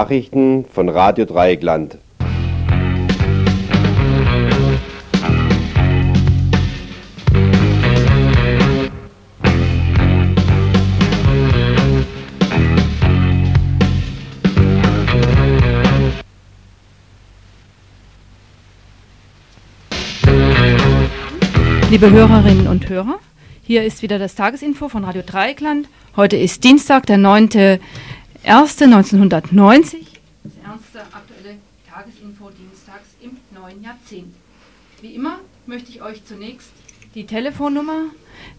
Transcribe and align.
Nachrichten 0.00 0.64
von 0.64 0.88
Radio 0.88 1.26
Dreieckland. 1.26 1.98
Liebe 21.90 22.10
Hörerinnen 22.10 22.68
und 22.68 22.88
Hörer, 22.88 23.18
hier 23.62 23.84
ist 23.84 24.00
wieder 24.00 24.18
das 24.18 24.34
Tagesinfo 24.34 24.88
von 24.88 25.04
Radio 25.04 25.20
Dreieckland. 25.26 25.88
Heute 26.16 26.38
ist 26.38 26.64
Dienstag, 26.64 27.04
der 27.04 27.18
9.1.1990. 28.44 30.06
Das 30.42 30.52
erste 30.64 31.00
aktuelle 31.14 31.56
Tagesinfo 31.88 32.50
dienstags 32.50 33.08
im 33.20 33.36
neuen 33.54 33.82
Jahrzehnt. 33.82 34.34
Wie 35.02 35.14
immer 35.14 35.38
möchte 35.66 35.90
ich 35.90 36.02
euch 36.02 36.24
zunächst 36.24 36.70
die 37.14 37.26
Telefonnummer 37.26 38.04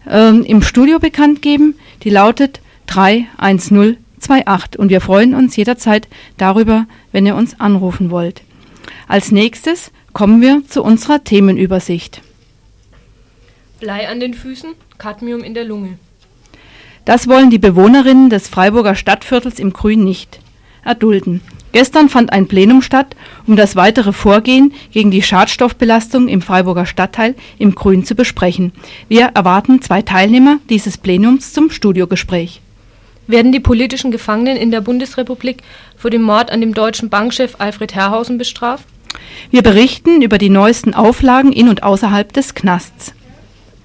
ähm, 0.08 0.44
im 0.44 0.62
Studio 0.62 0.98
bekannt 0.98 1.42
geben. 1.42 1.74
Die 2.04 2.10
lautet 2.10 2.60
31028 2.86 4.78
und 4.78 4.90
wir 4.90 5.00
freuen 5.00 5.34
uns 5.34 5.56
jederzeit 5.56 6.08
darüber, 6.36 6.86
wenn 7.10 7.26
ihr 7.26 7.34
uns 7.34 7.58
anrufen 7.58 8.10
wollt. 8.10 8.42
Als 9.08 9.32
nächstes 9.32 9.90
kommen 10.12 10.40
wir 10.40 10.62
zu 10.68 10.82
unserer 10.82 11.24
Themenübersicht. 11.24 12.22
Blei 13.80 14.08
an 14.08 14.20
den 14.20 14.34
Füßen, 14.34 14.74
Cadmium 14.98 15.42
in 15.42 15.54
der 15.54 15.64
Lunge. 15.64 15.98
Das 17.04 17.28
wollen 17.28 17.50
die 17.50 17.58
Bewohnerinnen 17.58 18.30
des 18.30 18.48
Freiburger 18.48 18.94
Stadtviertels 18.94 19.58
im 19.58 19.72
Grün 19.72 20.04
nicht 20.04 20.38
erdulden. 20.84 21.40
Gestern 21.72 22.08
fand 22.08 22.32
ein 22.32 22.46
Plenum 22.46 22.82
statt, 22.82 23.16
um 23.46 23.56
das 23.56 23.76
weitere 23.76 24.12
Vorgehen 24.12 24.74
gegen 24.92 25.10
die 25.10 25.22
Schadstoffbelastung 25.22 26.28
im 26.28 26.42
Freiburger 26.42 26.86
Stadtteil 26.86 27.34
im 27.58 27.74
Grün 27.74 28.04
zu 28.04 28.14
besprechen. 28.14 28.72
Wir 29.08 29.30
erwarten 29.34 29.80
zwei 29.80 30.02
Teilnehmer 30.02 30.58
dieses 30.68 30.98
Plenums 30.98 31.52
zum 31.52 31.70
Studiogespräch. 31.70 32.60
Werden 33.26 33.52
die 33.52 33.60
politischen 33.60 34.10
Gefangenen 34.10 34.56
in 34.56 34.70
der 34.70 34.82
Bundesrepublik 34.82 35.62
für 35.96 36.10
den 36.10 36.22
Mord 36.22 36.50
an 36.50 36.60
dem 36.60 36.74
deutschen 36.74 37.08
Bankchef 37.08 37.56
Alfred 37.58 37.94
Herrhausen 37.94 38.36
bestraft? 38.36 38.84
Wir 39.50 39.62
berichten 39.62 40.20
über 40.20 40.38
die 40.38 40.50
neuesten 40.50 40.92
Auflagen 40.92 41.52
in 41.52 41.68
und 41.68 41.82
außerhalb 41.82 42.32
des 42.32 42.54
Knasts. 42.54 43.14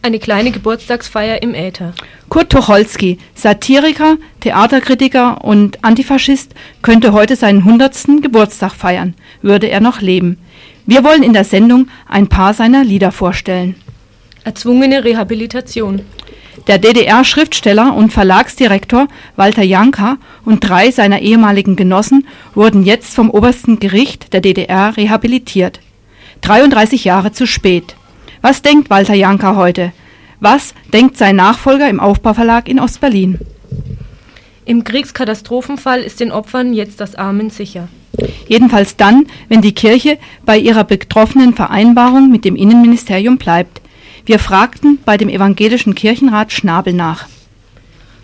Eine 0.01 0.19
kleine 0.19 0.51
Geburtstagsfeier 0.51 1.41
im 1.41 1.53
Äther. 1.53 1.93
Kurt 2.29 2.51
Tucholsky, 2.51 3.17
Satiriker, 3.35 4.17
Theaterkritiker 4.39 5.43
und 5.43 5.83
Antifaschist, 5.83 6.53
könnte 6.81 7.11
heute 7.13 7.35
seinen 7.35 7.59
100. 7.59 8.21
Geburtstag 8.21 8.73
feiern, 8.73 9.15
würde 9.41 9.67
er 9.67 9.81
noch 9.81 10.01
leben. 10.01 10.37
Wir 10.85 11.03
wollen 11.03 11.23
in 11.23 11.33
der 11.33 11.43
Sendung 11.43 11.89
ein 12.07 12.27
paar 12.27 12.53
seiner 12.53 12.83
Lieder 12.85 13.11
vorstellen. 13.11 13.75
Erzwungene 14.45 15.03
Rehabilitation. 15.03 16.03
Der 16.67 16.77
DDR-Schriftsteller 16.77 17.93
und 17.93 18.13
Verlagsdirektor 18.13 19.09
Walter 19.35 19.63
Janka 19.63 20.17
und 20.45 20.61
drei 20.61 20.91
seiner 20.91 21.19
ehemaligen 21.19 21.75
Genossen 21.75 22.25
wurden 22.55 22.85
jetzt 22.85 23.13
vom 23.13 23.29
obersten 23.29 23.79
Gericht 23.79 24.31
der 24.31 24.39
DDR 24.39 24.95
rehabilitiert. 24.95 25.81
33 26.41 27.03
Jahre 27.03 27.33
zu 27.33 27.45
spät. 27.45 27.96
Was 28.49 28.61
denkt 28.61 28.89
Walter 28.89 29.13
Janka 29.13 29.57
heute? 29.57 29.91
Was 30.39 30.73
denkt 30.93 31.17
sein 31.17 31.35
Nachfolger 31.35 31.89
im 31.89 31.99
Aufbauverlag 31.99 32.69
in 32.69 32.79
Ostberlin? 32.79 33.39
Im 34.63 34.85
Kriegskatastrophenfall 34.85 35.99
ist 35.99 36.21
den 36.21 36.31
Opfern 36.31 36.71
jetzt 36.71 37.01
das 37.01 37.15
Amen 37.15 37.49
sicher. 37.49 37.89
Jedenfalls 38.47 38.95
dann, 38.95 39.25
wenn 39.49 39.61
die 39.61 39.75
Kirche 39.75 40.17
bei 40.45 40.57
ihrer 40.57 40.85
betroffenen 40.85 41.55
Vereinbarung 41.55 42.31
mit 42.31 42.45
dem 42.45 42.55
Innenministerium 42.55 43.37
bleibt. 43.37 43.81
Wir 44.25 44.39
fragten 44.39 44.99
bei 45.03 45.17
dem 45.17 45.27
evangelischen 45.27 45.93
Kirchenrat 45.93 46.53
Schnabel 46.53 46.93
nach. 46.93 47.27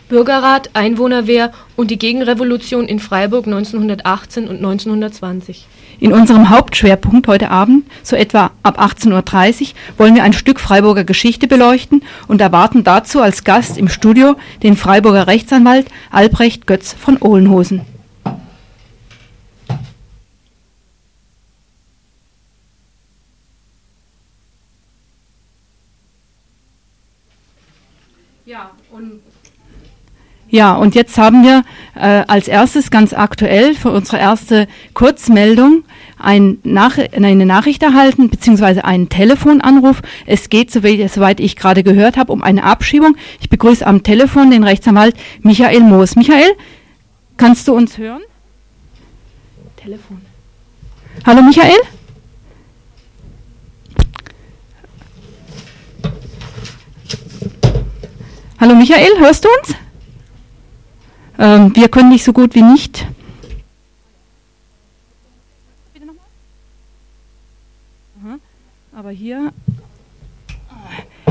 Bürgerrat, 0.08 0.70
Einwohnerwehr 0.72 1.52
und 1.76 1.92
die 1.92 2.00
Gegenrevolution 2.00 2.88
in 2.88 3.00
Freiburg 3.00 3.46
1918 3.46 4.48
und 4.48 4.56
1920. 4.56 5.68
In 6.00 6.12
unserem 6.12 6.50
Hauptschwerpunkt 6.50 7.28
heute 7.28 7.50
Abend, 7.50 7.86
so 8.02 8.16
etwa 8.16 8.52
ab 8.64 8.80
18.30 8.80 9.62
Uhr, 9.62 9.68
wollen 9.98 10.16
wir 10.16 10.24
ein 10.24 10.34
Stück 10.34 10.60
Freiburger 10.60 11.04
Geschichte 11.04 11.48
beleuchten 11.48 12.04
und 12.28 12.42
erwarten 12.42 12.84
dazu 12.84 13.22
als 13.22 13.44
Gast 13.44 13.78
im 13.78 13.88
Studio 13.88 14.36
den 14.64 14.76
Freiburger 14.76 15.28
Rechtsanwalt 15.28 15.88
Albrecht 16.12 16.68
Götz 16.68 16.94
von 16.94 17.18
Ohlenhosen. 17.18 17.82
Ja, 28.46 28.72
ja, 30.54 30.76
und 30.76 30.94
jetzt 30.94 31.18
haben 31.18 31.42
wir 31.42 31.64
äh, 31.96 32.26
als 32.28 32.48
erstes 32.48 32.92
ganz 32.92 33.12
aktuell 33.12 33.74
für 33.74 33.90
unsere 33.90 34.20
erste 34.20 34.68
Kurzmeldung 34.94 35.84
ein 36.20 36.60
Nach 36.64 37.00
eine 37.00 37.48
Nachricht 37.48 37.82
erhalten, 37.82 38.30
beziehungsweise 38.30 38.86
einen 38.86 39.10
Telefonanruf. 39.10 40.04
Es 40.28 40.50
geht, 40.50 40.70
soweit 40.70 41.40
ich 41.40 41.56
gerade 41.56 41.82
gehört 41.82 42.18
habe, 42.18 42.32
um 42.32 42.44
eine 42.44 42.66
Abschiebung. 42.66 43.18
Ich 43.42 43.50
begrüße 43.50 43.84
am 43.84 44.04
Telefon 44.04 44.52
den 44.52 44.64
Rechtsanwalt 44.64 45.16
Michael 45.42 45.80
Moos. 45.80 46.16
Michael, 46.16 46.52
kannst 47.36 47.68
du 47.68 47.74
uns 47.74 47.98
hören? 47.98 48.22
Telefon. 49.76 50.22
Hallo 51.26 51.42
Michael? 51.42 51.82
Hallo 58.60 58.76
Michael, 58.76 59.18
hörst 59.18 59.46
du 59.46 59.50
uns? 59.50 59.76
Ähm, 61.40 61.76
wir 61.76 61.90
können 61.90 62.10
nicht 62.10 62.24
so 62.24 62.34
gut 62.34 62.56
wie 62.56 62.62
nicht. 62.62 63.08
Aber 68.96 69.10
hier, 69.10 69.52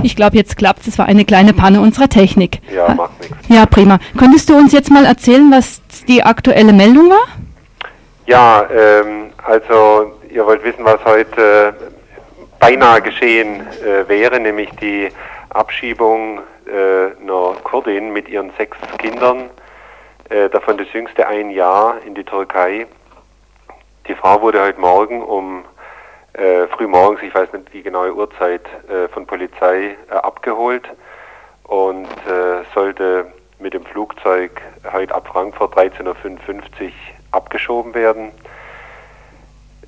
ich 0.02 0.16
glaube, 0.16 0.36
jetzt 0.36 0.56
klappt 0.56 0.80
es. 0.80 0.88
Es 0.88 0.98
war 0.98 1.06
eine 1.06 1.24
kleine 1.24 1.52
Panne 1.52 1.80
unserer 1.80 2.08
Technik. 2.08 2.60
Ja, 2.70 2.92
macht 2.92 3.18
nichts. 3.20 3.36
Ja, 3.48 3.64
prima. 3.66 3.98
Könntest 4.18 4.50
du 4.50 4.56
uns 4.56 4.72
jetzt 4.72 4.90
mal 4.90 5.06
erzählen, 5.06 5.50
was 5.50 5.80
die 6.06 6.22
aktuelle 6.22 6.72
Meldung 6.72 7.08
war? 7.08 7.24
Ja, 8.26 8.66
ähm, 8.70 9.30
also 9.44 10.12
ihr 10.28 10.44
wollt 10.44 10.64
wissen, 10.64 10.84
was 10.84 11.02
heute 11.04 11.74
beinahe 12.58 13.00
geschehen 13.00 13.60
äh, 13.60 14.08
wäre, 14.08 14.38
nämlich 14.38 14.70
die 14.80 15.08
Abschiebung 15.50 16.40
äh, 16.66 17.22
einer 17.22 17.54
Kurdin 17.62 18.12
mit 18.12 18.28
ihren 18.28 18.50
sechs 18.58 18.76
Kindern 18.98 19.50
äh, 20.28 20.48
davon 20.48 20.78
das 20.78 20.92
jüngste 20.92 21.26
ein 21.26 21.50
Jahr 21.50 21.96
in 22.06 22.14
die 22.14 22.24
Türkei. 22.24 22.86
Die 24.08 24.14
Frau 24.14 24.40
wurde 24.40 24.60
heute 24.60 24.80
Morgen 24.80 25.22
um 25.22 25.64
äh, 26.32 26.66
früh 26.68 26.86
morgens, 26.86 27.22
ich 27.22 27.34
weiß 27.34 27.52
nicht 27.52 27.72
die 27.72 27.82
genaue 27.82 28.14
Uhrzeit, 28.14 28.62
äh, 28.88 29.08
von 29.08 29.26
Polizei 29.26 29.96
äh, 30.10 30.14
abgeholt 30.14 30.88
und 31.64 32.06
äh, 32.26 32.64
sollte 32.74 33.26
mit 33.58 33.74
dem 33.74 33.84
Flugzeug 33.84 34.60
heute 34.92 35.14
ab 35.14 35.28
Frankfurt 35.28 35.76
13.55 35.76 36.02
Uhr 36.08 36.92
abgeschoben 37.32 37.94
werden. 37.94 38.30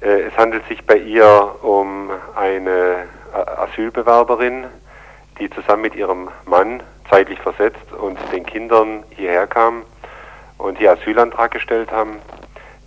Äh, 0.01 0.23
es 0.23 0.37
handelt 0.37 0.67
sich 0.69 0.85
bei 0.85 0.97
ihr 0.97 1.57
um 1.63 2.11
eine 2.37 3.09
Asylbewerberin, 3.33 4.67
die 5.41 5.51
zusammen 5.51 5.83
mit 5.83 5.97
ihrem 5.97 6.29
Mann 6.45 6.83
zeitlich 7.11 7.41
versetzt 7.41 7.93
und 7.93 8.19
den 8.33 8.47
Kindern 8.47 9.03
hierher 9.11 9.47
kam 9.47 9.83
und 10.59 10.79
hier 10.79 10.93
Asylantrag 10.93 11.51
gestellt 11.51 11.91
haben. 11.91 12.19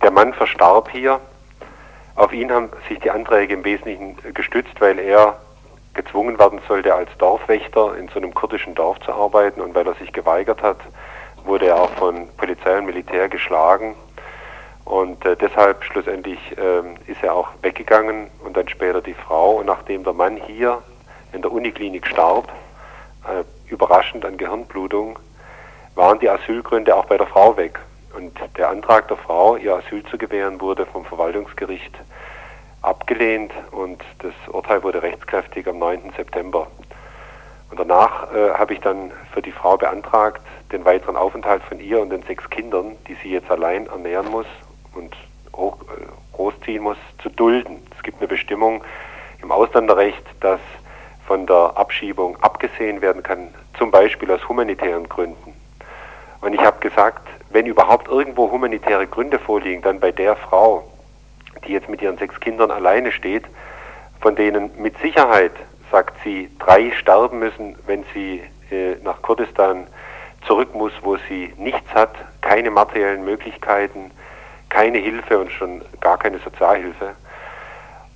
Der 0.02 0.10
Mann 0.10 0.32
verstarb 0.32 0.90
hier. 0.90 1.20
Auf 2.14 2.32
ihn 2.32 2.50
haben 2.50 2.70
sich 2.88 2.98
die 3.00 3.10
Anträge 3.10 3.54
im 3.54 3.64
Wesentlichen 3.64 4.16
gestützt, 4.34 4.80
weil 4.80 4.98
er 4.98 5.38
gezwungen 5.94 6.38
werden 6.38 6.60
sollte, 6.68 6.94
als 6.94 7.10
Dorfwächter 7.18 7.96
in 7.96 8.08
so 8.08 8.16
einem 8.16 8.34
kurdischen 8.34 8.74
Dorf 8.74 9.00
zu 9.00 9.12
arbeiten 9.12 9.60
und 9.60 9.74
weil 9.74 9.86
er 9.86 9.94
sich 9.94 10.12
geweigert 10.12 10.62
hat, 10.62 10.78
wurde 11.44 11.66
er 11.66 11.76
auch 11.80 11.90
von 11.90 12.28
Polizei 12.36 12.78
und 12.78 12.86
Militär 12.86 13.28
geschlagen. 13.28 13.94
Und 14.84 15.24
äh, 15.26 15.36
deshalb 15.36 15.84
schlussendlich 15.84 16.38
äh, 16.56 17.10
ist 17.10 17.22
er 17.22 17.34
auch 17.34 17.48
weggegangen 17.62 18.28
und 18.44 18.56
dann 18.56 18.68
später 18.68 19.02
die 19.02 19.14
Frau. 19.14 19.56
Und 19.56 19.66
nachdem 19.66 20.02
der 20.02 20.14
Mann 20.14 20.36
hier 20.36 20.82
in 21.32 21.42
der 21.42 21.52
Uniklinik 21.52 22.06
starb, 22.06 22.48
äh, 23.24 23.44
überraschend 23.70 24.24
an 24.24 24.38
Gehirnblutung, 24.38 25.18
waren 25.94 26.18
die 26.18 26.28
Asylgründe 26.28 26.94
auch 26.94 27.06
bei 27.06 27.16
der 27.16 27.26
Frau 27.26 27.56
weg. 27.56 27.78
Und 28.16 28.36
der 28.56 28.70
Antrag 28.70 29.08
der 29.08 29.16
Frau, 29.16 29.56
ihr 29.56 29.74
Asyl 29.74 30.04
zu 30.06 30.18
gewähren, 30.18 30.60
wurde 30.60 30.86
vom 30.86 31.04
Verwaltungsgericht 31.04 31.94
abgelehnt 32.82 33.52
und 33.72 34.02
das 34.20 34.32
Urteil 34.48 34.82
wurde 34.82 35.02
rechtskräftig 35.02 35.66
am 35.66 35.78
9. 35.78 36.12
September. 36.16 36.68
Und 37.70 37.78
danach 37.78 38.32
äh, 38.32 38.50
habe 38.54 38.74
ich 38.74 38.80
dann 38.80 39.12
für 39.32 39.42
die 39.42 39.52
Frau 39.52 39.76
beantragt, 39.76 40.40
den 40.72 40.84
weiteren 40.84 41.16
Aufenthalt 41.16 41.62
von 41.62 41.80
ihr 41.80 42.00
und 42.00 42.10
den 42.10 42.22
sechs 42.22 42.48
Kindern, 42.50 42.96
die 43.06 43.14
sie 43.22 43.30
jetzt 43.30 43.50
allein 43.50 43.86
ernähren 43.86 44.28
muss 44.30 44.46
und 44.94 45.14
hoch, 45.54 45.76
äh, 45.82 46.06
großziehen 46.34 46.82
muss, 46.82 46.96
zu 47.22 47.28
dulden. 47.28 47.86
Es 47.96 48.02
gibt 48.02 48.18
eine 48.18 48.28
Bestimmung 48.28 48.82
im 49.42 49.52
Ausländerrecht, 49.52 50.24
dass 50.40 50.60
von 51.26 51.46
der 51.46 51.72
Abschiebung 51.76 52.36
abgesehen 52.42 53.02
werden 53.02 53.22
kann, 53.22 53.48
zum 53.76 53.90
Beispiel 53.90 54.30
aus 54.30 54.48
humanitären 54.48 55.08
Gründen. 55.08 55.47
Und 56.40 56.54
ich 56.54 56.60
habe 56.60 56.78
gesagt, 56.80 57.26
wenn 57.50 57.66
überhaupt 57.66 58.08
irgendwo 58.08 58.50
humanitäre 58.50 59.06
Gründe 59.06 59.38
vorliegen, 59.38 59.82
dann 59.82 60.00
bei 60.00 60.12
der 60.12 60.36
Frau, 60.36 60.84
die 61.66 61.72
jetzt 61.72 61.88
mit 61.88 62.02
ihren 62.02 62.18
sechs 62.18 62.38
Kindern 62.40 62.70
alleine 62.70 63.10
steht, 63.12 63.44
von 64.20 64.36
denen 64.36 64.70
mit 64.80 64.98
Sicherheit, 64.98 65.52
sagt 65.90 66.16
sie, 66.22 66.50
drei 66.58 66.90
sterben 66.92 67.38
müssen, 67.38 67.76
wenn 67.86 68.04
sie 68.12 68.42
äh, 68.70 68.96
nach 69.02 69.22
Kurdistan 69.22 69.86
zurück 70.46 70.74
muss, 70.74 70.92
wo 71.02 71.16
sie 71.28 71.52
nichts 71.56 71.92
hat, 71.94 72.14
keine 72.40 72.70
materiellen 72.70 73.24
Möglichkeiten, 73.24 74.10
keine 74.68 74.98
Hilfe 74.98 75.38
und 75.38 75.50
schon 75.50 75.82
gar 76.00 76.18
keine 76.18 76.38
Sozialhilfe. 76.38 77.14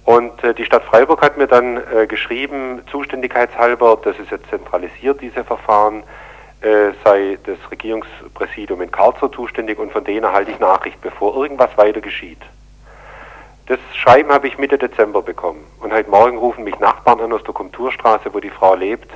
Und 0.05 0.43
äh, 0.45 0.55
die 0.55 0.65
Stadt 0.65 0.85
Freiburg 0.85 1.23
hat 1.23 1.39
mir 1.39 1.47
dann 1.47 1.77
äh, 1.77 2.07
geschrieben, 2.07 2.83
zuständigkeitshalber, 2.91 3.99
das 4.05 4.19
ist 4.19 4.31
jetzt 4.31 4.49
zentralisiert, 4.51 5.21
diese 5.21 5.45
Verfahren, 5.45 6.03
sei 7.05 7.39
das 7.45 7.59
Regierungspräsidium 7.71 8.83
in 8.83 8.91
Karlsruhe 8.91 9.31
zuständig 9.31 9.79
und 9.79 9.93
von 9.93 10.05
denen 10.05 10.25
erhalte 10.25 10.53
ich 10.53 10.61
Nachricht, 10.61 11.01
bevor 11.01 11.35
irgendwas 11.37 11.77
weiter 11.77 12.01
geschieht. 12.01 12.41
Das 13.67 13.79
Schreiben 13.95 14.31
habe 14.33 14.49
ich 14.49 14.59
Mitte 14.59 14.77
Dezember 14.77 15.23
bekommen. 15.23 15.65
Und 15.81 15.93
heute 15.93 16.11
Morgen 16.11 16.37
rufen 16.37 16.65
mich 16.65 16.79
Nachbarn 16.79 17.21
an 17.21 17.33
aus 17.33 17.45
der 17.45 17.55
Kulturstraße, 17.55 18.35
wo 18.35 18.41
die 18.41 18.51
Frau 18.51 18.75
lebt, 18.75 19.11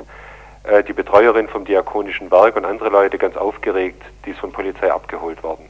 äh, 0.64 0.82
die 0.84 0.92
Betreuerin 0.92 1.48
vom 1.48 1.64
Diakonischen 1.64 2.30
Werk 2.30 2.56
und 2.56 2.64
andere 2.64 2.88
Leute 2.88 3.18
ganz 3.18 3.36
aufgeregt, 3.36 4.02
die 4.24 4.30
ist 4.30 4.40
von 4.40 4.52
Polizei 4.52 4.90
abgeholt 4.90 5.42
worden. 5.42 5.68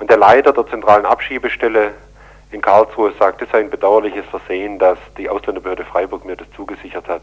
Und 0.00 0.10
der 0.10 0.16
Leiter 0.16 0.52
der 0.52 0.66
zentralen 0.66 1.06
Abschiebestelle 1.06 1.92
in 2.50 2.60
Karlsruhe 2.60 3.12
sagt, 3.18 3.42
es 3.42 3.50
sei 3.50 3.60
ein 3.60 3.70
bedauerliches 3.70 4.26
Versehen, 4.26 4.78
dass 4.78 4.98
die 5.16 5.28
Ausländerbehörde 5.28 5.84
Freiburg 5.84 6.24
mir 6.24 6.36
das 6.36 6.50
zugesichert 6.56 7.08
hat. 7.08 7.22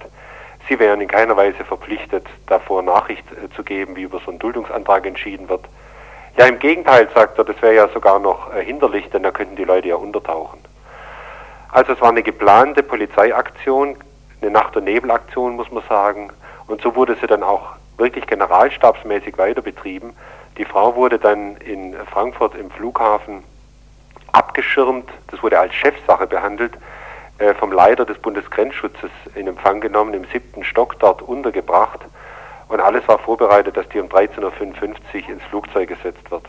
Sie 0.68 0.80
wären 0.80 1.02
in 1.02 1.08
keiner 1.08 1.36
Weise 1.36 1.63
verpflichtet, 1.66 2.25
davor 2.48 2.81
Nachricht 2.81 3.25
äh, 3.31 3.54
zu 3.56 3.63
geben, 3.63 3.96
wie 3.96 4.04
über 4.04 4.19
so 4.19 4.31
einen 4.31 4.40
Duldungsantrag 4.40 5.06
entschieden 5.06 5.50
wird. 5.50 5.66
Ja, 6.38 6.46
im 6.46 6.60
Gegenteil, 6.60 7.10
sagt 7.13 7.38
er, 7.38 7.44
das 7.44 7.62
wäre 7.62 7.75
ja 7.75 7.88
sogar 7.90 8.19
noch 8.19 8.54
äh, 8.54 8.63
hinderlich, 8.63 9.10
denn 9.10 9.24
da 9.24 9.31
könnten 9.31 9.56
die 9.56 9.63
Leute 9.63 9.90
ja 9.90 9.96
untertauchen. 9.96 10.60
Also 11.72 11.94
es 11.94 12.02
war 12.02 12.10
eine 12.10 12.24
geplante 12.24 12.84
Polizeiaktion, 12.84 13.98
eine 14.42 14.52
Nacht- 14.52 14.75
und 14.75 14.86
Nebelaktion, 14.86 15.56
muss 15.56 15.72
man 15.72 15.84
sagen. 15.88 16.31
Und 16.68 16.81
so 16.81 16.96
wurde 16.96 17.16
sie 17.19 17.28
dann 17.28 17.44
auch 17.44 17.74
wirklich 17.98 18.28
generalstabsmäßig 18.28 19.38
weiter 19.38 19.62
betrieben. 19.62 20.13
Die 20.58 20.66
Frau 20.66 20.96
wurde 20.96 21.18
dann 21.18 21.58
in 21.58 21.96
Frankfurt 22.12 22.56
im 22.56 22.69
Flughafen 22.72 23.44
abgeschirmt, 24.31 25.10
das 25.30 25.42
wurde 25.44 25.60
als 25.60 25.74
Chefsache 25.74 26.28
behandelt, 26.28 26.74
vom 27.60 27.72
Leiter 27.72 28.06
des 28.06 28.18
Bundesgrenzschutzes 28.20 29.12
in 29.36 29.48
Empfang 29.48 29.82
genommen, 29.82 30.14
im 30.14 30.26
siebten 30.26 30.64
Stock 30.64 31.00
dort 31.00 31.22
untergebracht. 31.22 32.02
Und 32.68 32.80
alles 32.80 33.08
war 33.08 33.20
vorbereitet, 33.20 33.76
dass 33.76 33.88
die 33.90 34.00
um 34.00 34.08
13.55 34.08 34.42
Uhr 34.42 35.30
ins 35.30 35.44
Flugzeug 35.50 35.90
gesetzt 35.90 36.30
wird. 36.30 36.46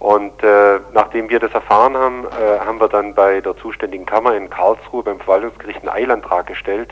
Und 0.00 0.42
äh, 0.42 0.80
nachdem 0.94 1.28
wir 1.28 1.40
das 1.40 1.52
erfahren 1.52 1.96
haben, 1.96 2.24
äh, 2.26 2.58
haben 2.60 2.80
wir 2.80 2.88
dann 2.88 3.14
bei 3.14 3.42
der 3.42 3.54
zuständigen 3.56 4.06
Kammer 4.06 4.34
in 4.34 4.48
Karlsruhe 4.48 5.02
beim 5.02 5.18
Verwaltungsgericht 5.18 5.80
einen 5.80 5.90
Eilantrag 5.90 6.46
gestellt, 6.46 6.90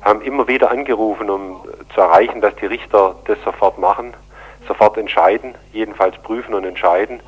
haben 0.00 0.22
immer 0.22 0.48
wieder 0.48 0.70
angerufen, 0.70 1.28
um 1.28 1.60
zu 1.94 2.00
erreichen, 2.00 2.40
dass 2.40 2.56
die 2.56 2.66
Richter 2.66 3.16
das 3.26 3.38
sofort 3.44 3.78
machen, 3.78 4.14
sofort 4.66 4.96
entscheiden, 4.96 5.54
jedenfalls 5.72 6.16
prüfen 6.22 6.54
und 6.54 6.64
entscheiden. 6.64 7.20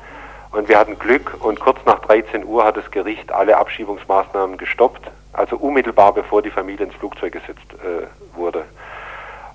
Und 0.55 0.69
wir 0.69 0.79
hatten 0.79 0.97
Glück 0.97 1.35
und 1.41 1.59
kurz 1.59 1.79
nach 1.85 1.99
13 1.99 2.45
Uhr 2.45 2.63
hat 2.63 2.77
das 2.77 2.89
Gericht 2.89 3.29
alle 3.29 3.57
Abschiebungsmaßnahmen 3.57 4.57
gestoppt, 4.57 5.01
also 5.33 5.57
unmittelbar 5.57 6.13
bevor 6.13 6.41
die 6.41 6.49
Familie 6.49 6.85
ins 6.85 6.95
Flugzeug 6.95 7.33
gesetzt 7.33 7.59
äh, 7.73 8.07
wurde. 8.37 8.63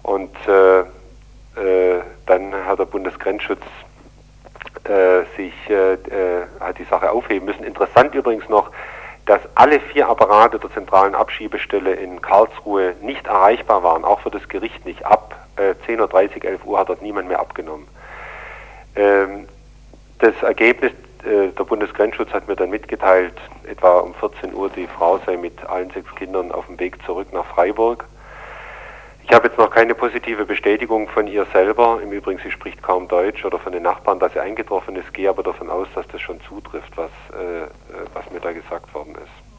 Und 0.03 0.31
äh, 0.47 0.81
äh, 0.81 2.03
dann 2.27 2.53
hat 2.67 2.81
der 2.81 2.85
Bundesgrenzschutz 2.85 3.63
äh, 4.85 5.23
sich 5.39 5.55
äh, 5.71 5.95
äh, 5.95 6.47
hat 6.61 6.79
die 6.79 6.85
Sache 6.85 7.11
aufheben 7.11 7.47
müssen. 7.47 7.65
Interessant 7.65 8.15
übrigens 8.15 8.47
noch, 8.51 8.71
dass 9.25 9.41
alle 9.55 9.81
vier 9.81 10.07
Apparate 10.07 10.59
der 10.59 10.71
zentralen 10.71 11.15
Abschiebestelle 11.15 11.95
in 11.95 12.21
Karlsruhe 12.21 12.95
nicht 13.01 13.27
erreichbar 13.27 13.83
waren, 13.83 14.05
auch 14.05 14.21
für 14.21 14.31
das 14.31 14.47
Gericht 14.51 14.85
nicht. 14.85 15.07
Ab 15.07 15.35
äh, 15.57 15.75
10.30 15.91 16.37
Uhr, 16.37 16.45
11 16.45 16.65
Uhr 16.67 16.79
hat 16.79 16.91
dort 16.91 17.01
niemand 17.01 17.29
mehr 17.29 17.41
abgenommen. 17.41 17.89
Ähm, 18.97 19.49
das 20.21 20.43
Ergebnis, 20.43 20.93
äh, 21.25 21.49
der 21.49 21.65
Bundesgrenzschutz 21.65 22.31
hat 22.33 22.47
mir 22.47 22.57
dann 22.57 22.71
mitgeteilt, 22.71 23.35
etwa 23.67 24.01
um 24.01 24.15
14 24.15 24.55
Uhr 24.55 24.69
die 24.69 24.87
Frau 24.87 25.19
sei 25.27 25.37
mit 25.37 25.65
allen 25.67 25.91
sechs 25.91 26.15
Kindern 26.15 26.53
auf 26.53 26.67
dem 26.67 26.79
Weg 26.79 27.03
zurück 27.05 27.33
nach 27.33 27.47
Freiburg. 27.47 28.05
Ich 29.25 29.33
habe 29.33 29.49
jetzt 29.49 29.59
noch 29.59 29.71
keine 29.71 29.95
positive 29.95 30.45
Bestätigung 30.45 31.09
von 31.09 31.27
ihr 31.27 31.47
selber. 31.53 32.01
Im 32.03 32.11
Übrigen, 32.11 32.41
sie 32.43 32.51
spricht 32.51 32.83
kaum 32.83 33.07
Deutsch 33.07 33.45
oder 33.45 33.59
von 33.59 33.73
den 33.73 33.83
Nachbarn, 33.83 34.19
dass 34.19 34.33
sie 34.33 34.41
eingetroffen 34.41 34.97
ist, 34.97 35.15
gehe 35.15 35.29
aber 35.29 35.43
davon 35.43 35.71
aus, 35.71 35.89
dass 35.95 36.07
das 36.09 36.21
schon 36.21 36.41
zutrifft, 36.43 36.97
was, 36.97 37.11
äh, 37.33 37.63
äh 37.63 37.69
was 38.13 38.31
mir 38.31 38.41
da 38.41 38.53
gesagt 38.53 38.93
worden 38.95 39.15
ist. 39.15 39.50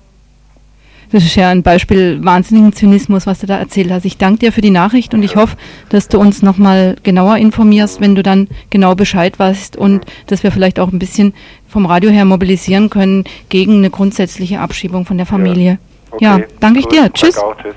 Das 1.11 1.25
ist 1.25 1.35
ja 1.35 1.49
ein 1.49 1.61
Beispiel 1.61 2.23
wahnsinnigen 2.23 2.71
Zynismus, 2.71 3.27
was 3.27 3.39
du 3.39 3.47
da 3.47 3.57
erzählt 3.57 3.91
hast. 3.91 4.05
Ich 4.05 4.17
danke 4.17 4.39
dir 4.39 4.51
für 4.53 4.61
die 4.61 4.71
Nachricht 4.71 5.13
und 5.13 5.23
ich 5.23 5.35
hoffe, 5.35 5.57
dass 5.89 6.07
du 6.07 6.17
uns 6.19 6.41
nochmal 6.41 6.95
genauer 7.03 7.37
informierst, 7.37 7.99
wenn 7.99 8.15
du 8.15 8.23
dann 8.23 8.47
genau 8.69 8.95
Bescheid 8.95 9.37
weißt 9.37 9.75
und 9.75 10.05
dass 10.27 10.43
wir 10.43 10.51
vielleicht 10.51 10.79
auch 10.79 10.91
ein 10.91 10.99
bisschen 10.99 11.33
vom 11.67 11.85
Radio 11.85 12.11
her 12.11 12.23
mobilisieren 12.23 12.89
können 12.89 13.25
gegen 13.49 13.77
eine 13.77 13.89
grundsätzliche 13.89 14.59
Abschiebung 14.59 15.05
von 15.05 15.17
der 15.17 15.25
Familie. 15.25 15.79
Ja, 16.19 16.35
okay. 16.35 16.43
ja 16.43 16.47
danke 16.61 16.79
ich 16.79 16.85
dir. 16.87 17.11
Tschüss. 17.11 17.37
Auch, 17.37 17.55
tschüss. 17.57 17.75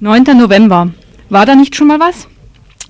9. 0.00 0.24
November. 0.36 0.90
War 1.30 1.46
da 1.46 1.54
nicht 1.54 1.74
schon 1.74 1.86
mal 1.86 1.98
was? 2.00 2.28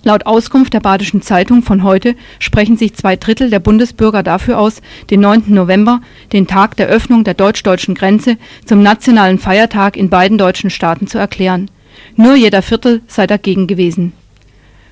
Laut 0.06 0.24
Auskunft 0.24 0.72
der 0.72 0.78
Badischen 0.78 1.20
Zeitung 1.20 1.64
von 1.64 1.82
heute 1.82 2.14
sprechen 2.38 2.76
sich 2.76 2.94
zwei 2.94 3.16
Drittel 3.16 3.50
der 3.50 3.58
Bundesbürger 3.58 4.22
dafür 4.22 4.56
aus, 4.60 4.80
den 5.10 5.18
9. 5.18 5.46
November, 5.48 6.00
den 6.32 6.46
Tag 6.46 6.76
der 6.76 6.86
Öffnung 6.86 7.25
der 7.25 7.34
deutsch-deutschen 7.34 7.96
Grenze, 7.96 8.36
zum 8.64 8.84
nationalen 8.84 9.40
Feiertag 9.40 9.96
in 9.96 10.08
beiden 10.08 10.38
deutschen 10.38 10.70
Staaten 10.70 11.08
zu 11.08 11.18
erklären. 11.18 11.72
Nur 12.14 12.36
jeder 12.36 12.62
Viertel 12.62 13.02
sei 13.08 13.26
dagegen 13.26 13.66
gewesen. 13.66 14.12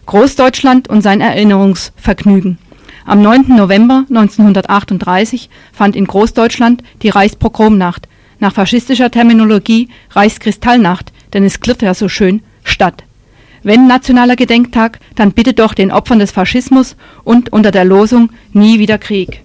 Großdeutschland 0.07 0.89
und 0.89 1.03
sein 1.03 1.21
Erinnerungsvergnügen. 1.21 2.59
Am 3.07 3.23
9. 3.23 3.55
November 3.55 4.07
1938 4.09 5.49
fand 5.73 5.95
in 5.95 6.09
Großdeutschland 6.09 6.83
die 7.03 7.11
Reichspogromnacht, 7.11 8.09
nach 8.41 8.53
faschistischer 8.53 9.13
Terminologie 9.13 9.91
Reichskristallnacht, 10.11 11.13
denn 11.35 11.45
es 11.45 11.61
klirrt 11.61 11.83
ja 11.83 11.95
so 11.95 12.09
schön, 12.09 12.43
statt. 12.65 13.05
Wenn 13.65 13.87
nationaler 13.87 14.37
Gedenktag, 14.37 15.01
dann 15.15 15.33
bitte 15.33 15.55
doch 15.55 15.73
den 15.73 15.91
Opfern 15.91 16.19
des 16.19 16.31
Faschismus 16.31 16.97
und 17.25 17.51
unter 17.51 17.71
der 17.71 17.87
Losung 17.87 18.31
Nie 18.53 18.79
wieder 18.79 18.99
Krieg. 18.99 19.43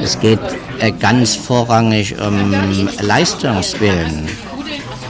Es 0.00 0.18
geht 0.18 0.40
äh, 0.80 0.90
ganz 0.90 1.36
vorrangig 1.36 2.16
um 2.20 2.88
Leistungswillen. 3.00 4.28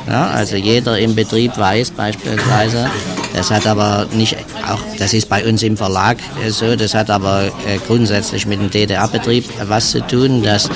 Ja, 0.08 0.30
also 0.30 0.56
jeder 0.56 0.98
im 0.98 1.14
Betrieb 1.14 1.58
weiß 1.58 1.90
beispielsweise, 1.90 2.88
das 3.34 3.50
hat 3.50 3.66
aber 3.66 4.06
nicht, 4.14 4.38
auch 4.66 4.80
das 4.98 5.12
ist 5.12 5.28
bei 5.28 5.46
uns 5.46 5.62
im 5.62 5.76
Verlag 5.76 6.16
äh, 6.42 6.50
so, 6.50 6.76
das 6.76 6.94
hat 6.94 7.10
aber 7.10 7.48
äh, 7.66 7.76
grundsätzlich 7.86 8.46
mit 8.46 8.58
dem 8.58 8.70
DDR-Betrieb 8.70 9.44
was 9.64 9.90
zu 9.90 10.00
tun, 10.06 10.42
dass, 10.42 10.70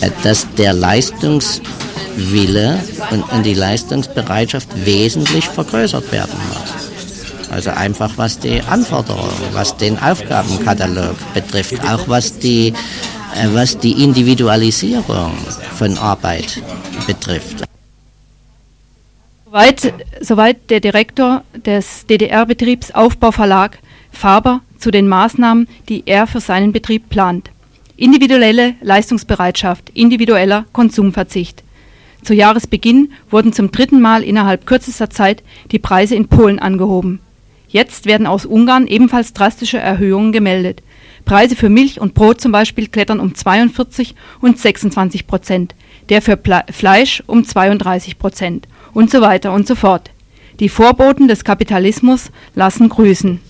äh, 0.00 0.10
dass 0.24 0.44
der 0.56 0.72
Leistungswille 0.72 2.80
und, 3.12 3.22
und 3.32 3.46
die 3.46 3.54
Leistungsbereitschaft 3.54 4.68
wesentlich 4.84 5.46
vergrößert 5.46 6.10
werden 6.10 6.34
muss. 6.48 7.52
Also 7.52 7.70
einfach 7.70 8.10
was 8.16 8.40
die 8.40 8.60
Anforderungen, 8.62 9.30
was 9.52 9.76
den 9.76 10.02
Aufgabenkatalog 10.02 11.14
betrifft, 11.32 11.80
auch 11.88 12.08
was 12.08 12.36
die, 12.38 12.74
was 13.52 13.78
die 13.78 14.02
Individualisierung 14.02 15.32
von 15.78 15.96
Arbeit 15.96 16.60
betrifft. 17.06 17.68
Soweit, 19.50 19.94
soweit 20.20 20.68
der 20.68 20.80
Direktor 20.80 21.42
des 21.64 22.04
DDR-Betriebs 22.04 22.90
Aufbauverlag 22.90 23.78
Faber 24.12 24.60
zu 24.76 24.90
den 24.90 25.08
Maßnahmen, 25.08 25.68
die 25.88 26.02
er 26.04 26.26
für 26.26 26.40
seinen 26.40 26.72
Betrieb 26.72 27.08
plant. 27.08 27.50
Individuelle 27.96 28.74
Leistungsbereitschaft, 28.82 29.88
individueller 29.94 30.66
Konsumverzicht. 30.72 31.64
Zu 32.22 32.34
Jahresbeginn 32.34 33.10
wurden 33.30 33.54
zum 33.54 33.72
dritten 33.72 34.02
Mal 34.02 34.22
innerhalb 34.22 34.66
kürzester 34.66 35.08
Zeit 35.08 35.42
die 35.70 35.78
Preise 35.78 36.14
in 36.14 36.28
Polen 36.28 36.58
angehoben. 36.58 37.20
Jetzt 37.68 38.04
werden 38.04 38.26
aus 38.26 38.44
Ungarn 38.44 38.86
ebenfalls 38.86 39.32
drastische 39.32 39.78
Erhöhungen 39.78 40.32
gemeldet. 40.32 40.82
Preise 41.24 41.56
für 41.56 41.70
Milch 41.70 42.02
und 42.02 42.12
Brot 42.12 42.42
zum 42.42 42.52
Beispiel 42.52 42.88
klettern 42.88 43.18
um 43.18 43.34
42 43.34 44.14
und 44.42 44.58
26 44.58 45.26
Prozent, 45.26 45.74
der 46.10 46.20
für 46.20 46.38
Fleisch 46.70 47.22
um 47.26 47.44
32 47.44 48.18
Prozent 48.18 48.68
und 48.94 49.10
so 49.10 49.20
weiter 49.20 49.52
und 49.52 49.66
so 49.66 49.74
fort. 49.74 50.10
Die 50.60 50.68
Vorboten 50.68 51.28
des 51.28 51.44
Kapitalismus 51.44 52.30
lassen 52.54 52.88
grüßen. 52.88 53.40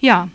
Ja, 0.00 0.30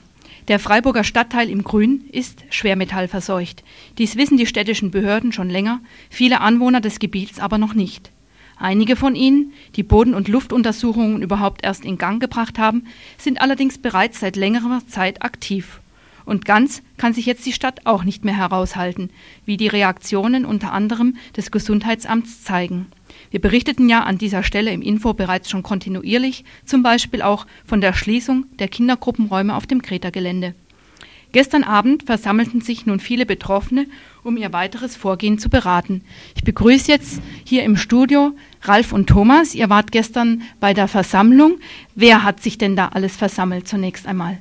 der 0.48 0.60
Freiburger 0.60 1.04
Stadtteil 1.04 1.50
im 1.50 1.64
Grün 1.64 2.06
ist 2.12 2.44
schwermetallverseucht. 2.52 3.64
Dies 3.98 4.16
wissen 4.16 4.38
die 4.38 4.46
städtischen 4.46 4.92
Behörden 4.92 5.32
schon 5.32 5.50
länger, 5.50 5.80
viele 6.12 6.40
Anwohner 6.42 6.82
des 6.82 7.00
Gebiets 7.00 7.40
aber 7.40 7.58
noch 7.58 7.74
nicht. 7.74 8.12
Einige 8.58 8.96
von 8.96 9.16
ihnen, 9.16 9.54
die 9.76 9.82
Boden- 9.82 10.14
und 10.14 10.28
Luftuntersuchungen 10.28 11.24
überhaupt 11.24 11.66
erst 11.66 11.84
in 11.84 11.98
Gang 11.98 12.22
gebracht 12.22 12.60
haben, 12.60 12.86
sind 13.18 13.42
allerdings 13.42 13.80
bereits 13.80 14.20
seit 14.20 14.36
längerer 14.36 14.86
Zeit 14.88 15.24
aktiv. 15.24 15.82
Und 16.26 16.46
ganz 16.46 16.84
kann 16.98 17.14
sich 17.14 17.26
jetzt 17.26 17.46
die 17.48 17.52
Stadt 17.52 17.82
auch 17.86 18.04
nicht 18.04 18.24
mehr 18.24 18.38
heraushalten, 18.38 19.10
wie 19.46 19.58
die 19.58 19.68
Reaktionen 19.68 20.46
unter 20.46 20.74
anderem 20.74 21.18
des 21.36 21.50
Gesundheitsamts 21.50 22.44
zeigen. 22.44 22.86
Wir 23.32 23.42
berichteten 23.42 23.90
ja 23.90 24.04
an 24.04 24.18
dieser 24.18 24.44
Stelle 24.44 24.72
im 24.72 24.82
Info 24.82 25.14
bereits 25.14 25.50
schon 25.50 25.64
kontinuierlich, 25.64 26.46
zum 26.66 26.84
Beispiel 26.84 27.22
auch 27.22 27.46
von 27.66 27.82
der 27.82 27.94
Schließung 27.94 28.46
der 28.60 28.68
Kindergruppenräume 28.68 29.56
auf 29.56 29.68
dem 29.68 29.82
Kreta-Gelände. 29.82 30.56
Gestern 31.36 31.64
Abend 31.64 32.04
versammelten 32.04 32.62
sich 32.62 32.86
nun 32.86 33.02
viele 33.02 33.26
Betroffene, 33.26 33.88
um 34.24 34.38
ihr 34.38 34.54
weiteres 34.54 34.96
Vorgehen 34.96 35.38
zu 35.38 35.50
beraten. 35.50 36.02
Ich 36.34 36.46
begrüße 36.46 36.90
jetzt 36.90 37.22
hier 37.44 37.64
im 37.64 37.76
Studio 37.76 38.34
Ralf 38.62 38.94
und 38.94 39.08
Thomas. 39.08 39.54
Ihr 39.54 39.70
wart 39.70 39.92
gestern 39.92 40.44
bei 40.62 40.74
der 40.74 40.88
Versammlung. 40.88 41.60
Wer 41.94 42.24
hat 42.24 42.42
sich 42.42 42.58
denn 42.58 42.78
da 42.78 42.88
alles 42.88 43.18
versammelt 43.18 43.68
zunächst 43.68 44.08
einmal? 44.08 44.38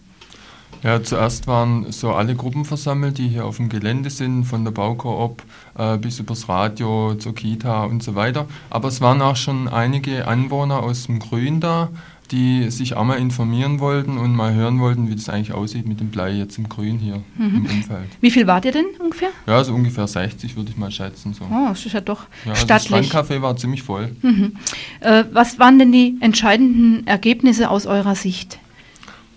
Ja, 0.84 1.02
zuerst 1.02 1.46
waren 1.46 1.90
so 1.92 2.12
alle 2.12 2.34
Gruppen 2.34 2.66
versammelt, 2.66 3.16
die 3.16 3.26
hier 3.26 3.46
auf 3.46 3.56
dem 3.56 3.70
Gelände 3.70 4.10
sind, 4.10 4.44
von 4.44 4.64
der 4.64 4.70
Baukoop 4.70 5.42
äh, 5.78 5.96
bis 5.96 6.20
übers 6.20 6.46
Radio 6.50 7.14
zur 7.14 7.34
Kita 7.34 7.84
und 7.84 8.02
so 8.02 8.14
weiter. 8.14 8.46
Aber 8.68 8.88
es 8.88 9.00
waren 9.00 9.22
auch 9.22 9.36
schon 9.36 9.66
einige 9.66 10.28
Anwohner 10.28 10.82
aus 10.82 11.06
dem 11.06 11.20
Grün 11.20 11.60
da, 11.60 11.88
die 12.30 12.70
sich 12.70 12.96
auch 12.96 13.04
mal 13.04 13.16
informieren 13.16 13.80
wollten 13.80 14.18
und 14.18 14.36
mal 14.36 14.52
hören 14.52 14.78
wollten, 14.78 15.08
wie 15.08 15.14
das 15.14 15.30
eigentlich 15.30 15.54
aussieht 15.54 15.88
mit 15.88 16.00
dem 16.00 16.10
Blei 16.10 16.32
jetzt 16.32 16.58
im 16.58 16.68
Grün 16.68 16.98
hier 16.98 17.22
mhm. 17.38 17.56
im 17.56 17.66
Umfeld. 17.66 18.10
Wie 18.20 18.30
viel 18.30 18.46
wart 18.46 18.66
ihr 18.66 18.72
denn 18.72 18.86
ungefähr? 18.98 19.30
Ja, 19.46 19.64
so 19.64 19.72
ungefähr 19.72 20.06
60 20.06 20.54
würde 20.54 20.70
ich 20.70 20.76
mal 20.76 20.90
schätzen. 20.90 21.32
So. 21.32 21.44
Oh, 21.44 21.68
das 21.68 21.86
ist 21.86 21.94
ja 21.94 22.02
doch 22.02 22.24
ja, 22.44 22.52
also 22.52 22.62
stattlich. 22.62 23.08
Das 23.08 23.10
Strandcafé 23.10 23.40
war 23.40 23.56
ziemlich 23.56 23.82
voll. 23.82 24.14
Mhm. 24.20 24.52
Äh, 25.00 25.24
was 25.32 25.58
waren 25.58 25.78
denn 25.78 25.92
die 25.92 26.18
entscheidenden 26.20 27.06
Ergebnisse 27.06 27.70
aus 27.70 27.86
eurer 27.86 28.16
Sicht? 28.16 28.58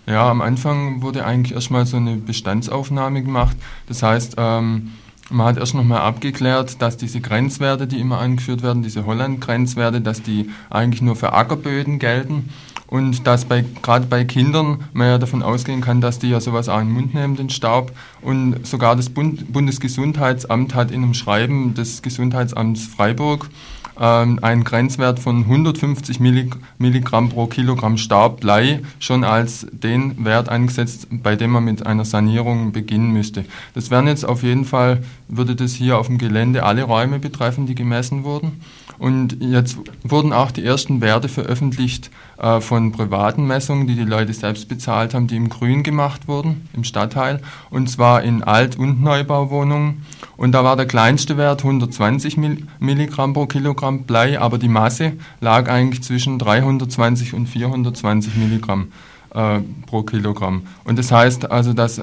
Ja, 0.08 0.30
am 0.30 0.40
Anfang 0.40 1.02
wurde 1.02 1.26
eigentlich 1.26 1.52
erstmal 1.52 1.84
so 1.84 1.98
eine 1.98 2.16
Bestandsaufnahme 2.16 3.22
gemacht. 3.22 3.58
Das 3.88 4.02
heißt, 4.02 4.36
ähm, 4.38 4.92
man 5.28 5.46
hat 5.46 5.58
erst 5.58 5.74
nochmal 5.74 6.00
abgeklärt, 6.00 6.80
dass 6.80 6.96
diese 6.96 7.20
Grenzwerte, 7.20 7.86
die 7.86 8.00
immer 8.00 8.18
angeführt 8.18 8.62
werden, 8.62 8.82
diese 8.82 9.04
Holland-Grenzwerte, 9.04 10.00
dass 10.00 10.22
die 10.22 10.48
eigentlich 10.70 11.02
nur 11.02 11.14
für 11.14 11.34
Ackerböden 11.34 11.98
gelten 11.98 12.48
und 12.86 13.26
dass 13.26 13.44
bei, 13.44 13.62
gerade 13.82 14.06
bei 14.06 14.24
Kindern 14.24 14.84
man 14.94 15.08
ja 15.08 15.18
davon 15.18 15.42
ausgehen 15.42 15.82
kann, 15.82 16.00
dass 16.00 16.18
die 16.18 16.30
ja 16.30 16.40
sowas 16.40 16.70
auch 16.70 16.80
in 16.80 16.86
den 16.86 16.94
Mund 16.94 17.12
nehmen, 17.12 17.36
den 17.36 17.50
Staub. 17.50 17.92
Und 18.22 18.66
sogar 18.66 18.96
das 18.96 19.10
Bund 19.10 19.52
Bundesgesundheitsamt 19.52 20.74
hat 20.74 20.90
in 20.90 21.02
einem 21.02 21.12
Schreiben 21.12 21.74
des 21.74 22.00
Gesundheitsamts 22.00 22.86
Freiburg 22.86 23.50
einen 23.98 24.64
Grenzwert 24.64 25.18
von 25.18 25.38
150 25.38 26.20
Milligramm 26.20 27.30
pro 27.30 27.46
Kilogramm 27.46 27.98
Staubblei 27.98 28.80
schon 29.00 29.24
als 29.24 29.66
den 29.72 30.24
Wert 30.24 30.48
angesetzt, 30.48 31.08
bei 31.10 31.34
dem 31.34 31.50
man 31.50 31.64
mit 31.64 31.84
einer 31.84 32.04
Sanierung 32.04 32.70
beginnen 32.72 33.12
müsste. 33.12 33.44
Das 33.74 33.90
wären 33.90 34.06
jetzt 34.06 34.24
auf 34.24 34.42
jeden 34.44 34.64
Fall, 34.64 35.02
würde 35.26 35.56
das 35.56 35.72
hier 35.72 35.98
auf 35.98 36.06
dem 36.06 36.18
Gelände 36.18 36.62
alle 36.62 36.84
Räume 36.84 37.18
betreffen, 37.18 37.66
die 37.66 37.74
gemessen 37.74 38.22
wurden. 38.22 38.60
Und 38.98 39.42
jetzt 39.42 39.78
wurden 40.02 40.32
auch 40.32 40.50
die 40.50 40.64
ersten 40.64 41.00
Werte 41.00 41.28
veröffentlicht 41.28 42.10
äh, 42.38 42.60
von 42.60 42.92
privaten 42.92 43.46
Messungen, 43.46 43.86
die 43.86 43.94
die 43.94 44.04
Leute 44.04 44.32
selbst 44.32 44.68
bezahlt 44.68 45.14
haben, 45.14 45.28
die 45.28 45.36
im 45.36 45.48
Grün 45.48 45.82
gemacht 45.82 46.26
wurden, 46.26 46.68
im 46.72 46.84
Stadtteil, 46.84 47.40
und 47.70 47.88
zwar 47.88 48.22
in 48.22 48.42
Alt- 48.42 48.76
und 48.76 49.02
Neubauwohnungen. 49.02 50.04
Und 50.36 50.52
da 50.52 50.64
war 50.64 50.76
der 50.76 50.86
kleinste 50.86 51.36
Wert 51.36 51.62
120 51.62 52.36
Milligramm 52.80 53.32
pro 53.34 53.46
Kilogramm 53.46 54.04
Blei, 54.04 54.40
aber 54.40 54.58
die 54.58 54.68
Masse 54.68 55.12
lag 55.40 55.68
eigentlich 55.68 56.02
zwischen 56.02 56.38
320 56.38 57.34
und 57.34 57.46
420 57.46 58.36
Milligramm 58.36 58.92
äh, 59.34 59.60
pro 59.86 60.02
Kilogramm. 60.02 60.62
Und 60.84 60.98
das 60.98 61.12
heißt 61.12 61.50
also, 61.50 61.72
dass 61.72 62.02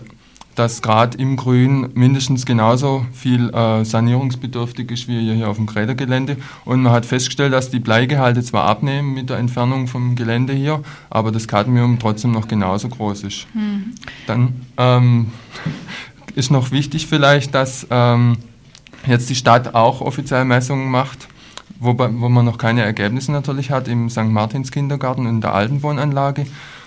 dass 0.55 0.81
gerade 0.81 1.17
im 1.17 1.35
Grün 1.35 1.89
mindestens 1.95 2.45
genauso 2.45 3.05
viel 3.13 3.53
äh, 3.53 3.83
sanierungsbedürftig 3.83 4.89
ist 4.89 5.07
wie 5.07 5.33
hier 5.35 5.49
auf 5.49 5.57
dem 5.57 5.65
Krädergelände. 5.65 6.37
Und 6.63 6.81
man 6.81 6.93
hat 6.93 7.05
festgestellt, 7.05 7.53
dass 7.53 7.69
die 7.69 7.79
Bleigehalte 7.79 8.41
zwar 8.41 8.65
abnehmen 8.65 9.13
mit 9.13 9.29
der 9.29 9.37
Entfernung 9.37 9.87
vom 9.87 10.15
Gelände 10.15 10.53
hier, 10.53 10.81
aber 11.09 11.31
das 11.31 11.47
Cadmium 11.47 11.99
trotzdem 11.99 12.31
noch 12.31 12.47
genauso 12.47 12.87
groß 12.87 13.23
ist. 13.23 13.47
Mhm. 13.53 13.93
Dann 14.27 14.61
ähm, 14.77 15.31
ist 16.35 16.51
noch 16.51 16.71
wichtig 16.71 17.07
vielleicht, 17.07 17.53
dass 17.53 17.85
ähm, 17.89 18.37
jetzt 19.05 19.29
die 19.29 19.35
Stadt 19.35 19.75
auch 19.75 20.01
offiziell 20.01 20.45
Messungen 20.45 20.89
macht. 20.89 21.27
Wo, 21.77 21.93
wo 21.97 22.29
man 22.29 22.45
noch 22.45 22.57
keine 22.57 22.83
Ergebnisse 22.83 23.33
natürlich 23.33 23.69
hat, 23.69 23.89
im 23.89 24.09
St. 24.09 24.27
Martins 24.27 24.71
Kindergarten 24.71 25.21
und 25.21 25.27
in 25.27 25.41
der 25.41 25.53
alten 25.53 25.83
Wohnanlage. 25.83 26.45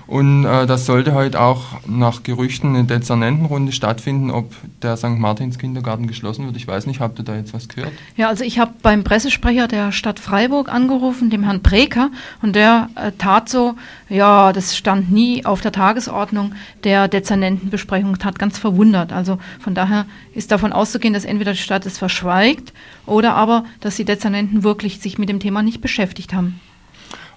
Und 0.08 0.46
äh, 0.46 0.66
das 0.66 0.86
sollte 0.86 1.12
heute 1.12 1.38
auch 1.38 1.64
nach 1.86 2.22
Gerüchten 2.22 2.74
eine 2.74 2.84
Dezernentenrunde 2.84 3.72
stattfinden, 3.72 4.30
ob 4.30 4.54
der 4.80 4.96
St. 4.96 5.18
Martins 5.18 5.58
Kindergarten 5.58 6.06
geschlossen 6.06 6.46
wird. 6.46 6.56
Ich 6.56 6.66
weiß 6.66 6.86
nicht, 6.86 7.00
habt 7.00 7.18
ihr 7.18 7.26
da 7.26 7.36
jetzt 7.36 7.52
was 7.52 7.68
gehört? 7.68 7.92
Ja, 8.16 8.28
also 8.28 8.42
ich 8.42 8.58
habe 8.58 8.72
beim 8.80 9.04
Pressesprecher 9.04 9.68
der 9.68 9.92
Stadt 9.92 10.18
Freiburg 10.18 10.72
angerufen, 10.72 11.28
dem 11.28 11.44
Herrn 11.44 11.60
Breker, 11.60 12.10
und 12.40 12.56
der 12.56 12.88
äh, 12.94 13.12
tat 13.18 13.50
so, 13.50 13.74
ja, 14.08 14.54
das 14.54 14.74
stand 14.74 15.12
nie 15.12 15.44
auf 15.44 15.60
der 15.60 15.72
Tagesordnung 15.72 16.54
der 16.84 17.06
Dezernentenbesprechung, 17.06 18.16
hat 18.24 18.38
ganz 18.38 18.56
verwundert. 18.58 19.12
Also 19.12 19.38
von 19.60 19.74
daher 19.74 20.06
ist 20.32 20.50
davon 20.50 20.72
auszugehen, 20.72 21.12
dass 21.12 21.26
entweder 21.26 21.52
die 21.52 21.58
Stadt 21.58 21.84
es 21.84 21.98
verschweigt 21.98 22.72
oder 23.04 23.34
aber, 23.34 23.64
dass 23.80 23.96
die 23.96 24.06
Dezernenten 24.06 24.62
wirklich 24.62 25.00
sich 25.00 25.18
mit 25.18 25.28
dem 25.28 25.38
Thema 25.38 25.62
nicht 25.62 25.82
beschäftigt 25.82 26.32
haben. 26.32 26.60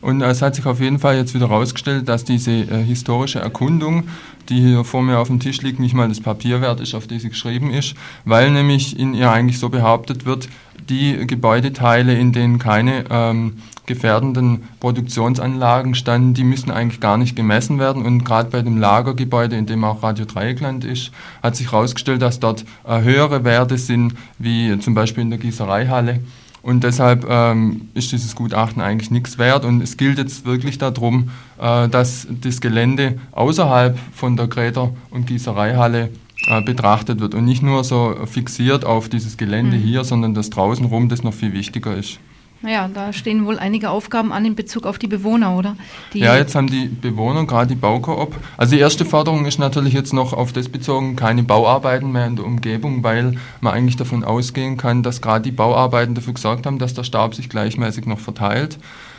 Und 0.02 0.22
es 0.22 0.42
hat 0.42 0.56
sich 0.56 0.66
auf 0.66 0.80
jeden 0.80 1.00
Fall 1.00 1.16
jetzt 1.16 1.34
wieder 1.34 1.50
herausgestellt, 1.50 2.10
dass 2.10 2.24
diese 2.24 2.52
äh, 2.52 2.84
historische 2.84 3.40
Erkundung, 3.40 4.06
die 4.50 4.60
hier 4.60 4.84
vor 4.84 5.04
mir 5.04 5.20
auf 5.20 5.28
dem 5.28 5.40
Tisch 5.40 5.62
liegt, 5.62 5.80
nicht 5.80 5.94
mal 5.94 6.10
das 6.10 6.20
Papier 6.20 6.62
wert 6.62 6.80
ist, 6.80 6.96
auf 6.96 7.08
das 7.08 7.22
sie 7.22 7.30
geschrieben 7.30 7.72
ist, 7.72 7.96
weil 8.26 8.50
nämlich 8.50 8.98
in 9.00 9.14
ihr 9.14 9.32
eigentlich 9.32 9.60
so 9.60 9.70
behauptet 9.70 10.26
wird, 10.26 10.50
die 10.90 11.26
Gebäudeteile, 11.28 12.18
in 12.18 12.34
denen 12.34 12.58
keine 12.58 13.06
ähm, 13.10 13.58
gefährdenden 13.86 14.64
Produktionsanlagen 14.80 15.96
standen, 15.96 16.34
die 16.34 16.44
müssen 16.44 16.72
eigentlich 16.72 17.00
gar 17.00 17.18
nicht 17.18 17.36
gemessen 17.36 17.78
werden. 17.80 18.06
Und 18.06 18.24
gerade 18.24 18.50
bei 18.50 18.62
dem 18.62 18.78
Lagergebäude, 18.78 19.56
in 19.56 19.66
dem 19.66 19.84
auch 19.84 20.02
Radio 20.02 20.26
Dreieckland 20.26 20.84
ist, 20.84 21.12
hat 21.44 21.56
sich 21.56 21.72
herausgestellt, 21.72 22.22
dass 22.22 22.40
dort 22.40 22.66
äh, 22.88 23.02
höhere 23.02 23.44
Werte 23.44 23.78
sind, 23.78 24.16
wie 24.40 24.78
zum 24.80 24.94
Beispiel 24.94 25.24
in 25.24 25.30
der 25.30 25.40
Gießereihalle. 25.40 26.20
Und 26.64 26.84
deshalb 26.84 27.26
ähm, 27.28 27.90
ist 27.96 28.12
dieses 28.12 28.36
Gutachten 28.36 28.82
eigentlich 28.82 29.10
nichts 29.10 29.38
wert. 29.38 29.66
Und 29.66 29.82
es 29.82 29.98
gilt 29.98 30.20
jetzt 30.20 30.46
wirklich 30.46 30.78
darum, 30.78 31.30
äh, 31.60 31.90
dass 31.90 32.28
das 32.30 32.62
Gelände 32.62 33.20
außerhalb 33.32 33.98
von 34.14 34.38
der 34.38 34.48
Gräter- 34.48 34.92
und 35.10 35.26
Gießereihalle 35.26 36.12
äh, 36.48 36.62
betrachtet 36.62 37.20
wird 37.20 37.36
und 37.36 37.46
nicht 37.46 37.64
nur 37.64 37.84
so 37.84 38.16
fixiert 38.26 38.86
auf 38.86 39.10
dieses 39.10 39.38
Gelände 39.38 39.78
mhm. 39.78 39.82
hier, 39.82 40.04
sondern 40.04 40.34
dass 40.34 40.50
draußen 40.50 40.86
rum 40.86 41.10
das 41.10 41.24
noch 41.24 41.34
viel 41.34 41.54
wichtiger 41.54 41.96
ist. 41.96 42.20
Naja, 42.64 42.88
da 42.94 43.12
stehen 43.12 43.46
wohl 43.48 43.58
einige 43.58 43.90
Aufgaben 43.90 44.32
an 44.32 44.46
in 44.46 44.56
Bezug 44.56 44.86
auf 44.86 45.00
die 45.00 45.08
Bewohner, 45.08 45.58
oder? 45.58 45.76
Die 46.14 46.20
ja, 46.20 46.38
jetzt 46.38 46.54
haben 46.54 46.68
die 46.68 46.88
Bewohner, 46.88 47.46
gerade 47.46 47.70
die 47.70 47.76
Baukoop. 47.76 48.36
Also 48.56 48.76
die 48.76 48.82
erste 48.82 49.04
Forderung 49.04 49.46
ist 49.46 49.58
natürlich 49.58 49.94
jetzt 49.94 50.14
noch 50.14 50.34
auf 50.34 50.54
das 50.54 50.70
bezogen, 50.70 51.16
keine 51.16 51.42
Bauarbeiten 51.42 52.12
mehr 52.12 52.28
in 52.28 52.36
der 52.36 52.46
Umgebung, 52.46 53.04
weil 53.04 53.36
man 53.62 53.74
eigentlich 53.74 53.96
davon 53.96 54.24
ausgehen 54.24 54.78
kann, 54.78 55.02
dass 55.02 55.22
gerade 55.22 55.44
die 55.44 55.52
Bauarbeiten 55.52 56.14
dafür 56.14 56.34
gesorgt 56.34 56.68
haben, 56.68 56.78
dass 56.78 56.94
der 56.94 57.04
Staub 57.04 57.34
sich 57.34 57.50
gleichmäßig 57.50 58.06
noch 58.06 58.20
verteilt. 58.20 58.78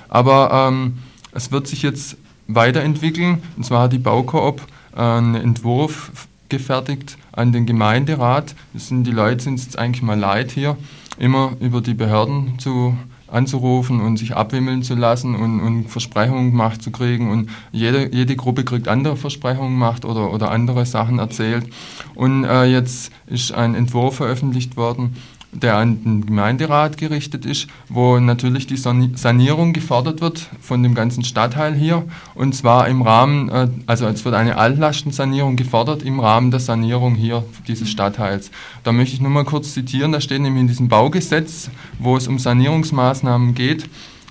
Aber 0.09 0.69
ähm, 0.69 0.99
es 1.33 1.51
wird 1.51 1.67
sich 1.67 1.83
jetzt 1.83 2.17
weiterentwickeln. 2.47 3.43
Und 3.57 3.65
zwar 3.65 3.83
hat 3.83 3.93
die 3.93 3.99
Baukoop 3.99 4.63
einen 4.95 5.35
Entwurf 5.35 6.13
gefertigt 6.49 7.17
an 7.33 7.51
den 7.53 7.67
Gemeinderat. 7.67 8.55
Das 8.73 8.87
sind 8.87 9.05
die 9.05 9.11
Leute 9.11 9.43
sind 9.43 9.59
es 9.59 9.75
eigentlich 9.75 10.03
mal 10.03 10.19
leid 10.19 10.53
hier 10.53 10.77
immer 11.19 11.53
über 11.61 11.81
die 11.81 11.95
Behörden 11.95 12.59
zu 12.59 12.97
anzurufen 13.33 14.01
und 14.01 14.19
sich 14.19 14.37
abwimmeln 14.37 14.83
zu 14.83 14.95
lassen 14.95 15.35
und, 15.35 15.61
und 15.61 15.89
Versprechungen 15.89 16.51
gemacht 16.51 16.83
zu 16.83 16.91
kriegen. 16.91 17.31
Und 17.31 17.51
jede, 17.73 18.15
jede 18.15 18.37
Gruppe 18.37 18.65
kriegt 18.65 18.89
andere 18.89 19.17
Versprechungen 19.17 19.73
gemacht 19.73 20.05
oder, 20.05 20.33
oder 20.33 20.51
andere 20.51 20.85
Sachen 20.87 21.19
erzählt. 21.19 21.67
Und 22.15 22.45
äh, 22.45 22.65
jetzt 22.65 23.11
ist 23.27 23.53
ein 23.53 23.75
Entwurf 23.75 24.17
veröffentlicht 24.17 24.77
worden, 24.77 25.17
der 25.53 25.77
an 25.77 26.03
den 26.03 26.27
Gemeinderat 26.27 26.97
gerichtet 26.97 27.45
ist, 27.45 27.69
wo 27.89 28.19
natürlich 28.19 28.67
die 28.67 28.77
Sanierung 28.77 29.75
gefordert 29.75 30.23
wird 30.23 30.49
von 30.61 30.83
dem 30.83 30.95
ganzen 30.95 31.25
Stadtteil 31.25 31.75
hier. 31.75 32.05
Und 32.35 32.55
zwar 32.55 32.89
im 32.89 33.03
Rahmen, 33.03 33.51
äh, 33.51 33.69
also 33.87 34.07
es 34.07 34.25
wird 34.25 34.35
eine 34.35 34.57
Altlastensanierung 34.57 35.57
gefordert 35.57 36.03
im 36.03 36.21
Rahmen 36.21 36.51
der 36.51 36.61
Sanierung 36.61 37.15
hier 37.15 37.45
dieses 37.69 37.91
Stadtteils. 37.91 38.51
Da 38.83 38.93
möchte 38.93 39.15
ich 39.15 39.21
nur 39.21 39.31
mal 39.31 39.45
kurz 39.45 39.75
zitieren, 39.75 40.13
da 40.13 40.21
steht 40.21 40.41
nämlich 40.41 40.63
in 40.63 40.69
diesem 40.69 40.89
Baugesetz, 40.89 41.71
wo 41.99 42.17
es 42.17 42.27
um 42.29 42.39
Sanierungsmaßnahmen 42.39 43.55
geht, 43.55 43.89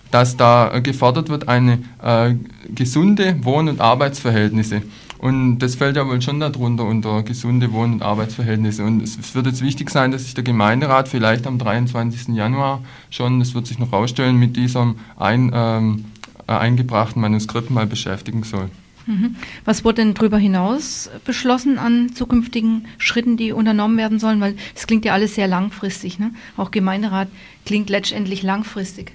dass 0.09 0.35
da 0.37 0.79
gefordert 0.79 1.29
wird, 1.29 1.47
eine 1.47 1.79
äh, 2.03 2.33
gesunde 2.73 3.37
Wohn- 3.43 3.69
und 3.69 3.79
Arbeitsverhältnisse. 3.79 4.81
Und 5.21 5.59
das 5.59 5.75
fällt 5.75 5.97
ja 5.97 6.07
wohl 6.07 6.19
schon 6.19 6.39
darunter 6.39 6.83
unter 6.83 7.21
gesunde 7.21 7.71
Wohn- 7.71 7.93
und 7.93 8.01
Arbeitsverhältnisse. 8.01 8.83
Und 8.83 9.03
es 9.03 9.35
wird 9.35 9.45
jetzt 9.45 9.61
wichtig 9.61 9.91
sein, 9.91 10.11
dass 10.11 10.23
sich 10.23 10.33
der 10.33 10.43
Gemeinderat 10.43 11.07
vielleicht 11.07 11.45
am 11.45 11.59
23. 11.59 12.29
Januar 12.29 12.81
schon, 13.11 13.37
das 13.37 13.53
wird 13.53 13.67
sich 13.67 13.77
noch 13.77 13.93
rausstellen, 13.93 14.37
mit 14.37 14.57
diesem 14.57 14.95
ein, 15.17 15.51
ähm, 15.53 16.05
äh, 16.47 16.53
eingebrachten 16.53 17.21
Manuskript 17.21 17.69
mal 17.69 17.85
beschäftigen 17.85 18.41
soll. 18.41 18.71
Mhm. 19.05 19.35
Was 19.63 19.85
wurde 19.85 19.97
denn 19.97 20.15
darüber 20.15 20.39
hinaus 20.39 21.11
beschlossen 21.23 21.77
an 21.77 22.15
zukünftigen 22.15 22.87
Schritten, 22.97 23.37
die 23.37 23.51
unternommen 23.51 23.97
werden 23.97 24.17
sollen? 24.17 24.41
Weil 24.41 24.55
es 24.75 24.87
klingt 24.87 25.05
ja 25.05 25.13
alles 25.13 25.35
sehr 25.35 25.47
langfristig. 25.47 26.17
Ne? 26.17 26.31
Auch 26.57 26.71
Gemeinderat 26.71 27.27
klingt 27.67 27.91
letztendlich 27.91 28.41
langfristig. 28.41 29.11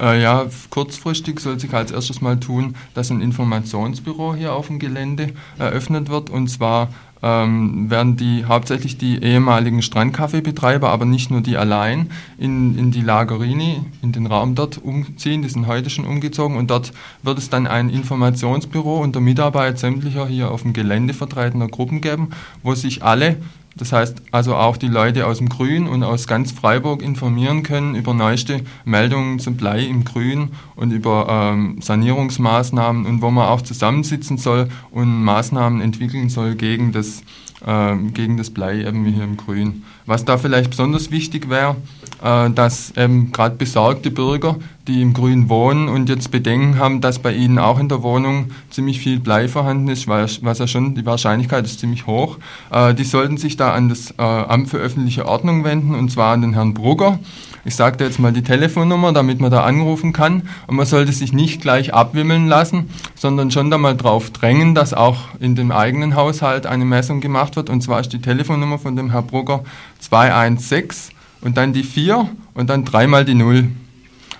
Äh, 0.00 0.22
ja, 0.22 0.46
kurzfristig 0.70 1.40
soll 1.40 1.60
sich 1.60 1.74
als 1.74 1.90
erstes 1.90 2.20
mal 2.20 2.40
tun, 2.40 2.74
dass 2.94 3.10
ein 3.10 3.20
Informationsbüro 3.20 4.34
hier 4.34 4.54
auf 4.54 4.68
dem 4.68 4.78
Gelände 4.78 5.34
eröffnet 5.58 6.08
wird. 6.08 6.30
Und 6.30 6.48
zwar 6.48 6.88
ähm, 7.22 7.90
werden 7.90 8.16
die 8.16 8.46
hauptsächlich 8.46 8.96
die 8.96 9.22
ehemaligen 9.22 9.82
Strandkaffeebetreiber, 9.82 10.88
aber 10.88 11.04
nicht 11.04 11.30
nur 11.30 11.42
die 11.42 11.58
allein, 11.58 12.10
in, 12.38 12.78
in 12.78 12.90
die 12.92 13.02
Lagerini, 13.02 13.82
in 14.00 14.12
den 14.12 14.26
Raum 14.26 14.54
dort 14.54 14.78
umziehen. 14.78 15.42
Die 15.42 15.50
sind 15.50 15.66
heute 15.66 15.90
schon 15.90 16.06
umgezogen 16.06 16.56
und 16.56 16.70
dort 16.70 16.92
wird 17.22 17.36
es 17.36 17.50
dann 17.50 17.66
ein 17.66 17.90
Informationsbüro 17.90 19.02
unter 19.02 19.20
Mitarbeit 19.20 19.78
sämtlicher 19.78 20.26
hier 20.26 20.50
auf 20.50 20.62
dem 20.62 20.72
Gelände 20.72 21.12
vertretener 21.12 21.68
Gruppen 21.68 22.00
geben, 22.00 22.30
wo 22.62 22.74
sich 22.74 23.02
alle 23.02 23.36
das 23.76 23.92
heißt 23.92 24.22
also 24.32 24.56
auch 24.56 24.76
die 24.76 24.88
Leute 24.88 25.26
aus 25.26 25.38
dem 25.38 25.48
Grün 25.48 25.86
und 25.86 26.02
aus 26.02 26.26
ganz 26.26 26.52
Freiburg 26.52 27.02
informieren 27.02 27.62
können 27.62 27.94
über 27.94 28.14
neueste 28.14 28.62
Meldungen 28.84 29.38
zum 29.38 29.56
Blei 29.56 29.84
im 29.84 30.04
Grün 30.04 30.50
und 30.76 30.90
über 30.92 31.26
ähm, 31.28 31.80
Sanierungsmaßnahmen 31.80 33.06
und 33.06 33.22
wo 33.22 33.30
man 33.30 33.48
auch 33.48 33.62
zusammensitzen 33.62 34.38
soll 34.38 34.68
und 34.90 35.22
Maßnahmen 35.22 35.80
entwickeln 35.80 36.30
soll 36.30 36.56
gegen 36.56 36.92
das, 36.92 37.22
äh, 37.64 37.96
gegen 38.12 38.36
das 38.36 38.50
Blei 38.50 38.84
eben 38.84 39.04
hier 39.04 39.24
im 39.24 39.36
Grün. 39.36 39.84
Was 40.10 40.24
da 40.24 40.38
vielleicht 40.38 40.70
besonders 40.70 41.12
wichtig 41.12 41.48
wäre, 41.50 41.76
äh, 42.20 42.50
dass 42.50 42.92
ähm, 42.96 43.30
gerade 43.30 43.54
besorgte 43.54 44.10
Bürger, 44.10 44.56
die 44.88 45.02
im 45.02 45.14
Grün 45.14 45.48
wohnen 45.48 45.88
und 45.88 46.08
jetzt 46.08 46.32
Bedenken 46.32 46.80
haben, 46.80 47.00
dass 47.00 47.20
bei 47.20 47.32
ihnen 47.32 47.60
auch 47.60 47.78
in 47.78 47.88
der 47.88 48.02
Wohnung 48.02 48.46
ziemlich 48.70 48.98
viel 48.98 49.20
Blei 49.20 49.46
vorhanden 49.46 49.86
ist, 49.86 50.08
was 50.08 50.58
ja 50.58 50.66
schon 50.66 50.96
die 50.96 51.06
Wahrscheinlichkeit 51.06 51.64
ist 51.64 51.78
ziemlich 51.78 52.08
hoch, 52.08 52.38
äh, 52.72 52.92
die 52.92 53.04
sollten 53.04 53.36
sich 53.36 53.56
da 53.56 53.72
an 53.72 53.88
das 53.88 54.10
äh, 54.18 54.22
Amt 54.22 54.68
für 54.68 54.78
öffentliche 54.78 55.26
Ordnung 55.26 55.62
wenden 55.62 55.94
und 55.94 56.10
zwar 56.10 56.32
an 56.32 56.40
den 56.40 56.54
Herrn 56.54 56.74
Brugger. 56.74 57.20
Ich 57.64 57.76
sage 57.76 57.98
da 57.98 58.06
jetzt 58.06 58.18
mal 58.18 58.32
die 58.32 58.42
Telefonnummer, 58.42 59.12
damit 59.12 59.40
man 59.40 59.50
da 59.50 59.64
anrufen 59.64 60.12
kann. 60.12 60.48
Und 60.66 60.76
man 60.76 60.86
sollte 60.86 61.12
sich 61.12 61.32
nicht 61.32 61.60
gleich 61.60 61.92
abwimmeln 61.92 62.46
lassen, 62.46 62.88
sondern 63.14 63.50
schon 63.50 63.70
da 63.70 63.76
mal 63.76 63.96
drauf 63.96 64.30
drängen, 64.30 64.74
dass 64.74 64.94
auch 64.94 65.18
in 65.40 65.56
dem 65.56 65.70
eigenen 65.70 66.14
Haushalt 66.16 66.66
eine 66.66 66.86
Messung 66.86 67.20
gemacht 67.20 67.56
wird. 67.56 67.68
Und 67.68 67.82
zwar 67.82 68.00
ist 68.00 68.12
die 68.14 68.22
Telefonnummer 68.22 68.78
von 68.78 68.96
dem 68.96 69.10
Herrn 69.10 69.26
Brugger 69.26 69.62
216 70.00 71.14
und 71.40 71.56
dann 71.56 71.72
die 71.72 71.82
4 71.82 72.28
und 72.54 72.70
dann 72.70 72.84
dreimal 72.84 73.24
die 73.24 73.34
0. 73.34 73.68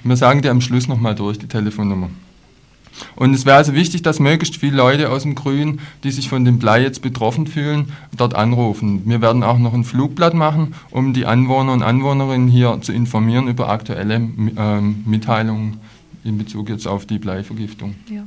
Wir 0.02 0.16
sagen 0.16 0.42
dir 0.42 0.50
am 0.50 0.60
Schluss 0.60 0.88
nochmal 0.88 1.14
durch, 1.14 1.38
die 1.38 1.46
Telefonnummer. 1.48 2.10
Und 3.16 3.34
es 3.34 3.46
wäre 3.46 3.56
also 3.56 3.74
wichtig, 3.74 4.02
dass 4.02 4.20
möglichst 4.20 4.56
viele 4.56 4.76
Leute 4.76 5.10
aus 5.10 5.22
dem 5.22 5.34
Grün, 5.34 5.80
die 6.04 6.10
sich 6.10 6.28
von 6.28 6.44
dem 6.44 6.58
Blei 6.58 6.82
jetzt 6.82 7.02
betroffen 7.02 7.46
fühlen, 7.46 7.92
dort 8.16 8.34
anrufen. 8.34 9.02
Wir 9.06 9.20
werden 9.20 9.42
auch 9.42 9.58
noch 9.58 9.74
ein 9.74 9.84
Flugblatt 9.84 10.34
machen, 10.34 10.74
um 10.90 11.12
die 11.12 11.26
Anwohner 11.26 11.72
und 11.72 11.82
Anwohnerinnen 11.82 12.48
hier 12.48 12.78
zu 12.82 12.92
informieren 12.92 13.48
über 13.48 13.68
aktuelle 13.68 14.16
äh, 14.16 14.80
Mitteilungen 14.80 15.78
in 16.24 16.36
Bezug 16.36 16.68
jetzt 16.68 16.86
auf 16.86 17.06
die 17.06 17.18
Bleivergiftung. 17.18 17.94
Ja. 18.08 18.24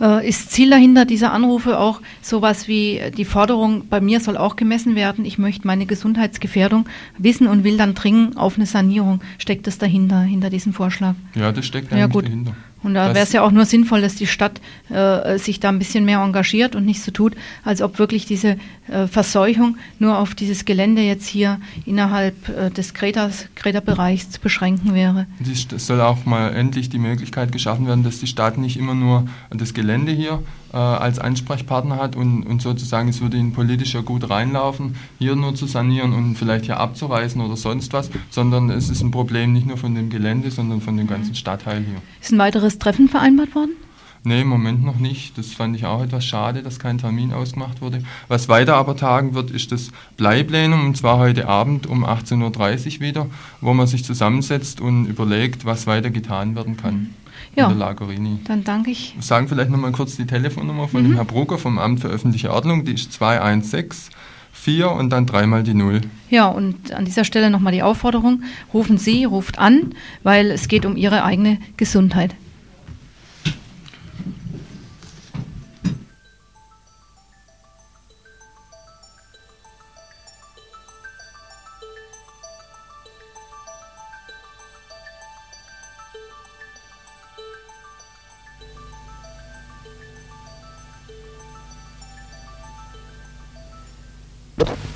Äh, 0.00 0.28
ist 0.28 0.50
Ziel 0.50 0.70
dahinter 0.70 1.04
dieser 1.04 1.32
Anrufe 1.32 1.78
auch 1.78 2.00
sowas 2.20 2.66
wie 2.68 3.00
die 3.16 3.24
Forderung, 3.24 3.88
bei 3.88 4.00
mir 4.00 4.20
soll 4.20 4.36
auch 4.36 4.56
gemessen 4.56 4.96
werden, 4.96 5.24
ich 5.24 5.38
möchte 5.38 5.66
meine 5.66 5.86
Gesundheitsgefährdung 5.86 6.88
wissen 7.18 7.46
und 7.46 7.64
will 7.64 7.76
dann 7.76 7.94
dringen 7.94 8.36
auf 8.36 8.56
eine 8.56 8.66
Sanierung. 8.66 9.20
Steckt 9.38 9.66
das 9.66 9.78
dahinter, 9.78 10.20
hinter 10.22 10.50
diesem 10.50 10.72
Vorschlag? 10.72 11.14
Ja, 11.34 11.52
das 11.52 11.66
steckt 11.66 11.92
ja, 11.92 12.06
gut. 12.06 12.24
dahinter. 12.24 12.56
Und 12.84 12.94
da 12.94 13.14
wäre 13.14 13.24
es 13.24 13.32
ja 13.32 13.42
auch 13.42 13.50
nur 13.50 13.64
sinnvoll, 13.64 14.02
dass 14.02 14.14
die 14.14 14.26
Stadt 14.26 14.60
äh, 14.90 15.38
sich 15.38 15.58
da 15.58 15.70
ein 15.70 15.78
bisschen 15.78 16.04
mehr 16.04 16.18
engagiert 16.18 16.76
und 16.76 16.84
nicht 16.84 17.02
so 17.02 17.10
tut, 17.10 17.34
als 17.64 17.80
ob 17.82 17.98
wirklich 17.98 18.26
diese 18.26 18.58
äh, 18.88 19.06
Verseuchung 19.06 19.78
nur 19.98 20.18
auf 20.18 20.34
dieses 20.34 20.64
Gelände 20.64 21.02
jetzt 21.02 21.26
hier 21.26 21.60
innerhalb 21.86 22.48
äh, 22.48 22.70
des 22.70 22.92
Kreta-Bereichs 22.94 24.30
zu 24.30 24.40
beschränken 24.40 24.94
wäre. 24.94 25.26
Es 25.74 25.86
soll 25.86 26.00
auch 26.02 26.26
mal 26.26 26.54
endlich 26.54 26.90
die 26.90 26.98
Möglichkeit 26.98 27.52
geschaffen 27.52 27.86
werden, 27.86 28.04
dass 28.04 28.20
die 28.20 28.26
Stadt 28.26 28.58
nicht 28.58 28.76
immer 28.76 28.94
nur 28.94 29.26
das 29.50 29.72
Gelände 29.72 30.12
hier 30.12 30.42
äh, 30.74 30.76
als 30.76 31.20
Ansprechpartner 31.20 31.96
hat 31.96 32.16
und, 32.16 32.42
und 32.42 32.60
sozusagen 32.60 33.08
es 33.08 33.20
würde 33.20 33.36
ihnen 33.36 33.52
politisch 33.52 33.94
ja 33.94 34.00
gut 34.00 34.28
reinlaufen, 34.28 34.96
hier 35.18 35.36
nur 35.36 35.54
zu 35.54 35.66
sanieren 35.66 36.12
und 36.12 36.34
vielleicht 36.34 36.64
hier 36.64 36.80
abzureißen 36.80 37.40
oder 37.40 37.56
sonst 37.56 37.92
was, 37.92 38.10
sondern 38.30 38.70
es 38.70 38.90
ist 38.90 39.00
ein 39.00 39.12
Problem 39.12 39.52
nicht 39.52 39.66
nur 39.66 39.76
von 39.76 39.94
dem 39.94 40.10
Gelände, 40.10 40.50
sondern 40.50 40.80
von 40.80 40.96
dem 40.96 41.06
ganzen 41.06 41.36
Stadtteil 41.36 41.84
hier. 41.84 42.02
Ist 42.20 42.32
ein 42.32 42.38
weiteres 42.38 42.78
Treffen 42.80 43.08
vereinbart 43.08 43.54
worden? 43.54 43.76
Nee, 44.26 44.40
im 44.40 44.48
Moment 44.48 44.82
noch 44.82 44.98
nicht. 44.98 45.36
Das 45.36 45.52
fand 45.52 45.76
ich 45.76 45.84
auch 45.84 46.02
etwas 46.02 46.24
schade, 46.24 46.62
dass 46.62 46.78
kein 46.78 46.96
Termin 46.96 47.34
ausgemacht 47.34 47.82
wurde. 47.82 48.02
Was 48.26 48.48
weiter 48.48 48.74
aber 48.74 48.96
tagen 48.96 49.34
wird, 49.34 49.50
ist 49.50 49.70
das 49.70 49.90
Bleiplenum, 50.16 50.86
und 50.86 50.96
zwar 50.96 51.18
heute 51.18 51.46
Abend 51.46 51.86
um 51.86 52.06
18.30 52.06 52.94
Uhr 52.96 53.00
wieder, 53.00 53.26
wo 53.60 53.74
man 53.74 53.86
sich 53.86 54.02
zusammensetzt 54.02 54.80
und 54.80 55.04
überlegt, 55.04 55.66
was 55.66 55.86
weiter 55.86 56.08
getan 56.08 56.56
werden 56.56 56.78
kann. 56.78 57.10
Ja, 57.56 57.64
in 57.70 57.78
der 57.78 57.88
Lagerini. 57.88 58.38
Dann 58.44 58.64
danke 58.64 58.90
ich. 58.90 59.14
Sagen 59.20 59.48
vielleicht 59.48 59.70
nochmal 59.70 59.92
kurz 59.92 60.16
die 60.16 60.26
Telefonnummer 60.26 60.88
von 60.88 61.02
mhm. 61.02 61.08
dem 61.08 61.14
Herrn 61.14 61.26
Brucker 61.26 61.58
vom 61.58 61.78
Amt 61.78 62.00
für 62.00 62.08
öffentliche 62.08 62.52
Ordnung. 62.52 62.84
Die 62.84 62.94
ist 62.94 63.12
216 63.12 64.14
4 64.64 64.92
und 64.92 65.10
dann 65.10 65.26
dreimal 65.26 65.62
die 65.62 65.74
Null. 65.74 66.00
Ja, 66.30 66.46
und 66.46 66.92
an 66.92 67.04
dieser 67.04 67.24
Stelle 67.24 67.50
nochmal 67.50 67.72
die 67.72 67.82
Aufforderung, 67.82 68.44
rufen 68.72 68.96
Sie, 68.96 69.24
ruft 69.24 69.58
an, 69.58 69.94
weil 70.22 70.50
es 70.50 70.68
geht 70.68 70.86
um 70.86 70.96
Ihre 70.96 71.22
eigene 71.22 71.58
Gesundheit. 71.76 72.34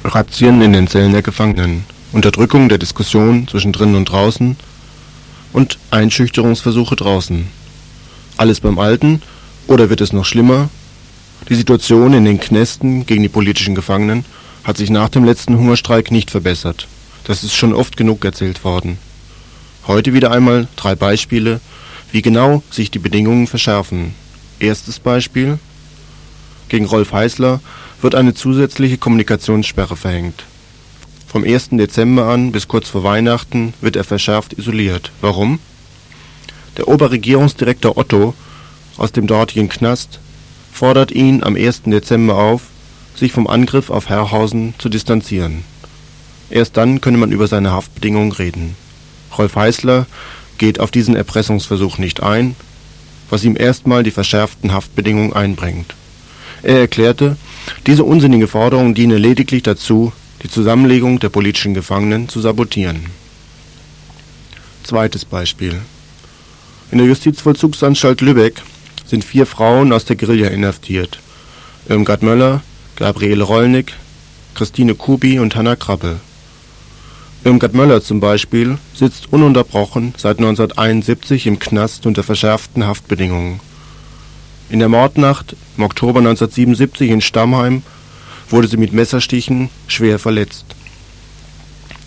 Razzien 0.09 0.61
in 0.63 0.73
den 0.73 0.89
Zellen 0.89 1.13
der 1.13 1.23
Gefangenen, 1.23 1.85
Unterdrückung 2.13 2.69
der 2.69 2.79
Diskussion 2.79 3.47
zwischen 3.49 3.73
drinnen 3.73 3.95
und 3.95 4.07
draußen 4.07 4.57
und 5.53 5.79
Einschüchterungsversuche 5.91 6.97
draußen. 6.97 7.47
Alles 8.37 8.61
beim 8.61 8.79
Alten 8.79 9.23
oder 9.67 9.91
wird 9.91 10.01
es 10.01 10.13
noch 10.13 10.25
schlimmer? 10.25 10.69
Die 11.49 11.55
Situation 11.55 12.13
in 12.15 12.25
den 12.25 12.41
Knästen 12.41 13.07
gegen 13.07 13.23
die 13.23 13.29
politischen 13.29 13.75
Gefangenen 13.75 14.25
hat 14.65 14.77
sich 14.77 14.91
nach 14.91 15.09
dem 15.09 15.25
letzten 15.25 15.57
Hungerstreik 15.57 16.11
nicht 16.11 16.31
verbessert. 16.31 16.87
Das 17.25 17.45
ist 17.45 17.55
schon 17.55 17.75
oft 17.75 17.97
genug 17.97 18.25
erzählt 18.25 18.65
worden. 18.65 18.99
Heute 19.87 20.13
wieder 20.13 20.31
einmal 20.31 20.69
drei 20.77 20.95
Beispiele, 20.95 21.61
wie 22.13 22.23
genau 22.23 22.63
sich 22.71 22.91
die 22.91 22.99
Bedingungen 22.99 23.47
verschärfen. 23.47 24.15
Erstes 24.61 24.99
Beispiel. 24.99 25.59
Gegen 26.69 26.85
Rolf 26.85 27.13
Heißler 27.13 27.61
wird 28.01 28.15
eine 28.15 28.35
zusätzliche 28.35 28.99
Kommunikationssperre 28.99 29.97
verhängt. 29.97 30.45
Vom 31.27 31.45
1. 31.45 31.71
Dezember 31.73 32.27
an 32.29 32.53
bis 32.53 32.69
kurz 32.69 32.89
vor 32.89 33.05
Weihnachten 33.05 33.75
wird 33.81 33.97
er 33.97 34.05
verschärft 34.05 34.55
isoliert. 34.55 35.13
Warum? 35.21 35.59
Der 36.77 36.89
Oberregierungsdirektor 36.89 37.99
Otto 37.99 38.35
aus 38.97 39.13
dem 39.13 39.27
dortigen 39.27 39.69
Knast 39.69 40.21
fordert 40.73 41.11
ihn 41.11 41.43
am 41.43 41.57
1. 41.57 41.83
Dezember 41.87 42.37
auf, 42.37 42.63
sich 43.15 43.33
vom 43.33 43.47
Angriff 43.47 43.91
auf 43.91 44.09
Herrhausen 44.09 44.75
zu 44.79 44.89
distanzieren. 44.89 45.65
Erst 46.51 46.77
dann 46.77 47.01
könne 47.01 47.19
man 47.19 47.33
über 47.33 47.47
seine 47.47 47.73
Haftbedingungen 47.73 48.33
reden. 48.33 48.77
Rolf 49.37 49.57
Heißler 49.57 50.07
geht 50.57 50.81
auf 50.81 50.91
diesen 50.91 51.15
Erpressungsversuch 51.15 51.99
nicht 51.99 52.23
ein, 52.23 52.57
was 53.29 53.45
ihm 53.45 53.57
erstmal 53.59 54.03
die 54.03 54.11
verschärften 54.11 54.73
Haftbedingungen 54.73 55.33
einbringt. 55.33 55.95
Er 56.63 56.81
erklärte, 56.81 57.37
diese 57.87 58.05
unsinnige 58.05 58.49
Forderung 58.49 58.95
diene 58.95 59.19
lediglich 59.19 59.63
dazu, 59.63 60.13
die 60.43 60.49
Zusammenlegung 60.49 61.19
der 61.19 61.29
politischen 61.29 61.75
Gefangenen 61.75 62.29
zu 62.29 62.41
sabotieren. 62.41 63.07
Zweites 64.85 65.25
Beispiel. 65.25 65.81
In 66.91 66.99
der 66.99 67.07
Justizvollzugsanstalt 67.07 68.21
Lübeck 68.21 68.63
sind 69.07 69.25
vier 69.25 69.47
Frauen 69.47 69.93
aus 69.93 70.05
der 70.05 70.17
Guerilla 70.17 70.49
inhaftiert. 70.49 71.19
Irmgard 71.89 72.23
Möller, 72.23 72.63
Gabriele 72.97 73.45
Rollnick, 73.45 73.95
Christine 74.55 74.95
Kubi 74.95 75.39
und 75.39 75.57
Hanna 75.57 75.77
Krabbe. 75.77 76.21
Irmgard 77.45 77.75
Möller 77.75 78.03
zum 78.03 78.21
Beispiel 78.21 78.79
sitzt 78.95 79.33
ununterbrochen 79.33 80.15
seit 80.17 80.39
1971 80.39 81.47
im 81.47 81.59
Knast 81.59 82.07
unter 82.07 82.23
verschärften 82.23 82.87
Haftbedingungen. 82.87 83.61
In 84.71 84.81
der 84.81 84.89
Mordnacht 84.89 85.57
im 85.77 85.85
Oktober 85.85 86.19
1977 86.19 87.11
in 87.11 87.21
Stammheim 87.21 87.83
wurde 88.51 88.69
sie 88.69 88.77
mit 88.77 88.93
Messerstichen 88.93 89.71
schwer 89.87 90.19
verletzt. 90.19 90.67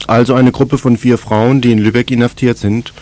Also 0.08 0.36
eine 0.36 0.52
Gruppe 0.52 0.78
von 0.78 0.98
vier 0.98 1.18
Frauen, 1.18 1.62
die 1.62 1.72
in 1.72 1.80
Lübeck 1.80 2.12
inhaftiert 2.12 2.58
sind, 2.58 2.94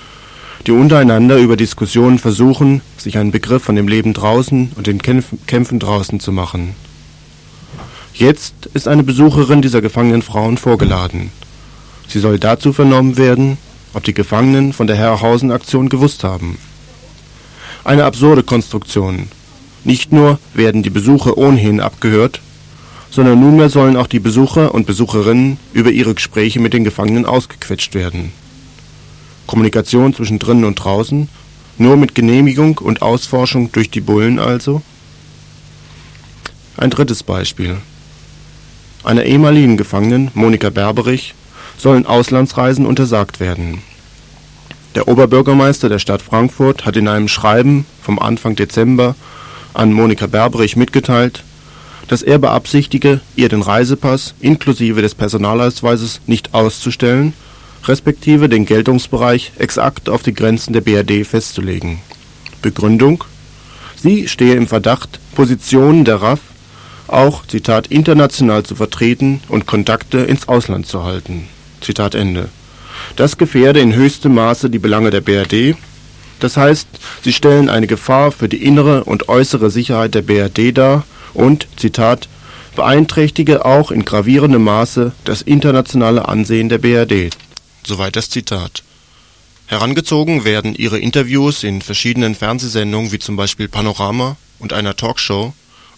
die 0.66 0.72
untereinander 0.72 1.38
über 1.38 1.58
Diskussionen 1.58 2.20
versuchen, 2.20 2.82
sich 2.98 3.18
einen 3.18 3.32
Begriff 3.32 3.64
von 3.64 3.76
dem 3.76 3.88
Leben 3.88 4.14
draußen 4.14 4.74
und 4.76 4.88
den 4.88 5.02
Kämpfen 5.02 5.80
draußen 5.80 6.20
zu 6.20 6.32
machen. 6.32 6.76
Jetzt 8.14 8.66
ist 8.74 8.88
eine 8.88 9.04
Besucherin 9.04 9.62
dieser 9.62 9.82
gefangenen 9.82 10.22
Frauen 10.22 10.58
vorgeladen. 10.58 11.32
Sie 12.08 12.20
soll 12.20 12.40
dazu 12.40 12.74
vernommen 12.74 13.18
werden, 13.18 13.58
ob 13.94 14.04
die 14.04 14.14
Gefangenen 14.14 14.74
von 14.74 14.88
der 14.88 14.98
Herrhausen-Aktion 14.98 15.90
gewusst 15.90 16.24
haben. 16.24 16.58
Eine 17.84 18.04
absurde 18.04 18.44
Konstruktion. 18.44 19.30
Nicht 19.84 20.12
nur 20.12 20.40
werden 20.54 20.84
die 20.84 20.90
Besucher 20.90 21.38
ohnehin 21.38 21.80
abgehört, 21.80 22.42
sondern 23.12 23.40
nunmehr 23.40 23.70
sollen 23.70 23.98
auch 23.98 24.08
die 24.08 24.20
Besucher 24.20 24.74
und 24.74 24.86
Besucherinnen 24.86 25.58
über 25.74 25.92
ihre 25.92 26.14
Gespräche 26.14 26.60
mit 26.60 26.74
den 26.74 26.84
Gefangenen 26.84 27.26
ausgequetscht 27.26 27.96
werden. 27.96 28.32
Kommunikation 29.48 30.14
zwischen 30.14 30.38
drinnen 30.38 30.66
und 30.66 30.76
draußen, 30.76 31.28
nur 31.78 31.98
mit 31.98 32.14
Genehmigung 32.14 32.78
und 32.78 33.02
Ausforschung 33.02 33.72
durch 33.72 33.90
die 33.90 34.02
Bullen 34.02 34.38
also? 34.38 34.82
Ein 36.78 36.90
drittes 36.92 37.24
Beispiel. 37.24 37.78
Einer 39.04 39.24
ehemaligen 39.24 39.78
Gefangenen, 39.78 40.30
Monika 40.34 40.70
Berberich, 40.70 41.34
sollen 41.78 42.06
Auslandsreisen 42.06 42.86
untersagt 42.86 43.40
werden. 43.40 43.82
Der 44.96 45.08
Oberbürgermeister 45.08 45.88
der 45.88 46.00
Stadt 46.00 46.22
Frankfurt 46.22 46.86
hat 46.86 46.98
in 46.98 47.08
einem 47.08 47.28
Schreiben 47.28 47.86
vom 48.02 48.20
Anfang 48.20 48.56
Dezember 48.56 49.16
an 49.74 49.94
Monika 49.94 50.28
Berberich 50.28 50.76
mitgeteilt, 50.76 51.44
dass 52.08 52.22
er 52.22 52.40
beabsichtige, 52.40 53.22
ihr 53.36 53.50
den 53.50 53.62
Reisepass 53.62 54.34
inklusive 54.40 55.02
des 55.02 55.16
Personalausweises 55.16 56.22
nicht 56.26 56.54
auszustellen, 56.54 57.34
respektive 57.86 58.50
den 58.50 58.66
Geltungsbereich 58.66 59.52
exakt 59.58 60.10
auf 60.10 60.24
die 60.24 60.34
Grenzen 60.34 60.74
der 60.74 60.82
BRD 60.82 61.26
festzulegen. 61.26 62.00
Begründung: 62.62 63.24
Sie 63.96 64.28
stehe 64.28 64.56
im 64.56 64.68
Verdacht, 64.68 65.20
Positionen 65.36 66.04
der 66.04 66.22
RAF 66.22 66.40
auch 67.08 67.46
Zitat 67.48 67.88
international 67.88 68.64
zu 68.64 68.76
vertreten 68.76 69.42
und 69.50 69.66
Kontakte 69.66 70.20
ins 70.20 70.48
Ausland 70.48 70.86
zu 70.86 71.04
halten. 71.04 71.48
Zitat 71.82 72.16
Ende. 72.16 72.50
Das 73.16 73.38
gefährde 73.38 73.80
in 73.80 73.96
höchstem 73.96 74.36
Maße 74.36 74.70
die 74.70 74.80
Belange 74.80 75.10
der 75.10 75.22
BRD, 75.22 75.76
das 76.40 76.58
heißt, 76.58 76.88
sie 77.24 77.34
stellen 77.34 77.70
eine 77.70 77.88
Gefahr 77.88 78.32
für 78.32 78.50
die 78.50 78.64
innere 78.64 79.04
und 79.04 79.30
äußere 79.30 79.70
Sicherheit 79.70 80.16
der 80.16 80.22
BRD 80.22 80.78
dar 80.78 81.06
und, 81.34 81.68
Zitat, 81.78 82.28
beeinträchtige 82.76 83.66
auch 83.66 83.92
in 83.92 84.06
gravierendem 84.06 84.64
Maße 84.64 85.12
das 85.26 85.42
internationale 85.42 86.28
Ansehen 86.28 86.70
der 86.70 86.78
BRD. 86.78 87.36
Soweit 87.84 88.16
das 88.16 88.30
Zitat. 88.30 88.84
Herangezogen 89.68 90.46
werden 90.46 90.74
ihre 90.76 90.98
Interviews 90.98 91.64
in 91.64 91.82
verschiedenen 91.82 92.36
Fernsehsendungen 92.36 93.12
wie 93.12 93.20
zum 93.20 93.36
Beispiel 93.36 93.68
Panorama 93.68 94.38
und 94.58 94.74
einer 94.74 94.96
Talkshow 94.96 95.54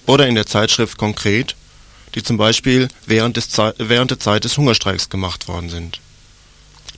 oder 0.05 0.27
in 0.27 0.35
der 0.35 0.45
Zeitschrift 0.45 0.97
Konkret, 0.97 1.55
die 2.15 2.23
zum 2.23 2.37
Beispiel 2.37 2.89
während, 3.05 3.37
des 3.37 3.47
während 3.77 4.11
der 4.11 4.19
Zeit 4.19 4.43
des 4.43 4.57
Hungerstreiks 4.57 5.09
gemacht 5.09 5.47
worden 5.47 5.69
sind. 5.69 6.01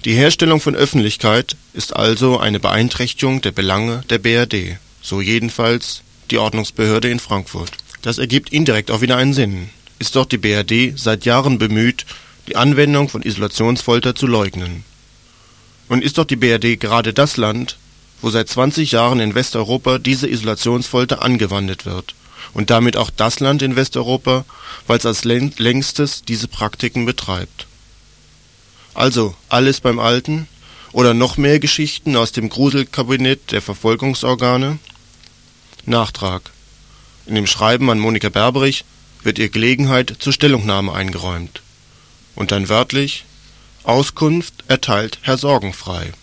Die 0.05 0.15
Herstellung 0.15 0.59
von 0.59 0.75
Öffentlichkeit 0.75 1.55
ist 1.71 1.95
also 1.95 2.37
eine 2.37 2.59
Beeinträchtigung 2.59 3.39
der 3.39 3.51
Belange 3.51 4.03
der 4.09 4.17
BRD, 4.17 4.77
so 5.01 5.21
jedenfalls 5.21 6.01
die 6.29 6.39
Ordnungsbehörde 6.39 7.09
in 7.09 7.21
Frankfurt. 7.21 7.71
Das 8.01 8.17
ergibt 8.17 8.51
indirekt 8.51 8.91
auch 8.91 8.99
wieder 8.99 9.15
einen 9.15 9.33
Sinn. 9.33 9.69
Ist 9.99 10.17
doch 10.17 10.25
die 10.25 10.37
BRD 10.37 10.99
seit 10.99 11.23
Jahren 11.23 11.57
bemüht, 11.57 12.05
die 12.49 12.57
Anwendung 12.57 13.07
von 13.07 13.21
Isolationsfolter 13.21 14.13
zu 14.13 14.27
leugnen. 14.27 14.83
Und 15.87 16.03
ist 16.03 16.17
doch 16.17 16.25
die 16.25 16.35
BRD 16.35 16.81
gerade 16.81 17.13
das 17.13 17.37
Land, 17.37 17.77
wo 18.21 18.29
seit 18.29 18.49
20 18.49 18.91
Jahren 18.91 19.21
in 19.21 19.35
Westeuropa 19.35 19.99
diese 19.99 20.27
Isolationsfolter 20.27 21.21
angewandt 21.21 21.85
wird 21.85 22.13
und 22.53 22.71
damit 22.71 22.97
auch 22.97 23.09
das 23.09 23.39
Land 23.39 23.61
in 23.61 23.77
Westeuropa, 23.77 24.43
weil 24.85 24.97
es 24.97 25.05
als 25.05 25.23
längstes 25.23 26.23
diese 26.23 26.49
Praktiken 26.49 27.05
betreibt. 27.05 27.67
Also 28.93 29.35
alles 29.49 29.81
beim 29.81 29.99
Alten 29.99 30.47
oder 30.91 31.13
noch 31.13 31.37
mehr 31.37 31.59
Geschichten 31.59 32.15
aus 32.15 32.31
dem 32.31 32.49
Gruselkabinett 32.49 33.51
der 33.51 33.61
Verfolgungsorgane? 33.61 34.79
Nachtrag. 35.85 36.51
In 37.25 37.35
dem 37.35 37.47
Schreiben 37.47 37.89
an 37.89 37.99
Monika 37.99 38.29
Berberich 38.29 38.85
wird 39.23 39.39
ihr 39.39 39.49
Gelegenheit 39.49 40.15
zur 40.19 40.33
Stellungnahme 40.33 40.93
eingeräumt. 40.93 41.61
Und 42.35 42.51
dann 42.51 42.69
wörtlich 42.69 43.25
Auskunft 43.83 44.63
erteilt 44.67 45.19
Herr 45.21 45.37
Sorgenfrei 45.37 46.13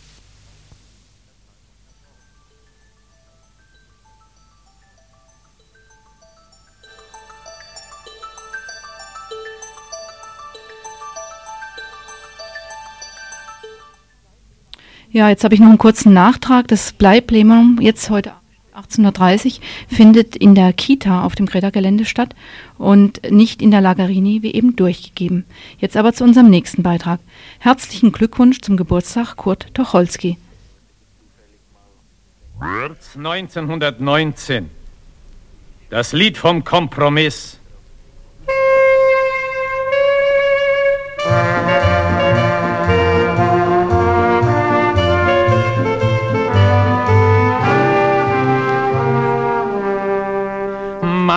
Ja, 15.12 15.28
jetzt 15.28 15.42
habe 15.42 15.54
ich 15.54 15.60
noch 15.60 15.68
einen 15.68 15.78
kurzen 15.78 16.12
Nachtrag. 16.12 16.68
Das 16.68 16.92
Bleiplenum 16.92 17.78
jetzt 17.80 18.10
heute 18.10 18.32
18.30 18.76 19.46
Uhr 19.46 19.52
findet 19.88 20.36
in 20.36 20.54
der 20.54 20.72
Kita 20.72 21.24
auf 21.24 21.34
dem 21.34 21.46
Greta-Gelände 21.46 22.04
statt 22.04 22.36
und 22.78 23.20
nicht 23.28 23.60
in 23.60 23.72
der 23.72 23.80
Lagerini 23.80 24.42
wie 24.42 24.54
eben 24.54 24.76
durchgegeben. 24.76 25.46
Jetzt 25.78 25.96
aber 25.96 26.12
zu 26.12 26.22
unserem 26.22 26.48
nächsten 26.48 26.84
Beitrag. 26.84 27.18
Herzlichen 27.58 28.12
Glückwunsch 28.12 28.60
zum 28.60 28.76
Geburtstag 28.76 29.34
Kurt 29.34 29.74
Tocholski. 29.74 30.38
1919. 32.60 34.70
Das 35.88 36.12
Lied 36.12 36.38
vom 36.38 36.62
Kompromiss. 36.62 37.58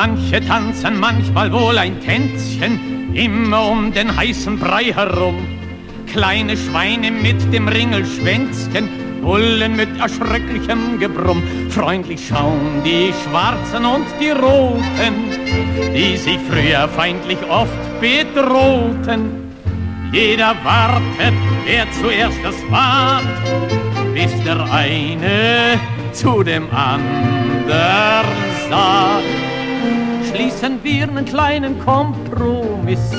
Manche 0.06 0.46
tanzen 0.46 1.00
manchmal 1.00 1.50
wohl 1.54 1.78
ein 1.78 2.02
Tänzchen, 2.02 3.16
immer 3.16 3.70
um 3.70 3.94
den 3.94 4.14
heißen 4.14 4.60
Brei 4.60 4.92
herum. 4.92 5.48
Kleine 6.12 6.58
Schweine 6.58 7.10
mit 7.10 7.42
dem 7.54 7.70
Ringelschwänzchen, 7.70 8.90
Bullen 9.22 9.78
mit 9.78 9.98
erschrecklichem 9.98 11.00
Gebrumm. 11.00 11.42
Freundlich 11.70 12.28
schauen 12.28 12.84
die 12.84 13.14
Schwarzen 13.24 13.86
und 13.86 14.06
die 14.20 14.32
Roten, 14.32 15.16
die 15.96 16.18
sich 16.18 16.40
früher 16.50 16.90
feindlich 16.90 17.40
oft 17.50 18.02
bedrohten. 18.02 19.54
Jeder 20.12 20.54
wartet, 20.66 21.34
wer 21.66 21.90
zuerst 21.94 22.44
das 22.44 22.58
wagt, 22.70 23.42
bis 24.14 24.32
der 24.44 24.70
eine 24.70 25.80
zu 26.12 26.44
dem 26.44 26.66
anderen 26.72 28.26
sagt 28.70 29.53
schließen 30.34 30.80
wir 30.84 31.04
einen 31.04 31.26
kleinen 31.26 31.80
Kompromiss. 31.80 33.12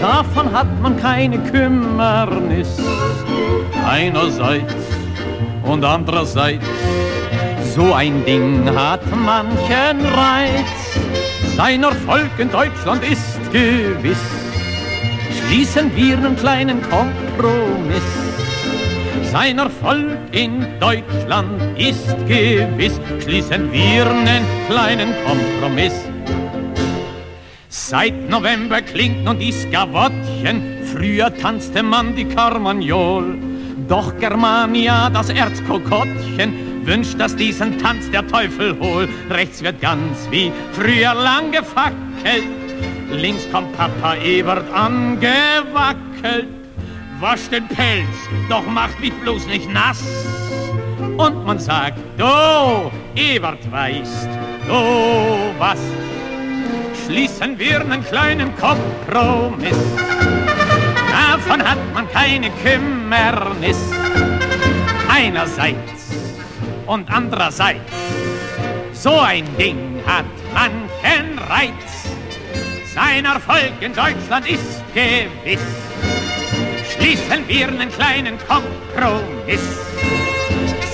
Davon 0.00 0.52
hat 0.52 0.68
man 0.80 0.96
keine 0.96 1.38
Kümmernis. 1.38 2.78
Einerseits 3.88 4.74
und 5.64 5.84
andererseits, 5.84 6.64
so 7.74 7.92
ein 7.92 8.24
Ding 8.24 8.68
hat 8.74 9.02
manchen 9.16 10.06
Reiz. 10.14 10.98
Sein 11.56 11.82
Erfolg 11.82 12.30
in 12.38 12.50
Deutschland 12.50 13.02
ist 13.04 13.40
gewiss. 13.52 14.18
schließen 15.48 15.90
wir 15.96 16.16
einen 16.16 16.36
kleinen 16.36 16.80
Kompromiss. 16.82 18.02
Sein 19.34 19.58
Erfolg 19.58 20.16
in 20.30 20.64
Deutschland 20.78 21.60
ist 21.76 22.16
gewiss, 22.28 23.00
schließen 23.20 23.72
wir 23.72 24.08
einen 24.08 24.44
kleinen 24.68 25.12
Kompromiss. 25.26 26.03
Seit 27.86 28.30
November 28.30 28.80
klingt 28.80 29.24
nun 29.24 29.38
die 29.38 29.52
Skavottchen, 29.52 30.62
früher 30.90 31.30
tanzte 31.36 31.82
man 31.82 32.16
die 32.16 32.24
Carmagnol. 32.24 33.36
Doch 33.86 34.18
Germania, 34.18 35.10
das 35.10 35.28
Erzkokottchen, 35.28 36.86
wünscht, 36.86 37.20
dass 37.20 37.36
diesen 37.36 37.78
Tanz 37.78 38.10
der 38.10 38.26
Teufel 38.26 38.74
hol. 38.80 39.06
Rechts 39.28 39.62
wird 39.62 39.82
ganz 39.82 40.26
wie 40.30 40.50
früher 40.72 41.12
lang 41.12 41.52
gefackelt, 41.52 42.48
links 43.10 43.46
kommt 43.52 43.76
Papa 43.76 44.14
Ebert 44.16 44.64
angewackelt. 44.72 46.48
Wasch 47.20 47.50
den 47.50 47.68
Pelz, 47.68 48.16
doch 48.48 48.66
macht 48.66 48.98
mich 48.98 49.12
bloß 49.12 49.46
nicht 49.46 49.70
nass. 49.70 50.02
Und 51.18 51.44
man 51.44 51.58
sagt, 51.58 51.98
du, 52.16 52.90
Ebert 53.14 53.70
weißt, 53.70 54.28
du 54.66 54.72
was, 55.58 55.80
schließen 57.04 57.58
wir 57.58 57.80
einen 57.80 58.04
kleinen 58.04 58.52
Kompromiss. 58.56 59.76
Davon 61.10 61.62
hat 61.62 61.78
man 61.92 62.08
keine 62.10 62.50
Kümmernis. 62.62 63.78
Einerseits 65.08 66.10
und 66.86 67.10
andererseits, 67.10 67.92
so 68.92 69.18
ein 69.18 69.44
Ding 69.56 70.00
hat 70.06 70.24
manchen 70.52 71.38
Reiz. 71.38 72.08
Sein 72.94 73.24
Erfolg 73.24 73.72
in 73.80 73.94
Deutschland 73.94 74.48
ist 74.48 74.82
gewiss. 74.94 75.60
Schließen 76.94 77.46
wir 77.48 77.68
einen 77.68 77.90
kleinen 77.90 78.38
Kompromiss. 78.46 80.33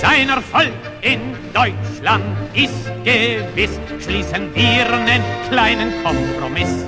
Sein 0.01 0.29
Erfolg 0.29 0.73
in 1.01 1.19
Deutschland 1.53 2.23
ist 2.55 2.89
gewiss. 3.03 3.79
Schließen 3.99 4.49
wir 4.55 4.91
einen 4.91 5.21
kleinen 5.47 5.91
Kompromiss. 6.03 6.87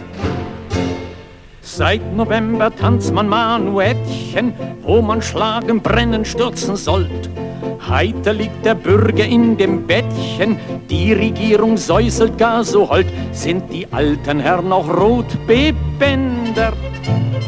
Seit 1.61 2.01
November 2.15 2.75
tanzt 2.75 3.13
man 3.13 3.29
Manuettchen, 3.29 4.51
wo 4.81 4.99
man 5.03 5.21
schlagen, 5.21 5.79
brennen, 5.79 6.25
stürzen 6.25 6.75
sollt. 6.75 7.29
Heiter 7.87 8.33
liegt 8.33 8.65
der 8.65 8.73
Bürger 8.73 9.25
in 9.25 9.57
dem 9.57 9.85
Bettchen, 9.85 10.57
die 10.89 11.13
Regierung 11.13 11.77
säuselt 11.77 12.39
gar 12.39 12.63
so 12.63 12.89
hold, 12.89 13.05
sind 13.31 13.71
die 13.71 13.85
alten 13.93 14.39
Herren 14.39 14.69
noch 14.69 14.89
rot 14.89 15.37
bebändert. 15.45 16.73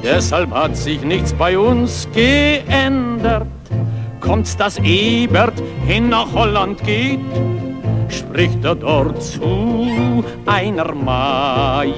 Deshalb 0.04 0.52
hat 0.52 0.78
sich 0.78 1.02
nichts 1.02 1.34
bei 1.34 1.58
uns 1.58 2.08
geändert. 2.14 3.48
Kommt's, 4.26 4.58
dass 4.58 4.80
Ebert 4.80 5.54
hin 5.86 6.10
nach 6.10 6.34
Holland 6.34 6.84
geht, 6.84 7.20
spricht 8.10 8.66
er 8.66 8.74
dort 8.74 9.22
zu 9.22 10.24
einer 10.48 10.96
Majestät. 10.96 11.96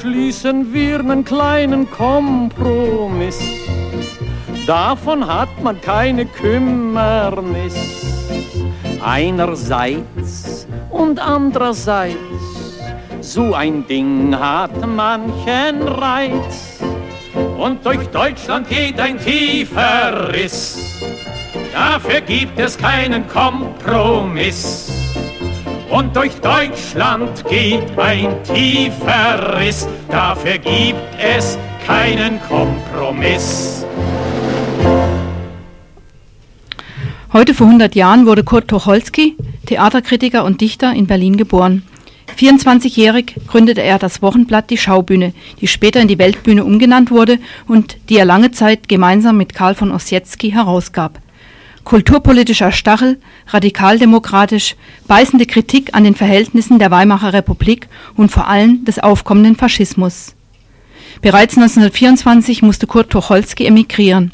Schließen 0.00 0.72
wir 0.72 1.00
einen 1.00 1.24
kleinen 1.24 1.90
Kompromiss, 1.90 3.40
davon 4.68 5.26
hat 5.26 5.48
man 5.62 5.80
keine 5.80 6.26
Kümmernis. 6.26 7.74
Einerseits 9.04 10.68
und 10.90 11.18
andererseits, 11.18 12.16
so 13.20 13.52
ein 13.54 13.84
Ding 13.88 14.38
hat 14.38 14.70
manchen 14.86 15.82
Reiz. 15.82 16.73
Und 17.56 17.86
durch 17.86 18.06
Deutschland 18.08 18.68
geht 18.68 18.98
ein 18.98 19.18
tiefer 19.18 20.32
Riss, 20.32 21.00
dafür 21.72 22.20
gibt 22.20 22.58
es 22.58 22.76
keinen 22.76 23.28
Kompromiss. 23.28 24.90
Und 25.88 26.14
durch 26.16 26.34
Deutschland 26.40 27.44
geht 27.48 27.96
ein 27.96 28.42
tiefer 28.42 29.58
Riss, 29.58 29.86
dafür 30.08 30.58
gibt 30.58 30.98
es 31.18 31.56
keinen 31.86 32.40
Kompromiss. 32.42 33.84
Heute 37.32 37.54
vor 37.54 37.66
100 37.66 37.94
Jahren 37.94 38.26
wurde 38.26 38.44
Kurt 38.44 38.68
Tucholsky, 38.68 39.36
Theaterkritiker 39.66 40.44
und 40.44 40.60
Dichter, 40.60 40.92
in 40.92 41.06
Berlin 41.06 41.36
geboren. 41.36 41.82
24-jährig 42.32 43.34
gründete 43.46 43.82
er 43.82 43.98
das 43.98 44.22
Wochenblatt 44.22 44.70
Die 44.70 44.78
Schaubühne, 44.78 45.32
die 45.60 45.68
später 45.68 46.00
in 46.00 46.08
die 46.08 46.18
Weltbühne 46.18 46.64
umgenannt 46.64 47.10
wurde 47.10 47.38
und 47.68 47.96
die 48.08 48.16
er 48.16 48.24
lange 48.24 48.50
Zeit 48.50 48.88
gemeinsam 48.88 49.36
mit 49.36 49.54
Karl 49.54 49.74
von 49.74 49.92
Ossietzky 49.92 50.50
herausgab. 50.50 51.20
Kulturpolitischer 51.84 52.72
Stachel, 52.72 53.18
radikaldemokratisch, 53.48 54.74
beißende 55.06 55.44
Kritik 55.44 55.94
an 55.94 56.04
den 56.04 56.14
Verhältnissen 56.14 56.78
der 56.78 56.90
Weimarer 56.90 57.34
Republik 57.34 57.88
und 58.16 58.30
vor 58.30 58.48
allem 58.48 58.84
des 58.86 58.98
aufkommenden 58.98 59.54
Faschismus. 59.54 60.34
Bereits 61.20 61.56
1924 61.56 62.62
musste 62.62 62.86
Kurt 62.86 63.10
Tucholsky 63.10 63.66
emigrieren. 63.66 64.32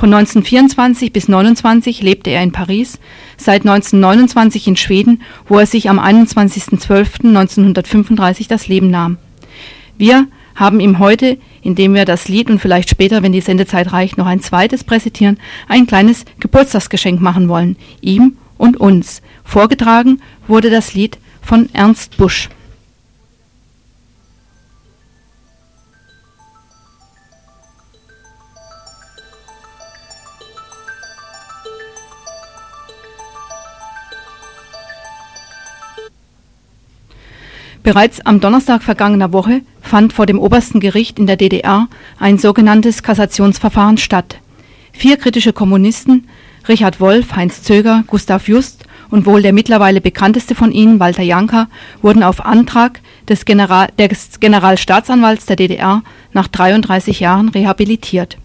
Von 0.00 0.14
1924 0.14 1.12
bis 1.12 1.24
1929 1.24 2.00
lebte 2.00 2.30
er 2.30 2.42
in 2.42 2.52
Paris, 2.52 2.98
seit 3.36 3.66
1929 3.66 4.68
in 4.68 4.76
Schweden, 4.76 5.20
wo 5.46 5.58
er 5.58 5.66
sich 5.66 5.90
am 5.90 6.00
21.12.1935 6.00 8.48
das 8.48 8.66
Leben 8.66 8.90
nahm. 8.90 9.18
Wir 9.98 10.26
haben 10.54 10.80
ihm 10.80 11.00
heute, 11.00 11.36
indem 11.60 11.92
wir 11.92 12.06
das 12.06 12.28
Lied 12.28 12.48
und 12.48 12.60
vielleicht 12.60 12.88
später, 12.88 13.22
wenn 13.22 13.32
die 13.32 13.42
Sendezeit 13.42 13.92
reicht, 13.92 14.16
noch 14.16 14.24
ein 14.24 14.40
zweites 14.40 14.84
präsentieren, 14.84 15.38
ein 15.68 15.86
kleines 15.86 16.24
Geburtstagsgeschenk 16.38 17.20
machen 17.20 17.50
wollen, 17.50 17.76
ihm 18.00 18.38
und 18.56 18.78
uns. 18.78 19.20
Vorgetragen 19.44 20.22
wurde 20.48 20.70
das 20.70 20.94
Lied 20.94 21.18
von 21.42 21.68
Ernst 21.74 22.16
Busch. 22.16 22.48
Bereits 37.82 38.20
am 38.26 38.40
Donnerstag 38.40 38.82
vergangener 38.82 39.32
Woche 39.32 39.62
fand 39.80 40.12
vor 40.12 40.26
dem 40.26 40.38
obersten 40.38 40.80
Gericht 40.80 41.18
in 41.18 41.26
der 41.26 41.36
DDR 41.36 41.88
ein 42.18 42.36
sogenanntes 42.36 43.02
Kassationsverfahren 43.02 43.96
statt. 43.96 44.36
Vier 44.92 45.16
kritische 45.16 45.54
Kommunisten, 45.54 46.28
Richard 46.68 47.00
Wolff, 47.00 47.34
Heinz 47.36 47.62
Zöger, 47.62 48.04
Gustav 48.06 48.48
Just 48.48 48.84
und 49.10 49.24
wohl 49.24 49.40
der 49.40 49.54
mittlerweile 49.54 50.02
bekannteste 50.02 50.54
von 50.54 50.72
ihnen, 50.72 51.00
Walter 51.00 51.22
Janka, 51.22 51.68
wurden 52.02 52.22
auf 52.22 52.44
Antrag 52.44 53.00
des, 53.28 53.46
General, 53.46 53.88
des 53.98 54.40
Generalstaatsanwalts 54.40 55.46
der 55.46 55.56
DDR 55.56 56.02
nach 56.34 56.48
33 56.48 57.20
Jahren 57.20 57.48
rehabilitiert. 57.48 58.36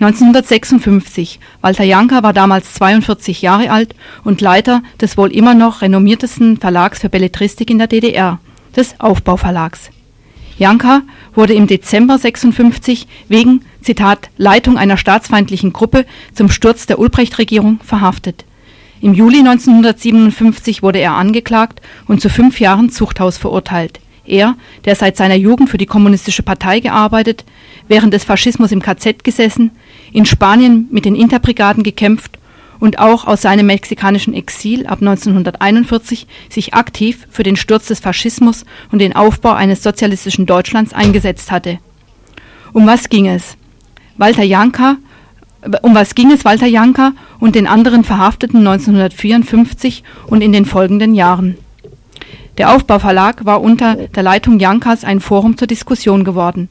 1956. 0.00 1.38
Walter 1.60 1.84
Janka 1.84 2.24
war 2.24 2.32
damals 2.32 2.74
42 2.74 3.42
Jahre 3.42 3.70
alt 3.70 3.94
und 4.24 4.40
Leiter 4.40 4.82
des 5.00 5.16
wohl 5.16 5.32
immer 5.32 5.54
noch 5.54 5.82
renommiertesten 5.82 6.56
Verlags 6.56 6.98
für 6.98 7.08
Belletristik 7.08 7.70
in 7.70 7.78
der 7.78 7.86
DDR 7.86 8.40
des 8.76 9.00
Aufbauverlags. 9.00 9.90
Janka 10.58 11.02
wurde 11.34 11.54
im 11.54 11.66
Dezember 11.66 12.18
56 12.18 13.06
wegen, 13.28 13.62
Zitat, 13.82 14.30
Leitung 14.38 14.78
einer 14.78 14.96
staatsfeindlichen 14.96 15.72
Gruppe 15.72 16.06
zum 16.32 16.48
Sturz 16.48 16.86
der 16.86 16.98
Ulbricht-Regierung 16.98 17.80
verhaftet. 17.84 18.44
Im 19.02 19.12
Juli 19.12 19.40
1957 19.40 20.82
wurde 20.82 20.98
er 20.98 21.12
angeklagt 21.12 21.82
und 22.08 22.22
zu 22.22 22.30
fünf 22.30 22.58
Jahren 22.60 22.88
Zuchthaus 22.88 23.36
verurteilt. 23.36 24.00
Er, 24.24 24.56
der 24.86 24.96
seit 24.96 25.16
seiner 25.16 25.34
Jugend 25.34 25.68
für 25.68 25.78
die 25.78 25.86
Kommunistische 25.86 26.42
Partei 26.42 26.80
gearbeitet, 26.80 27.44
während 27.86 28.14
des 28.14 28.24
Faschismus 28.24 28.72
im 28.72 28.82
KZ 28.82 29.22
gesessen, 29.22 29.70
in 30.12 30.24
Spanien 30.24 30.88
mit 30.90 31.04
den 31.04 31.14
Interbrigaden 31.14 31.82
gekämpft 31.82 32.38
und 32.78 32.98
auch 32.98 33.26
aus 33.26 33.42
seinem 33.42 33.66
mexikanischen 33.66 34.34
Exil 34.34 34.86
ab 34.86 35.00
1941 35.00 36.26
sich 36.48 36.74
aktiv 36.74 37.26
für 37.30 37.42
den 37.42 37.56
Sturz 37.56 37.86
des 37.86 38.00
Faschismus 38.00 38.64
und 38.92 39.00
den 39.00 39.14
Aufbau 39.14 39.52
eines 39.52 39.82
sozialistischen 39.82 40.46
Deutschlands 40.46 40.92
eingesetzt 40.92 41.50
hatte. 41.50 41.78
Um 42.72 42.86
was 42.86 43.08
ging 43.08 43.26
es? 43.26 43.56
Walter 44.16 44.42
Janka, 44.42 44.96
um 45.82 45.94
was 45.94 46.14
ging 46.14 46.30
es 46.30 46.44
Walter 46.44 46.66
Janka 46.66 47.12
und 47.38 47.54
den 47.54 47.66
anderen 47.66 48.04
Verhafteten 48.04 48.58
1954 48.58 50.04
und 50.26 50.42
in 50.42 50.52
den 50.52 50.64
folgenden 50.64 51.14
Jahren? 51.14 51.56
Der 52.58 52.74
Aufbauverlag 52.74 53.44
war 53.44 53.60
unter 53.60 53.96
der 53.96 54.22
Leitung 54.22 54.58
Jankas 54.58 55.04
ein 55.04 55.20
Forum 55.20 55.58
zur 55.58 55.66
Diskussion 55.66 56.24
geworden. 56.24 56.68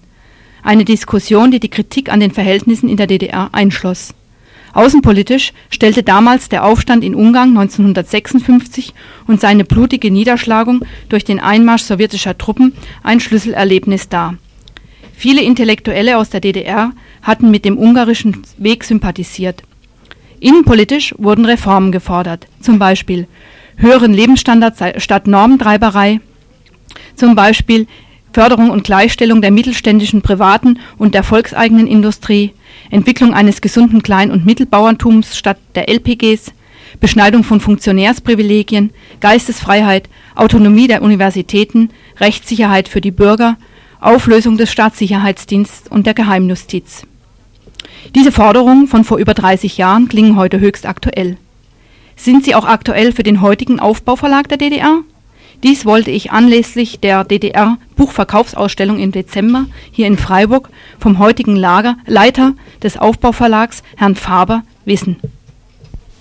Eine 0.63 0.83
Diskussion, 0.83 1.51
die 1.51 1.59
die 1.59 1.69
Kritik 1.69 2.11
an 2.11 2.19
den 2.19 2.31
Verhältnissen 2.31 2.89
in 2.89 2.97
der 2.97 3.05
DDR 3.05 3.49
einschloss. 3.51 4.15
Außenpolitisch 4.75 5.53
stellte 5.69 6.03
damals 6.03 6.49
der 6.49 6.65
Aufstand 6.65 7.01
in 7.01 7.15
Ungarn 7.15 7.57
1956 7.57 8.93
und 9.25 9.39
seine 9.39 9.63
blutige 9.63 10.11
Niederschlagung 10.11 10.83
durch 11.07 11.23
den 11.23 11.39
Einmarsch 11.39 11.83
sowjetischer 11.83 12.37
Truppen 12.37 12.73
ein 13.01 13.21
Schlüsselerlebnis 13.21 14.09
dar. 14.09 14.35
Viele 15.15 15.41
Intellektuelle 15.41 16.17
aus 16.17 16.29
der 16.29 16.41
DDR 16.41 16.91
hatten 17.21 17.51
mit 17.51 17.63
dem 17.63 17.77
ungarischen 17.77 18.43
Weg 18.57 18.83
sympathisiert. 18.83 19.63
Innenpolitisch 20.41 21.15
wurden 21.17 21.45
Reformen 21.45 21.93
gefordert, 21.93 22.47
zum 22.59 22.77
Beispiel 22.77 23.27
höheren 23.77 24.13
Lebensstandard 24.13 25.01
statt 25.01 25.25
Normtreiberei, 25.25 26.19
zum 27.15 27.33
Beispiel 27.35 27.87
Förderung 28.35 28.69
und 28.69 28.83
Gleichstellung 28.83 29.41
der 29.41 29.49
mittelständischen 29.49 30.21
privaten 30.21 30.79
und 30.97 31.15
der 31.15 31.23
volkseigenen 31.23 31.87
Industrie, 31.87 32.51
Entwicklung 32.91 33.33
eines 33.33 33.61
gesunden 33.61 34.03
Klein- 34.03 34.29
und 34.29 34.45
Mittelbauerntums 34.45 35.37
statt 35.37 35.57
der 35.73 35.87
LPGs, 35.87 36.51
Beschneidung 36.99 37.45
von 37.45 37.61
Funktionärsprivilegien, 37.61 38.89
Geistesfreiheit, 39.21 40.09
Autonomie 40.35 40.89
der 40.89 41.01
Universitäten, 41.01 41.91
Rechtssicherheit 42.19 42.89
für 42.89 42.99
die 42.99 43.11
Bürger, 43.11 43.55
Auflösung 44.01 44.57
des 44.57 44.69
Staatssicherheitsdienstes 44.69 45.89
und 45.89 46.05
der 46.05 46.13
Geheimjustiz. 46.13 47.03
Diese 48.15 48.33
Forderungen 48.33 48.89
von 48.89 49.05
vor 49.05 49.17
über 49.17 49.33
30 49.33 49.77
Jahren 49.77 50.09
klingen 50.09 50.35
heute 50.35 50.59
höchst 50.59 50.85
aktuell. 50.85 51.37
Sind 52.17 52.43
sie 52.43 52.53
auch 52.53 52.65
aktuell 52.65 53.13
für 53.13 53.23
den 53.23 53.39
heutigen 53.39 53.79
Aufbauverlag 53.79 54.49
der 54.49 54.57
DDR? 54.57 55.03
Dies 55.65 55.83
wollte 55.83 56.11
ich 56.11 56.31
anlässlich 56.31 56.99
der 56.99 57.23
DDR 57.23 57.79
Buchverkaufsausstellung 57.95 58.99
im 58.99 59.11
Dezember 59.11 59.65
hier 59.91 60.05
in 60.05 60.15
Freiburg 60.15 60.69
vom 60.99 61.17
heutigen 61.17 61.55
Lager, 61.55 61.97
Leiter 62.05 62.53
des 62.83 62.97
Aufbauverlags, 62.97 63.81
Herrn 63.97 64.15
Faber, 64.15 64.61
wissen. 64.85 65.17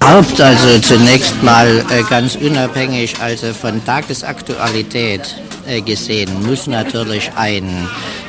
Haupt 0.02 0.40
also 0.40 0.78
zunächst 0.78 1.42
mal 1.42 1.84
äh, 1.90 2.02
ganz 2.08 2.36
unabhängig 2.36 3.20
also 3.20 3.52
von 3.52 3.84
Tagesaktualität 3.84 5.36
äh, 5.66 5.82
gesehen, 5.82 6.30
muss 6.46 6.66
natürlich 6.66 7.30
ein 7.36 7.68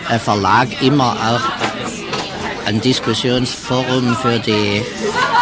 äh, 0.10 0.20
Verlag 0.20 0.68
immer 0.82 1.14
auch 1.14 2.05
ein 2.66 2.82
Diskussionsforum 2.82 4.16
für 4.16 4.40
die 4.40 4.84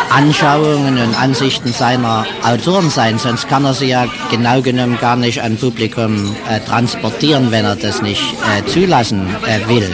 Anschauungen 0.09 0.97
und 0.97 1.19
Ansichten 1.19 1.73
seiner 1.73 2.25
Autoren 2.43 2.89
sein, 2.89 3.17
sonst 3.17 3.47
kann 3.47 3.65
er 3.65 3.73
sie 3.73 3.87
ja 3.87 4.05
genau 4.29 4.61
genommen 4.61 4.97
gar 4.99 5.15
nicht 5.15 5.41
an 5.41 5.57
Publikum 5.57 6.35
äh, 6.49 6.59
transportieren, 6.59 7.51
wenn 7.51 7.65
er 7.65 7.75
das 7.75 8.01
nicht 8.01 8.21
äh, 8.21 8.65
zulassen 8.69 9.27
äh, 9.45 9.67
will. 9.67 9.89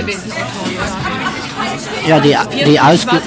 Ja, 2.08 2.20
die, 2.20 2.36
die 2.66 2.80
Ausge 2.80 3.22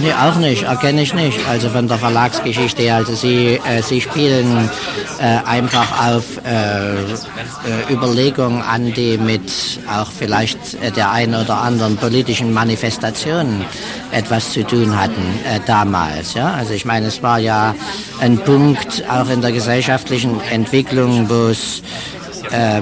Nee, 0.00 0.12
auch 0.12 0.36
nicht, 0.36 0.62
erkenne 0.62 1.02
ich 1.02 1.12
nicht. 1.12 1.40
Also 1.48 1.70
von 1.70 1.88
der 1.88 1.98
Verlagsgeschichte. 1.98 2.92
Also 2.94 3.16
sie, 3.16 3.58
äh, 3.68 3.82
sie 3.82 4.00
spielen 4.00 4.70
äh, 5.18 5.44
einfach 5.44 6.08
auf 6.08 6.24
äh, 6.46 6.94
äh 6.94 7.92
Überlegungen 7.92 8.62
an, 8.62 8.92
die 8.92 9.18
mit 9.18 9.50
auch 9.92 10.10
vielleicht 10.16 10.74
äh, 10.74 10.92
der 10.92 11.10
einen 11.10 11.34
oder 11.34 11.58
anderen 11.58 11.96
politischen 11.96 12.52
Manifestation 12.52 13.64
etwas 14.12 14.52
zu 14.52 14.62
tun 14.64 14.96
hatten 14.96 15.22
äh, 15.44 15.58
damals. 15.66 16.34
Ja? 16.34 16.52
Also 16.52 16.74
ich 16.74 16.84
meine, 16.84 17.06
es 17.06 17.20
war 17.24 17.40
ja 17.40 17.74
ein 18.20 18.38
Punkt 18.38 19.02
auch 19.10 19.28
in 19.28 19.40
der 19.40 19.50
gesellschaftlichen 19.50 20.40
Entwicklung, 20.50 21.28
es 21.50 21.82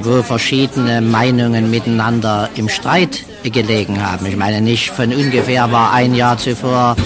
wo 0.02 0.22
verschiedene 0.22 1.00
Meinungen 1.00 1.72
miteinander 1.72 2.48
im 2.54 2.68
Streit 2.68 3.24
gelegen 3.50 4.04
haben. 4.04 4.26
Ich 4.26 4.36
meine, 4.36 4.60
nicht 4.60 4.90
von 4.90 5.12
ungefähr 5.12 5.70
war 5.70 5.92
ein 5.92 6.14
Jahr 6.14 6.38
zuvor 6.38 6.96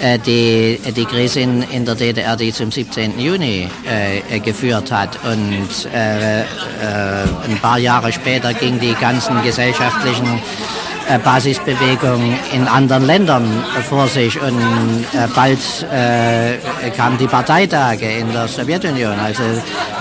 äh, 0.00 0.18
die, 0.18 0.78
die 0.96 1.04
Krise 1.04 1.40
in, 1.40 1.62
in 1.62 1.84
der 1.84 1.94
DDR, 1.94 2.36
die 2.36 2.52
zum 2.52 2.70
17. 2.70 3.18
Juni 3.18 3.68
äh, 3.86 4.38
geführt 4.40 4.92
hat. 4.92 5.18
Und 5.24 5.92
äh, 5.92 6.40
äh, 6.40 6.44
ein 7.48 7.58
paar 7.60 7.78
Jahre 7.78 8.12
später 8.12 8.54
ging 8.54 8.78
die 8.78 8.94
ganzen 8.94 9.42
gesellschaftlichen 9.42 10.40
äh, 11.08 11.18
Basisbewegung 11.18 12.38
in 12.52 12.68
anderen 12.68 13.06
Ländern 13.06 13.64
vor 13.88 14.06
sich 14.08 14.38
und 14.40 14.60
äh, 15.14 15.26
bald 15.34 15.58
äh, 15.90 16.90
kamen 16.90 17.16
die 17.16 17.26
Parteitage 17.26 18.18
in 18.18 18.30
der 18.32 18.46
Sowjetunion. 18.46 19.18
Also 19.18 19.42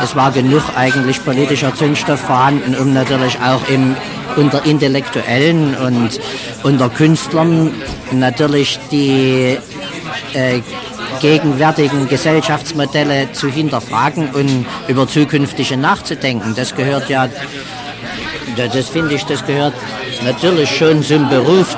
es 0.03 0.15
war 0.15 0.31
genug 0.31 0.63
eigentlich 0.75 1.23
politischer 1.23 1.73
Zündstoff 1.73 2.19
vorhanden, 2.19 2.75
um 2.75 2.93
natürlich 2.93 3.37
auch 3.39 3.67
im 3.69 3.95
unter 4.37 4.65
Intellektuellen 4.65 5.75
und 5.75 6.19
unter 6.63 6.89
Künstlern 6.89 7.73
natürlich 8.11 8.79
die 8.91 9.57
äh, 10.33 10.61
gegenwärtigen 11.19 12.07
Gesellschaftsmodelle 12.07 13.31
zu 13.33 13.49
hinterfragen 13.49 14.29
und 14.29 14.65
über 14.87 15.07
zukünftige 15.07 15.77
nachzudenken. 15.77 16.53
Das 16.55 16.75
gehört 16.75 17.09
ja, 17.09 17.27
das 18.55 18.89
finde 18.89 19.15
ich, 19.15 19.23
das 19.25 19.45
gehört 19.45 19.73
natürlich 20.23 20.69
schon 20.69 21.03
zum 21.03 21.27
Beruf 21.29 21.75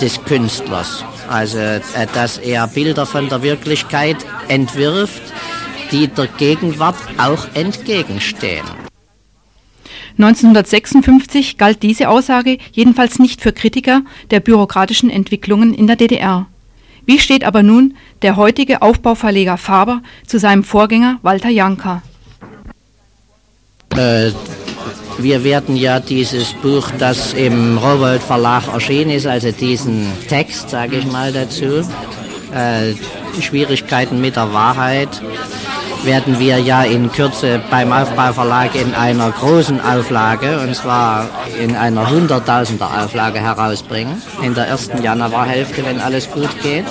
des 0.00 0.22
Künstlers. 0.24 1.04
Also, 1.28 1.58
äh, 1.58 1.80
dass 2.14 2.38
er 2.38 2.66
Bilder 2.68 3.06
von 3.06 3.28
der 3.28 3.42
Wirklichkeit 3.42 4.16
entwirft, 4.48 5.22
die 5.90 6.08
der 6.08 6.26
Gegenwart 6.26 6.96
auch 7.18 7.46
entgegenstehen. 7.54 8.85
1956 10.18 11.58
galt 11.58 11.82
diese 11.82 12.08
Aussage 12.08 12.58
jedenfalls 12.72 13.18
nicht 13.18 13.42
für 13.42 13.52
Kritiker 13.52 14.02
der 14.30 14.40
bürokratischen 14.40 15.10
Entwicklungen 15.10 15.74
in 15.74 15.86
der 15.86 15.96
DDR. 15.96 16.46
Wie 17.04 17.18
steht 17.18 17.44
aber 17.44 17.62
nun 17.62 17.94
der 18.22 18.36
heutige 18.36 18.82
Aufbauverleger 18.82 19.58
Faber 19.58 20.02
zu 20.26 20.38
seinem 20.38 20.64
Vorgänger 20.64 21.18
Walter 21.22 21.50
Janka? 21.50 22.02
Äh, 23.94 24.32
wir 25.18 25.44
werden 25.44 25.76
ja 25.76 26.00
dieses 26.00 26.52
Buch, 26.54 26.90
das 26.98 27.32
im 27.32 27.78
Rowold 27.78 28.22
Verlag 28.22 28.68
erschienen 28.72 29.10
ist, 29.10 29.26
also 29.26 29.52
diesen 29.52 30.06
Text, 30.28 30.70
sage 30.70 30.96
ich 30.96 31.06
mal 31.06 31.32
dazu, 31.32 31.88
äh, 32.54 32.94
Schwierigkeiten 33.40 34.20
mit 34.20 34.36
der 34.36 34.52
Wahrheit, 34.52 35.08
werden 36.04 36.38
wir 36.38 36.58
ja 36.58 36.82
in 36.82 37.10
Kürze 37.10 37.60
beim 37.70 37.92
Aufbauverlag 37.92 38.74
in 38.74 38.94
einer 38.94 39.30
großen 39.30 39.80
Auflage, 39.80 40.60
und 40.60 40.74
zwar 40.74 41.28
in 41.60 41.76
einer 41.76 42.08
Hunderttausender 42.08 42.88
Auflage 43.02 43.40
herausbringen, 43.40 44.22
in 44.42 44.54
der 44.54 44.68
ersten 44.68 45.02
Januarhälfte, 45.02 45.84
wenn 45.84 46.00
alles 46.00 46.30
gut 46.30 46.50
geht. 46.62 46.84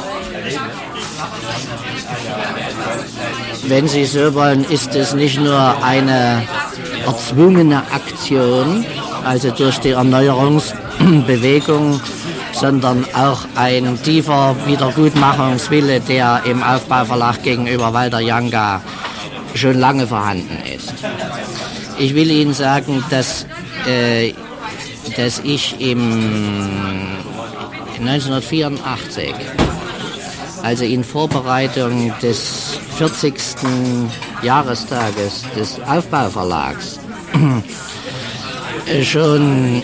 Wenn 3.67 3.87
Sie 3.87 4.05
so 4.05 4.35
wollen, 4.35 4.63
ist 4.65 4.93
es 4.95 5.13
nicht 5.13 5.39
nur 5.39 5.83
eine 5.83 6.43
erzwungene 7.05 7.83
Aktion, 7.93 8.85
also 9.23 9.51
durch 9.51 9.79
die 9.79 9.91
Erneuerungsbewegung, 9.91 12.01
sondern 12.55 13.05
auch 13.13 13.41
ein 13.55 14.01
tiefer 14.01 14.55
Wiedergutmachungswille, 14.65 15.99
der 15.99 16.41
im 16.45 16.63
Aufbauverlag 16.63 17.43
gegenüber 17.43 17.93
Walter 17.93 18.19
Janka 18.19 18.81
schon 19.53 19.77
lange 19.79 20.07
vorhanden 20.07 20.57
ist. 20.73 20.93
Ich 21.97 22.15
will 22.15 22.31
Ihnen 22.31 22.53
sagen, 22.53 23.03
dass, 23.09 23.45
äh, 23.87 24.33
dass 25.17 25.39
ich 25.39 25.79
im 25.79 27.17
1984, 27.99 29.33
also 30.63 30.83
in 30.83 31.03
Vorbereitung 31.03 32.13
des 32.21 32.79
40. 32.97 33.33
Jahrestages 34.41 35.43
des 35.55 35.79
Aufbauverlags, 35.87 36.99
schon 39.03 39.83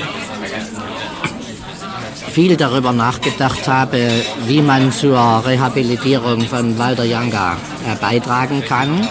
viel 2.32 2.56
darüber 2.56 2.94
nachgedacht 2.94 3.68
habe, 3.68 4.10
wie 4.48 4.62
man 4.62 4.92
zur 4.92 5.44
Rehabilitierung 5.46 6.42
von 6.42 6.78
Walter 6.80 7.04
Janka 7.04 7.58
äh, 7.86 7.96
beitragen 8.00 8.64
kann. 8.68 9.08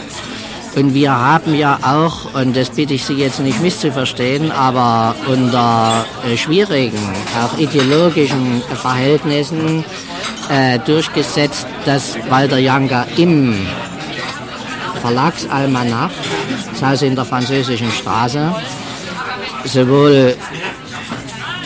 Und 0.77 0.95
wir 0.95 1.12
haben 1.12 1.55
ja 1.55 1.79
auch, 1.83 2.35
und 2.35 2.57
das 2.57 2.71
bitte 2.71 2.95
ich 2.95 3.05
Sie 3.05 3.14
jetzt 3.14 3.41
nicht 3.41 3.61
misszuverstehen, 3.61 4.51
aber 4.53 5.14
unter 5.27 6.05
äh, 6.25 6.37
schwierigen, 6.37 6.99
auch 7.43 7.59
ideologischen 7.59 8.62
Verhältnissen 8.81 9.85
äh, 10.49 10.79
durchgesetzt, 10.79 11.66
dass 11.85 12.16
Walter 12.29 12.59
Janka 12.59 13.07
im 13.16 13.55
Verlagsalmanach, 15.03 16.11
das 16.73 16.83
heißt 16.83 17.03
in 17.03 17.16
der 17.16 17.25
französischen 17.25 17.91
Straße, 17.91 18.55
sowohl 19.64 20.37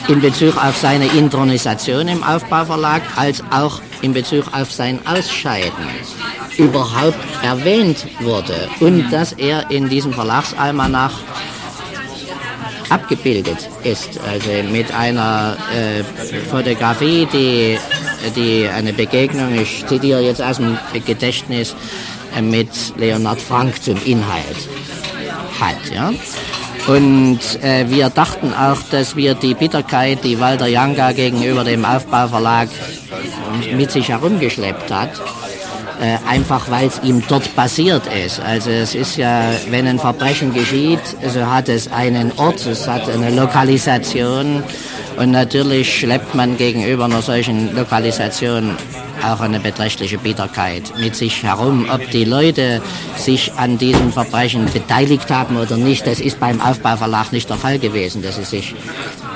in 0.08 0.20
Bezug 0.20 0.56
auf 0.56 0.76
seine 0.76 1.06
Intronisation 1.06 2.08
im 2.08 2.22
Aufbauverlag 2.22 3.02
als 3.16 3.42
auch 3.50 3.80
in 4.02 4.12
Bezug 4.12 4.44
auf 4.52 4.70
sein 4.70 4.98
Ausscheiden 5.06 5.84
überhaupt 6.58 7.18
erwähnt 7.42 8.06
wurde 8.20 8.68
und 8.80 9.10
dass 9.10 9.32
er 9.32 9.70
in 9.70 9.88
diesem 9.88 10.12
Verlagsalmanach 10.12 11.12
abgebildet 12.90 13.68
ist, 13.82 14.20
also 14.20 14.50
mit 14.70 14.92
einer 14.92 15.56
äh, 15.74 16.04
Fotografie, 16.50 17.26
die, 17.32 17.78
die 18.36 18.68
eine 18.68 18.92
Begegnung, 18.92 19.54
ich 19.54 19.86
zitiere 19.86 20.20
jetzt 20.20 20.42
aus 20.42 20.58
dem 20.58 20.78
Gedächtnis, 21.04 21.74
äh, 22.36 22.42
mit 22.42 22.68
Leonard 22.96 23.40
Frank 23.40 23.82
zum 23.82 23.96
Inhalt 24.04 24.68
hat. 25.58 25.92
Ja? 25.92 26.12
Und 26.86 27.40
äh, 27.62 27.88
wir 27.88 28.10
dachten 28.10 28.52
auch, 28.52 28.76
dass 28.90 29.16
wir 29.16 29.34
die 29.34 29.54
Bitterkeit, 29.54 30.22
die 30.22 30.38
Walter 30.38 30.66
Janka 30.66 31.12
gegenüber 31.12 31.64
dem 31.64 31.84
Aufbauverlag 31.84 32.68
mit 33.74 33.90
sich 33.90 34.10
herumgeschleppt 34.10 34.92
hat, 34.92 35.10
äh, 36.00 36.18
einfach 36.28 36.70
weil 36.70 36.88
es 36.88 37.00
ihm 37.02 37.22
dort 37.26 37.56
passiert 37.56 38.02
ist. 38.26 38.38
Also 38.40 38.68
es 38.68 38.94
ist 38.94 39.16
ja, 39.16 39.44
wenn 39.70 39.86
ein 39.86 39.98
Verbrechen 39.98 40.52
geschieht, 40.52 41.00
so 41.32 41.46
hat 41.46 41.70
es 41.70 41.90
einen 41.90 42.32
Ort, 42.36 42.66
es 42.66 42.86
hat 42.86 43.08
eine 43.08 43.30
Lokalisation 43.30 44.62
und 45.16 45.30
natürlich 45.30 46.00
schleppt 46.00 46.34
man 46.34 46.58
gegenüber 46.58 47.06
einer 47.06 47.22
solchen 47.22 47.74
Lokalisation 47.74 48.76
auch 49.32 49.40
eine 49.40 49.60
beträchtliche 49.60 50.18
Bitterkeit 50.18 50.92
mit 50.98 51.16
sich 51.16 51.42
herum. 51.42 51.88
Ob 51.92 52.10
die 52.10 52.24
Leute 52.24 52.82
sich 53.16 53.52
an 53.54 53.78
diesem 53.78 54.12
Verbrechen 54.12 54.66
beteiligt 54.72 55.30
haben 55.30 55.56
oder 55.56 55.76
nicht, 55.76 56.06
das 56.06 56.20
ist 56.20 56.40
beim 56.40 56.60
Aufbauverlag 56.60 57.32
nicht 57.32 57.48
der 57.50 57.56
Fall 57.56 57.78
gewesen, 57.78 58.22
dass 58.22 58.36
sie 58.36 58.44
sich 58.44 58.74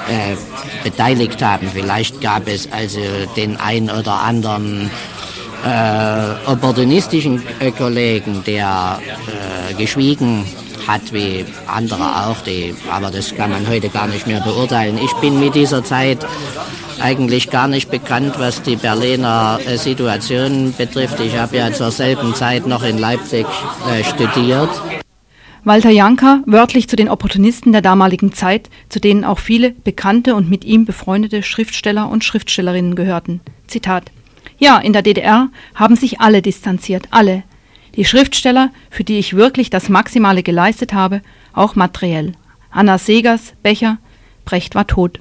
äh, 0.08 0.36
beteiligt 0.84 1.42
haben. 1.42 1.68
Vielleicht 1.72 2.20
gab 2.20 2.48
es 2.48 2.70
also 2.70 3.00
den 3.36 3.56
ein 3.56 3.90
oder 3.90 4.20
anderen 4.20 4.90
äh, 5.64 6.50
opportunistischen 6.50 7.42
äh, 7.60 7.70
Kollegen, 7.72 8.44
der 8.44 9.00
äh, 9.00 9.74
geschwiegen 9.74 10.44
hat 10.86 11.12
wie 11.12 11.44
andere 11.66 12.26
auch, 12.26 12.40
die, 12.46 12.74
aber 12.90 13.10
das 13.10 13.34
kann 13.34 13.50
man 13.50 13.68
heute 13.68 13.90
gar 13.90 14.06
nicht 14.06 14.26
mehr 14.26 14.40
beurteilen. 14.40 14.98
Ich 14.98 15.12
bin 15.14 15.38
mit 15.38 15.54
dieser 15.54 15.84
Zeit 15.84 16.24
eigentlich 17.00 17.50
gar 17.50 17.68
nicht 17.68 17.90
bekannt, 17.90 18.34
was 18.38 18.62
die 18.62 18.76
Berliner 18.76 19.58
äh, 19.66 19.76
Situation 19.76 20.74
betrifft. 20.76 21.20
Ich 21.20 21.36
habe 21.36 21.56
ja 21.56 21.72
zur 21.72 21.90
selben 21.90 22.34
Zeit 22.34 22.66
noch 22.66 22.82
in 22.82 22.98
Leipzig 22.98 23.46
äh, 23.90 24.04
studiert. 24.04 24.70
Walter 25.64 25.90
Janka, 25.90 26.42
wörtlich 26.46 26.88
zu 26.88 26.96
den 26.96 27.08
Opportunisten 27.08 27.72
der 27.72 27.82
damaligen 27.82 28.32
Zeit, 28.32 28.70
zu 28.88 29.00
denen 29.00 29.24
auch 29.24 29.38
viele 29.38 29.70
bekannte 29.70 30.34
und 30.34 30.48
mit 30.48 30.64
ihm 30.64 30.84
befreundete 30.84 31.42
Schriftsteller 31.42 32.08
und 32.08 32.24
Schriftstellerinnen 32.24 32.94
gehörten. 32.94 33.40
Zitat 33.66 34.10
ja, 34.58 34.78
in 34.78 34.92
der 34.92 35.02
DDR 35.02 35.50
haben 35.74 35.96
sich 35.96 36.20
alle 36.20 36.42
distanziert, 36.42 37.06
alle. 37.10 37.44
Die 37.94 38.04
Schriftsteller, 38.04 38.70
für 38.90 39.04
die 39.04 39.18
ich 39.18 39.34
wirklich 39.34 39.70
das 39.70 39.88
Maximale 39.88 40.42
geleistet 40.42 40.92
habe, 40.92 41.22
auch 41.52 41.74
materiell. 41.74 42.32
Anna 42.70 42.98
Segers, 42.98 43.54
Becher, 43.62 43.98
Brecht 44.44 44.74
war 44.74 44.86
tot. 44.86 45.20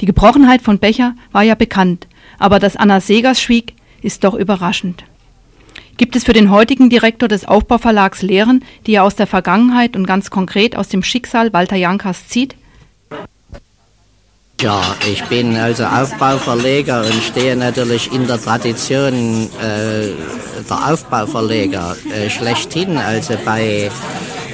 Die 0.00 0.06
Gebrochenheit 0.06 0.62
von 0.62 0.78
Becher 0.78 1.14
war 1.32 1.42
ja 1.42 1.54
bekannt, 1.54 2.06
aber 2.38 2.58
dass 2.58 2.76
Anna 2.76 3.00
Segers 3.00 3.40
schwieg, 3.40 3.74
ist 4.02 4.24
doch 4.24 4.34
überraschend. 4.34 5.04
Gibt 5.96 6.16
es 6.16 6.24
für 6.24 6.32
den 6.32 6.50
heutigen 6.50 6.88
Direktor 6.88 7.28
des 7.28 7.44
Aufbauverlags 7.44 8.22
Lehren, 8.22 8.64
die 8.86 8.94
er 8.94 9.04
aus 9.04 9.16
der 9.16 9.26
Vergangenheit 9.26 9.96
und 9.96 10.06
ganz 10.06 10.30
konkret 10.30 10.74
aus 10.74 10.88
dem 10.88 11.02
Schicksal 11.02 11.52
Walter 11.52 11.76
Jankas 11.76 12.28
zieht? 12.28 12.56
Ja, 14.62 14.82
ich 15.10 15.24
bin 15.24 15.56
also 15.56 15.84
Aufbauverleger 15.84 17.00
und 17.00 17.22
stehe 17.22 17.56
natürlich 17.56 18.12
in 18.12 18.26
der 18.26 18.38
Tradition 18.38 19.48
äh, 19.58 20.10
der 20.68 20.92
Aufbauverleger 20.92 21.96
äh, 22.12 22.28
schlechthin, 22.28 22.98
also 22.98 23.38
bei 23.46 23.90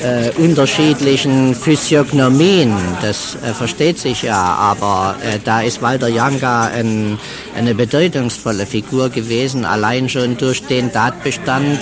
äh, 0.01 0.31
unterschiedlichen 0.41 1.57
Physiognomien, 1.57 2.73
das 3.03 3.35
äh, 3.35 3.53
versteht 3.53 3.99
sich 3.99 4.23
ja, 4.23 4.37
aber 4.37 5.17
äh, 5.25 5.41
da 5.45 5.63
ist 5.63 5.83
Walter 5.83 6.09
Janka 6.09 6.67
ein, 6.67 7.19
eine 7.57 7.75
bedeutungsvolle 7.75 8.67
Figur 8.67 9.09
gewesen, 9.09 9.65
allein 9.65 10.09
schon 10.09 10.37
durch 10.37 10.65
den 10.67 10.93
Tatbestand, 10.93 11.81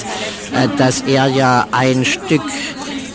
äh, 0.54 0.68
dass 0.78 1.02
er 1.02 1.26
ja 1.26 1.66
ein 1.72 2.06
Stück 2.06 2.42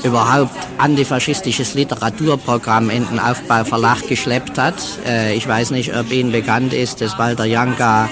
überhaupt 0.04 0.56
antifaschistisches 0.78 1.74
Literaturprogramm 1.74 2.90
in 2.90 3.08
den 3.08 3.20
Aufbauverlag 3.20 4.08
geschleppt 4.08 4.58
hat. 4.58 4.76
Äh, 5.06 5.36
ich 5.36 5.48
weiß 5.48 5.72
nicht, 5.72 5.96
ob 5.96 6.12
Ihnen 6.12 6.32
bekannt 6.32 6.74
ist, 6.74 7.02
dass 7.02 7.18
Walter 7.18 7.46
Janka 7.46 8.10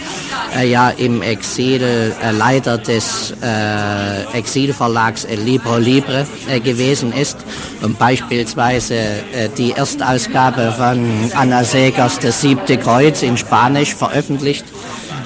äh, 0.58 0.70
ja 0.70 0.90
im 0.90 1.22
Exil 1.22 1.82
äh, 1.82 2.32
Leiter 2.32 2.78
des 2.78 3.34
äh, 3.42 4.38
Exilverlags 4.38 5.28
Libro 5.46 5.78
Libre 5.78 6.28
äh, 6.50 6.60
gewesen 6.60 7.14
ist 7.14 7.38
und 7.82 7.98
beispielsweise 7.98 8.96
äh, 8.96 9.50
die 9.58 9.72
Erstausgabe 9.72 10.74
von 10.78 11.32
Anna 11.36 11.64
Segers 11.64 12.20
Das 12.20 12.42
siebte 12.42 12.78
Kreuz 12.78 13.22
in 13.22 13.38
Spanisch 13.38 13.96
veröffentlicht 13.96 14.66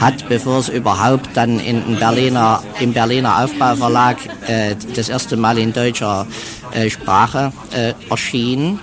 hat, 0.01 0.27
bevor 0.27 0.59
es 0.59 0.69
überhaupt 0.69 1.29
dann 1.35 1.59
in, 1.59 1.85
in 1.87 1.95
Berliner, 1.97 2.63
im 2.79 2.91
Berliner 2.91 3.43
Aufbauverlag 3.43 4.17
äh, 4.47 4.75
das 4.95 5.07
erste 5.07 5.37
Mal 5.37 5.57
in 5.59 5.71
deutscher 5.71 6.27
äh, 6.73 6.89
Sprache 6.89 7.53
äh, 7.73 7.93
erschien. 8.09 8.79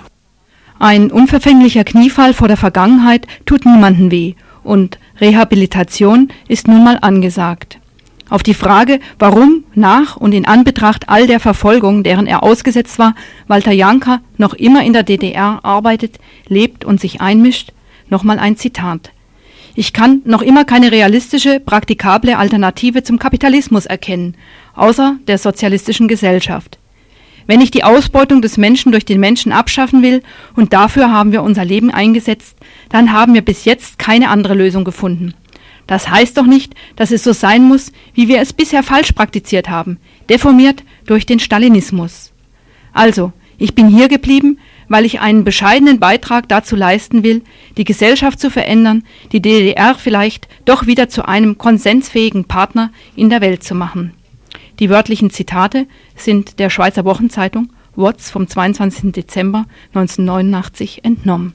Ein 0.79 1.11
unverfänglicher 1.11 1.83
Kniefall 1.83 2.33
vor 2.33 2.47
der 2.47 2.57
Vergangenheit 2.57 3.27
tut 3.45 3.65
niemanden 3.65 4.11
weh 4.11 4.35
und 4.63 4.97
Rehabilitation 5.19 6.29
ist 6.47 6.67
nun 6.67 6.83
mal 6.83 6.97
angesagt. 7.01 7.79
Auf 8.29 8.43
die 8.43 8.53
Frage, 8.53 8.99
warum 9.17 9.63
nach 9.73 10.15
und 10.15 10.33
in 10.33 10.45
Anbetracht 10.45 11.09
all 11.09 11.25
der 11.27 11.39
Verfolgung, 11.39 12.03
deren 12.03 12.27
er 12.27 12.43
ausgesetzt 12.43 12.99
war, 12.99 13.15
Walter 13.47 13.71
Janka 13.71 14.21
noch 14.37 14.53
immer 14.53 14.83
in 14.83 14.93
der 14.93 15.03
DDR 15.03 15.59
arbeitet, 15.63 16.19
lebt 16.47 16.85
und 16.85 17.01
sich 17.01 17.21
einmischt, 17.21 17.73
nochmal 18.07 18.39
ein 18.39 18.55
Zitat. 18.55 19.11
Ich 19.75 19.93
kann 19.93 20.21
noch 20.25 20.41
immer 20.41 20.65
keine 20.65 20.91
realistische, 20.91 21.59
praktikable 21.59 22.37
Alternative 22.37 23.03
zum 23.03 23.19
Kapitalismus 23.19 23.85
erkennen, 23.85 24.35
außer 24.75 25.17
der 25.27 25.37
sozialistischen 25.37 26.07
Gesellschaft. 26.07 26.79
Wenn 27.47 27.61
ich 27.61 27.71
die 27.71 27.83
Ausbeutung 27.83 28.41
des 28.41 28.57
Menschen 28.57 28.91
durch 28.91 29.05
den 29.05 29.19
Menschen 29.19 29.51
abschaffen 29.51 30.03
will, 30.03 30.21
und 30.55 30.73
dafür 30.73 31.11
haben 31.11 31.31
wir 31.31 31.41
unser 31.41 31.65
Leben 31.65 31.89
eingesetzt, 31.89 32.55
dann 32.89 33.11
haben 33.11 33.33
wir 33.33 33.41
bis 33.41 33.65
jetzt 33.65 33.97
keine 33.97 34.29
andere 34.29 34.53
Lösung 34.53 34.83
gefunden. 34.83 35.33
Das 35.87 36.07
heißt 36.07 36.37
doch 36.37 36.45
nicht, 36.45 36.75
dass 36.95 37.09
es 37.09 37.23
so 37.23 37.33
sein 37.33 37.63
muss, 37.63 37.91
wie 38.13 38.27
wir 38.27 38.39
es 38.39 38.53
bisher 38.53 38.83
falsch 38.83 39.13
praktiziert 39.13 39.69
haben, 39.69 39.97
deformiert 40.29 40.83
durch 41.07 41.25
den 41.25 41.39
Stalinismus. 41.39 42.31
Also, 42.93 43.33
ich 43.57 43.73
bin 43.73 43.87
hier 43.87 44.07
geblieben, 44.07 44.59
weil 44.89 45.05
ich 45.05 45.21
einen 45.21 45.43
bescheidenen 45.43 45.99
Beitrag 45.99 46.49
dazu 46.49 46.75
leisten 46.75 47.23
will, 47.23 47.43
die 47.77 47.85
Gesellschaft 47.85 48.39
zu 48.39 48.49
verändern, 48.49 49.03
die 49.31 49.41
DDR 49.41 49.95
vielleicht 49.95 50.49
doch 50.65 50.87
wieder 50.87 51.07
zu 51.07 51.27
einem 51.27 51.57
konsensfähigen 51.57 52.45
Partner 52.45 52.91
in 53.15 53.29
der 53.29 53.41
Welt 53.41 53.63
zu 53.63 53.75
machen. 53.75 54.13
Die 54.79 54.89
wörtlichen 54.89 55.29
Zitate 55.29 55.87
sind 56.15 56.59
der 56.59 56.69
Schweizer 56.69 57.05
Wochenzeitung 57.05 57.69
Watts 57.95 58.31
vom 58.31 58.47
22. 58.47 59.11
Dezember 59.11 59.65
1989 59.93 61.03
entnommen. 61.03 61.53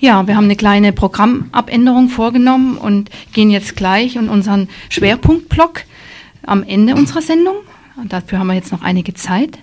Ja, 0.00 0.28
wir 0.28 0.36
haben 0.36 0.44
eine 0.44 0.54
kleine 0.54 0.92
Programmabänderung 0.92 2.08
vorgenommen 2.08 2.78
und 2.78 3.10
gehen 3.32 3.50
jetzt 3.50 3.74
gleich 3.74 4.14
in 4.14 4.28
unseren 4.28 4.68
Schwerpunktblock 4.90 5.82
am 6.46 6.62
Ende 6.62 6.94
unserer 6.94 7.20
Sendung. 7.20 7.56
Dafür 8.04 8.38
haben 8.38 8.46
wir 8.46 8.54
jetzt 8.54 8.70
noch 8.70 8.82
einige 8.82 9.14
Zeit. 9.14 9.58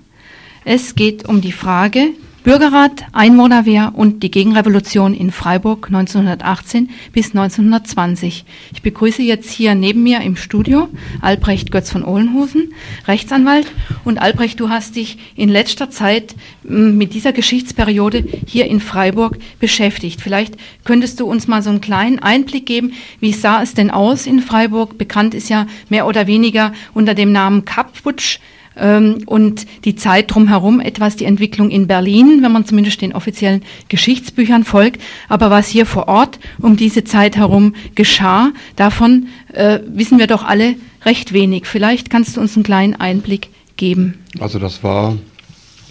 Es 0.65 0.95
geht 0.95 1.25
um 1.25 1.39
die 1.39 1.53
Frage, 1.53 2.09
Bürgerrat, 2.45 3.05
Einwohnerwehr 3.11 3.93
und 3.95 4.21
die 4.21 4.29
Gegenrevolution 4.29 5.15
in 5.15 5.31
Freiburg 5.31 5.87
1918 5.87 6.91
bis 7.11 7.29
1920. 7.29 8.45
Ich 8.71 8.83
begrüße 8.83 9.23
jetzt 9.23 9.49
hier 9.49 9.73
neben 9.73 10.03
mir 10.03 10.21
im 10.21 10.35
Studio 10.35 10.87
Albrecht 11.21 11.71
Götz 11.71 11.89
von 11.89 12.03
Ohlenhusen, 12.03 12.75
Rechtsanwalt. 13.07 13.65
Und 14.03 14.19
Albrecht, 14.19 14.59
du 14.59 14.69
hast 14.69 14.95
dich 14.95 15.17
in 15.35 15.49
letzter 15.49 15.89
Zeit 15.89 16.35
mit 16.61 17.15
dieser 17.15 17.33
Geschichtsperiode 17.33 18.23
hier 18.45 18.67
in 18.67 18.79
Freiburg 18.79 19.39
beschäftigt. 19.59 20.21
Vielleicht 20.21 20.55
könntest 20.83 21.19
du 21.19 21.25
uns 21.25 21.47
mal 21.47 21.63
so 21.63 21.71
einen 21.71 21.81
kleinen 21.81 22.19
Einblick 22.19 22.67
geben, 22.67 22.93
wie 23.19 23.33
sah 23.33 23.63
es 23.63 23.73
denn 23.73 23.89
aus 23.89 24.27
in 24.27 24.39
Freiburg? 24.39 24.99
Bekannt 24.99 25.33
ist 25.33 25.49
ja 25.49 25.65
mehr 25.89 26.05
oder 26.05 26.27
weniger 26.27 26.73
unter 26.93 27.15
dem 27.15 27.31
Namen 27.31 27.65
Kapputsch 27.65 28.37
ähm, 28.77 29.23
und 29.25 29.65
die 29.85 29.95
Zeit 29.95 30.33
drumherum 30.33 30.79
etwas 30.79 31.15
die 31.15 31.25
Entwicklung 31.25 31.69
in 31.69 31.87
Berlin, 31.87 32.39
wenn 32.41 32.51
man 32.51 32.65
zumindest 32.65 33.01
den 33.01 33.13
offiziellen 33.13 33.63
Geschichtsbüchern 33.89 34.63
folgt. 34.63 35.01
Aber 35.29 35.49
was 35.49 35.67
hier 35.67 35.85
vor 35.85 36.07
Ort 36.07 36.39
um 36.59 36.77
diese 36.77 37.03
Zeit 37.03 37.37
herum 37.37 37.75
geschah, 37.95 38.51
davon 38.75 39.27
äh, 39.53 39.79
wissen 39.87 40.19
wir 40.19 40.27
doch 40.27 40.43
alle 40.43 40.75
recht 41.05 41.33
wenig. 41.33 41.65
Vielleicht 41.65 42.09
kannst 42.09 42.37
du 42.37 42.41
uns 42.41 42.55
einen 42.55 42.63
kleinen 42.63 42.95
Einblick 42.95 43.49
geben. 43.77 44.15
Also 44.39 44.59
das 44.59 44.83
war 44.83 45.15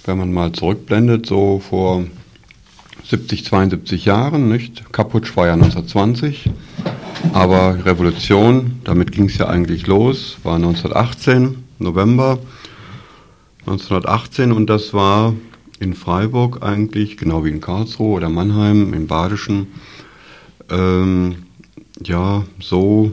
wenn 0.04 0.18
man 0.18 0.32
mal 0.32 0.52
zurückblendet, 0.52 1.26
so 1.26 1.60
vor 1.60 2.04
70, 3.04 3.44
72 3.44 4.04
Jahren, 4.04 4.48
nicht? 4.48 4.92
Kaputsch 4.92 5.36
war 5.36 5.46
ja 5.46 5.54
1920, 5.54 6.50
aber 7.32 7.84
Revolution, 7.84 8.80
damit 8.84 9.12
ging 9.12 9.26
es 9.26 9.38
ja 9.38 9.48
eigentlich 9.48 9.86
los, 9.86 10.36
war 10.42 10.56
1918, 10.56 11.56
November 11.78 12.38
1918 13.66 14.52
und 14.52 14.68
das 14.68 14.92
war 14.92 15.34
in 15.80 15.94
Freiburg 15.94 16.62
eigentlich, 16.62 17.16
genau 17.16 17.44
wie 17.44 17.50
in 17.50 17.60
Karlsruhe 17.60 18.16
oder 18.16 18.28
Mannheim 18.28 18.92
im 18.92 19.06
Badischen, 19.06 19.68
ähm, 20.70 21.36
ja, 22.04 22.44
so 22.60 23.12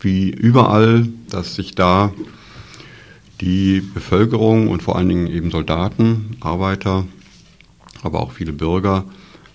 wie 0.00 0.30
überall, 0.30 1.08
dass 1.30 1.54
sich 1.54 1.74
da 1.74 2.12
die 3.40 3.80
Bevölkerung 3.80 4.68
und 4.68 4.82
vor 4.82 4.96
allen 4.96 5.08
Dingen 5.08 5.26
eben 5.28 5.50
Soldaten, 5.50 6.36
Arbeiter, 6.40 7.06
aber 8.02 8.20
auch 8.20 8.32
viele 8.32 8.52
Bürger 8.52 9.04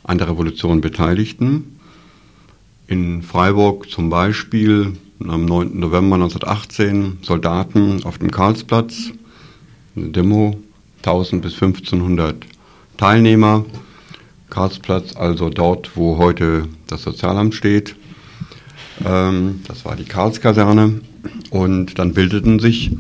an 0.04 0.18
der 0.18 0.30
Revolution 0.30 0.82
beteiligten. 0.82 1.80
In 2.88 3.22
Freiburg 3.22 3.90
zum 3.90 4.10
Beispiel 4.10 4.94
am 5.20 5.46
9. 5.46 5.78
November 5.80 6.16
1918 6.16 7.20
Soldaten 7.22 8.04
auf 8.04 8.18
dem 8.18 8.32
Karlsplatz, 8.32 9.12
eine 9.96 10.10
Demo, 10.10 10.58
1000 10.98 11.42
bis 11.42 11.54
1500 11.54 12.36
Teilnehmer. 12.98 13.66
Karlsplatz, 14.50 15.16
also 15.16 15.50
dort, 15.50 15.96
wo 15.96 16.18
heute 16.18 16.68
das 16.88 17.04
Sozialamt 17.04 17.56
steht. 17.56 17.96
Ähm, 19.06 19.62
das 19.68 19.86
war 19.86 19.96
die 19.96 20.06
Karlskaserne. 20.06 21.02
Und 21.50 21.98
dann 22.00 22.14
bildeten 22.14 22.60
sich 22.60 22.92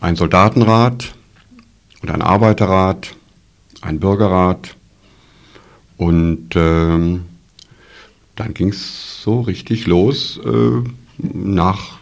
ein 0.00 0.16
Soldatenrat 0.16 1.14
und 2.02 2.10
ein 2.10 2.22
Arbeiterrat, 2.22 3.14
ein 3.80 3.98
Bürgerrat. 3.98 4.76
Und 5.96 6.50
ähm, 6.54 7.24
dann 8.36 8.54
ging 8.54 8.68
es 8.68 9.22
so 9.22 9.40
richtig 9.40 9.86
los. 9.86 10.38
Äh, 10.44 10.82
nach 11.18 11.95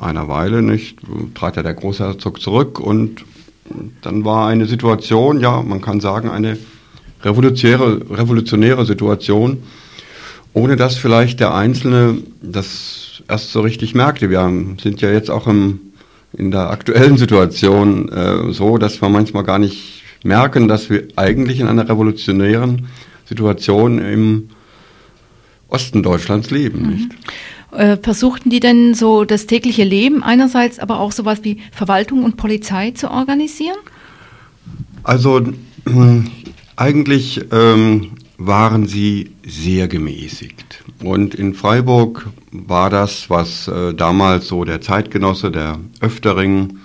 einer 0.00 0.28
Weile 0.28 0.62
nicht, 0.62 0.98
trat 1.34 1.56
ja 1.56 1.62
der 1.62 1.74
Großherzog 1.74 2.40
zurück 2.40 2.80
und 2.80 3.24
dann 4.02 4.24
war 4.24 4.48
eine 4.48 4.66
Situation, 4.66 5.40
ja, 5.40 5.62
man 5.62 5.80
kann 5.80 6.00
sagen, 6.00 6.28
eine 6.28 6.58
revolutionäre, 7.22 8.00
revolutionäre 8.10 8.84
Situation, 8.86 9.62
ohne 10.52 10.76
dass 10.76 10.96
vielleicht 10.96 11.38
der 11.38 11.54
Einzelne 11.54 12.18
das 12.42 13.22
erst 13.28 13.52
so 13.52 13.60
richtig 13.60 13.94
merkte. 13.94 14.30
Wir 14.30 14.50
sind 14.82 15.00
ja 15.00 15.10
jetzt 15.10 15.30
auch 15.30 15.46
im 15.46 15.80
in 16.32 16.50
der 16.50 16.70
aktuellen 16.70 17.16
Situation 17.16 18.08
äh, 18.08 18.52
so, 18.52 18.78
dass 18.78 19.00
wir 19.02 19.08
manchmal 19.08 19.44
gar 19.44 19.58
nicht 19.58 20.02
merken, 20.22 20.68
dass 20.68 20.90
wir 20.90 21.08
eigentlich 21.16 21.60
in 21.60 21.66
einer 21.66 21.88
revolutionären 21.88 22.86
Situation 23.24 23.98
im 23.98 24.50
Osten 25.68 26.02
Deutschlands 26.02 26.50
leben, 26.50 26.82
mhm. 26.82 26.88
nicht? 26.90 27.10
Äh, 27.72 27.96
versuchten 27.98 28.50
die 28.50 28.60
denn 28.60 28.94
so 28.94 29.24
das 29.24 29.46
tägliche 29.46 29.84
Leben 29.84 30.22
einerseits, 30.22 30.78
aber 30.78 30.98
auch 30.98 31.12
sowas 31.12 31.40
wie 31.42 31.58
Verwaltung 31.72 32.24
und 32.24 32.36
Polizei 32.36 32.90
zu 32.90 33.10
organisieren? 33.10 33.76
Also 35.02 35.38
äh, 35.38 35.52
eigentlich 36.76 37.40
ähm, 37.52 38.12
waren 38.38 38.86
sie 38.86 39.30
sehr 39.46 39.86
gemäßigt. 39.86 40.82
Und 41.02 41.34
in 41.34 41.54
Freiburg 41.54 42.28
war 42.50 42.90
das, 42.90 43.30
was 43.30 43.68
äh, 43.68 43.94
damals 43.94 44.48
so 44.48 44.64
der 44.64 44.80
Zeitgenosse, 44.80 45.50
der 45.50 45.78
Öftering, 46.00 46.78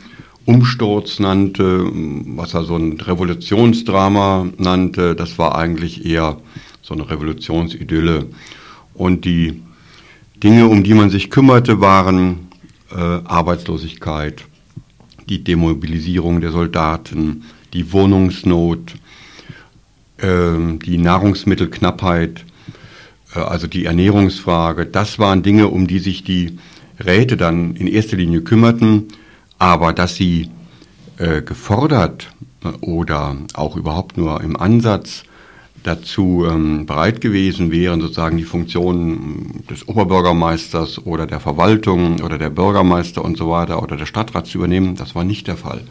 Umsturz 0.46 1.20
nannte, 1.20 1.90
was 1.92 2.54
er 2.54 2.64
so 2.64 2.76
ein 2.76 3.00
Revolutionsdrama 3.02 4.48
nannte, 4.58 5.16
das 5.16 5.40
war 5.40 5.58
eigentlich 5.58 6.06
eher 6.06 6.38
so 6.84 6.94
eine 6.94 7.10
Revolutionsidylle. 7.10 8.28
Und 8.94 9.26
die 9.26 9.64
Dinge, 10.44 10.68
um 10.68 10.84
die 10.84 10.94
man 10.94 11.10
sich 11.10 11.30
kümmerte, 11.30 11.80
waren 11.80 12.50
äh, 12.92 12.96
Arbeitslosigkeit, 12.96 14.44
die 15.30 15.44
Demobilisierung 15.44 16.42
der 16.42 16.52
Soldaten, 16.52 17.46
die 17.74 17.94
Wohnungsnot, 17.94 18.96
äh, 20.18 20.78
die 20.86 20.98
Nahrungsmittelknappheit, 20.98 22.46
äh, 23.34 23.40
also 23.40 23.68
die 23.68 23.86
Ernährungsfrage, 23.86 24.86
das 24.86 25.20
waren 25.20 25.42
Dinge, 25.42 25.70
um 25.70 25.88
die 25.88 26.00
sich 26.00 26.24
die 26.24 26.60
Räte 27.00 27.38
dann 27.38 27.76
in 27.76 27.88
erster 27.88 28.18
Linie 28.18 28.42
kümmerten, 28.42 29.08
aber 29.58 29.94
dass 29.94 30.16
sie 30.16 30.50
äh, 31.18 31.42
gefordert 31.42 32.30
äh, 32.64 32.68
oder 32.82 33.38
auch 33.54 33.78
überhaupt 33.78 34.18
nur 34.18 34.42
im 34.42 34.58
Ansatz 34.58 35.24
dazu 35.86 36.46
ähm, 36.50 36.86
bereit 36.86 37.22
gewesen 37.22 37.72
wären, 37.72 38.02
sozusagen 38.02 38.38
die 38.38 38.44
Funktionen 38.44 39.64
des 39.70 39.88
Oberbürgermeisters 39.88 41.06
oder 41.06 41.28
der 41.28 41.40
Verwaltung 41.40 42.22
oder 42.22 42.38
der 42.38 42.50
Bürgermeister 42.50 43.24
und 43.24 43.38
so 43.38 43.50
weiter 43.50 43.84
oder 43.84 43.96
der 43.96 44.08
Stadtrat 44.08 44.48
zu 44.48 44.58
übernehmen, 44.58 44.96
das 44.96 45.14
war 45.14 45.24
nicht 45.24 45.48
der 45.48 45.58
Fall. 45.58 45.82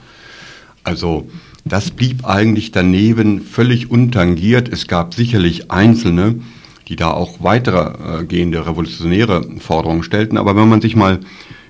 Also 0.83 1.29
das 1.65 1.93
blieb 1.93 2.27
eigentlich 2.27 2.73
daneben 2.73 3.41
völlig 3.41 3.91
untangiert. 3.91 4.69
Es 4.69 4.89
gab 4.89 5.15
sicherlich 5.15 5.71
Einzelne, 5.71 6.41
die 6.89 6.97
da 6.97 7.13
auch 7.13 7.43
weitergehende 7.43 8.59
äh, 8.59 8.63
revolutionäre 8.63 9.49
Forderungen 9.61 10.03
stellten. 10.03 10.37
Aber 10.37 10.57
wenn 10.57 10.69
man 10.69 10.81
sich 10.81 10.97
mal 10.97 11.21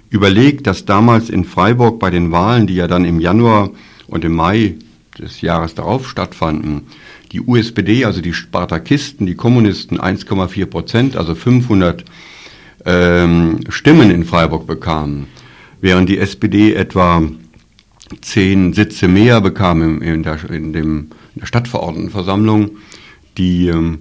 überlegt, 0.09 0.67
dass 0.67 0.87
damals 0.87 1.29
in 1.29 1.45
Freiburg 1.45 2.01
bei 2.01 2.11
den 2.11 2.33
Wahlen, 2.33 2.67
die 2.67 2.75
ja 2.75 2.89
dann 2.89 3.05
im 3.05 3.21
Januar 3.21 3.71
und 4.07 4.25
im 4.25 4.35
Mai 4.35 4.77
des 5.19 5.43
Jahres 5.43 5.75
darauf 5.75 6.09
stattfanden, 6.09 6.83
die 7.35 7.41
USPD, 7.41 8.05
also 8.05 8.21
die 8.21 8.33
Spartakisten, 8.33 9.27
die 9.27 9.35
Kommunisten 9.35 10.01
1,4 10.01 10.67
Prozent, 10.67 11.17
also 11.17 11.35
500 11.35 12.05
ähm, 12.87 13.61
Stimmen 13.69 14.11
in 14.13 14.25
Freiburg 14.25 14.69
bekamen, 14.69 15.27
während 15.81 16.09
die 16.09 16.19
SPD 16.19 16.75
etwa 16.75 17.23
zehn 18.21 18.73
Sitze 18.73 19.09
mehr 19.09 19.41
bekam 19.41 20.01
in, 20.01 20.23
der, 20.23 20.49
in, 20.49 20.73
dem, 20.73 21.11
in 21.35 21.41
der 21.41 21.47
Stadtverordnetenversammlung, 21.47 22.77
die 23.37 23.67
ähm, 23.67 23.99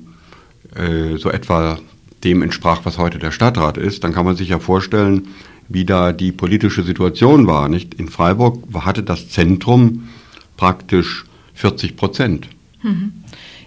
äh, 0.76 1.18
so 1.18 1.32
etwa 1.32 1.80
dem 2.24 2.44
entsprach, 2.44 2.82
was 2.84 3.00
heute 3.00 3.18
der 3.18 3.32
Stadtrat 3.32 3.78
ist, 3.78 4.04
dann 4.04 4.14
kann 4.14 4.26
man 4.26 4.36
sich 4.36 4.50
ja 4.50 4.60
vorstellen, 4.60 5.30
wie 5.70 5.86
da 5.86 6.14
die 6.14 6.32
politische 6.32 6.84
Situation 6.84 7.48
war. 7.48 7.68
Nicht? 7.68 7.96
In 7.96 8.10
Freiburg 8.10 8.60
hatte 8.76 9.02
das 9.02 9.30
Zentrum 9.30 10.10
praktisch 10.56 11.26
40 11.56 11.96
Prozent. 11.96 12.48
Mhm. 12.84 13.23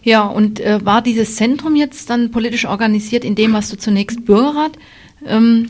Ja, 0.07 0.25
und 0.25 0.61
äh, 0.61 0.79
war 0.85 1.03
dieses 1.03 1.35
Zentrum 1.35 1.75
jetzt 1.75 2.11
dann 2.11 2.31
politisch 2.31 2.65
organisiert, 2.65 3.25
in 3.25 3.35
dem, 3.35 3.53
was 3.55 3.71
du 3.71 3.77
zunächst 3.77 4.25
Bürgerrat 4.25 4.71
ähm, 5.27 5.69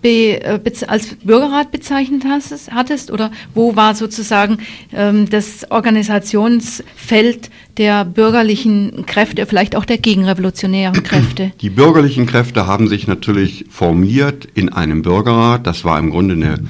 be, 0.00 0.42
äh, 0.42 0.60
als 0.86 1.14
Bürgerrat 1.16 1.70
bezeichnet 1.70 2.24
hast, 2.26 2.70
hattest? 2.70 3.10
Oder 3.10 3.30
wo 3.54 3.76
war 3.76 3.94
sozusagen 3.94 4.60
ähm, 4.94 5.28
das 5.28 5.70
Organisationsfeld 5.70 7.50
der 7.76 8.06
bürgerlichen 8.06 9.04
Kräfte, 9.04 9.44
vielleicht 9.44 9.76
auch 9.76 9.84
der 9.84 9.98
gegenrevolutionären 9.98 11.02
Kräfte? 11.04 11.52
Die 11.60 11.68
bürgerlichen 11.68 12.24
Kräfte 12.24 12.66
haben 12.66 12.88
sich 12.88 13.08
natürlich 13.08 13.66
formiert 13.68 14.48
in 14.54 14.70
einem 14.70 15.02
Bürgerrat. 15.02 15.66
Das 15.66 15.84
war 15.84 15.98
im 15.98 16.08
Grunde 16.08 16.32
eine 16.32 16.60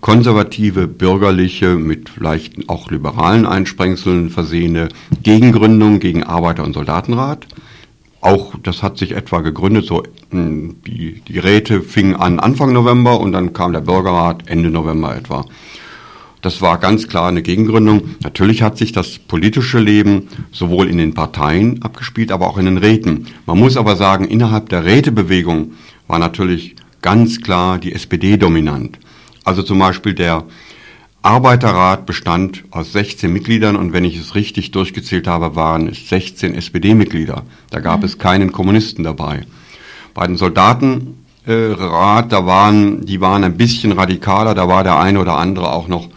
konservative, 0.00 0.86
bürgerliche, 0.88 1.76
mit 1.76 2.08
vielleicht 2.08 2.68
auch 2.68 2.90
liberalen 2.90 3.46
Einsprengseln 3.46 4.30
versehene 4.30 4.88
Gegengründung 5.22 6.00
gegen 6.00 6.24
Arbeiter- 6.24 6.64
und 6.64 6.72
Soldatenrat 6.72 7.46
auch, 8.20 8.54
das 8.62 8.82
hat 8.82 8.98
sich 8.98 9.12
etwa 9.12 9.40
gegründet, 9.40 9.86
so 9.86 10.02
hm, 10.30 10.76
die, 10.86 11.22
die 11.26 11.38
Räte 11.38 11.80
fingen 11.80 12.16
an 12.16 12.38
Anfang 12.38 12.72
November 12.72 13.18
und 13.18 13.32
dann 13.32 13.52
kam 13.52 13.72
der 13.72 13.80
Bürgerrat 13.80 14.42
Ende 14.46 14.70
November 14.70 15.16
etwa. 15.16 15.46
Das 16.42 16.62
war 16.62 16.78
ganz 16.78 17.06
klar 17.08 17.28
eine 17.28 17.42
Gegengründung. 17.42 18.16
Natürlich 18.22 18.62
hat 18.62 18.78
sich 18.78 18.92
das 18.92 19.18
politische 19.18 19.78
Leben 19.78 20.28
sowohl 20.52 20.88
in 20.88 20.96
den 20.96 21.12
Parteien 21.12 21.82
abgespielt, 21.82 22.32
aber 22.32 22.48
auch 22.48 22.56
in 22.56 22.64
den 22.64 22.78
Räten. 22.78 23.26
Man 23.44 23.58
muss 23.58 23.76
aber 23.76 23.96
sagen, 23.96 24.24
innerhalb 24.24 24.70
der 24.70 24.84
Rätebewegung 24.84 25.72
war 26.06 26.18
natürlich 26.18 26.76
ganz 27.02 27.42
klar 27.42 27.78
die 27.78 27.92
SPD 27.92 28.38
dominant. 28.38 28.98
Also 29.50 29.64
zum 29.64 29.80
Beispiel 29.80 30.14
der 30.14 30.44
Arbeiterrat 31.22 32.06
bestand 32.06 32.62
aus 32.70 32.92
16 32.92 33.32
Mitgliedern 33.32 33.74
und 33.74 33.92
wenn 33.92 34.04
ich 34.04 34.16
es 34.16 34.36
richtig 34.36 34.70
durchgezählt 34.70 35.26
habe, 35.26 35.56
waren 35.56 35.88
es 35.88 36.08
16 36.08 36.54
SPD-Mitglieder. 36.54 37.42
Da 37.70 37.80
gab 37.80 37.98
mhm. 37.98 38.04
es 38.04 38.18
keinen 38.18 38.52
Kommunisten 38.52 39.02
dabei. 39.02 39.42
Bei 40.14 40.24
den 40.24 40.36
Soldatenrat, 40.36 41.08
äh, 41.46 42.28
da 42.28 42.46
waren, 42.46 43.04
die 43.04 43.20
waren 43.20 43.42
ein 43.42 43.56
bisschen 43.56 43.90
radikaler, 43.90 44.54
da 44.54 44.68
war 44.68 44.84
der 44.84 45.00
eine 45.00 45.18
oder 45.18 45.36
andere 45.36 45.72
auch 45.72 45.88
noch, 45.88 46.08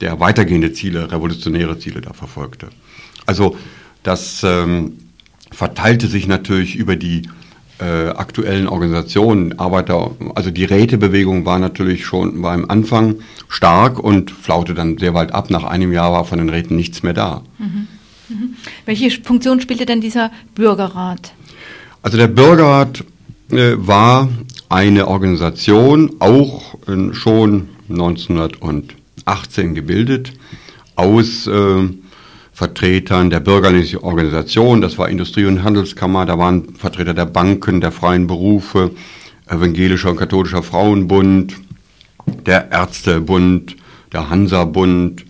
der 0.00 0.18
weitergehende 0.18 0.72
Ziele, 0.72 1.12
revolutionäre 1.12 1.78
Ziele 1.78 2.00
da 2.00 2.14
verfolgte. 2.14 2.68
Also 3.26 3.54
das 4.02 4.42
ähm, 4.44 4.96
verteilte 5.50 6.06
sich 6.06 6.26
natürlich 6.26 6.74
über 6.74 6.96
die 6.96 7.28
äh, 7.80 8.08
aktuellen 8.08 8.68
Organisationen, 8.68 9.58
Arbeiter, 9.58 10.10
also 10.34 10.50
die 10.50 10.64
Rätebewegung 10.64 11.44
war 11.44 11.58
natürlich 11.58 12.04
schon 12.04 12.42
beim 12.42 12.68
Anfang 12.68 13.16
stark 13.48 13.98
und 13.98 14.30
flaute 14.30 14.74
dann 14.74 14.98
sehr 14.98 15.14
weit 15.14 15.32
ab. 15.32 15.50
Nach 15.50 15.64
einem 15.64 15.92
Jahr 15.92 16.12
war 16.12 16.24
von 16.24 16.38
den 16.38 16.48
Räten 16.48 16.76
nichts 16.76 17.02
mehr 17.02 17.14
da. 17.14 17.42
Mhm. 17.58 17.88
Mhm. 18.28 18.54
Welche 18.84 19.10
Funktion 19.22 19.60
spielte 19.60 19.86
denn 19.86 20.00
dieser 20.00 20.30
Bürgerrat? 20.54 21.32
Also 22.02 22.16
der 22.16 22.28
Bürgerrat 22.28 23.04
äh, 23.50 23.74
war 23.76 24.28
eine 24.68 25.08
Organisation, 25.08 26.16
auch 26.18 26.74
äh, 26.86 27.14
schon 27.14 27.68
1918 27.88 29.74
gebildet, 29.74 30.32
aus 30.96 31.46
äh, 31.46 31.88
Vertretern 32.58 33.30
der 33.30 33.38
bürgerlichen 33.38 34.00
Organisation, 34.00 34.80
das 34.80 34.98
war 34.98 35.08
Industrie- 35.08 35.44
und 35.44 35.62
Handelskammer, 35.62 36.26
da 36.26 36.38
waren 36.38 36.74
Vertreter 36.74 37.14
der 37.14 37.24
Banken, 37.24 37.80
der 37.80 37.92
freien 37.92 38.26
Berufe, 38.26 38.90
evangelischer 39.46 40.10
und 40.10 40.16
katholischer 40.16 40.64
Frauenbund, 40.64 41.54
der 42.46 42.72
Ärztebund, 42.72 43.76
der 44.12 44.28
Hansa-Bund 44.28 45.24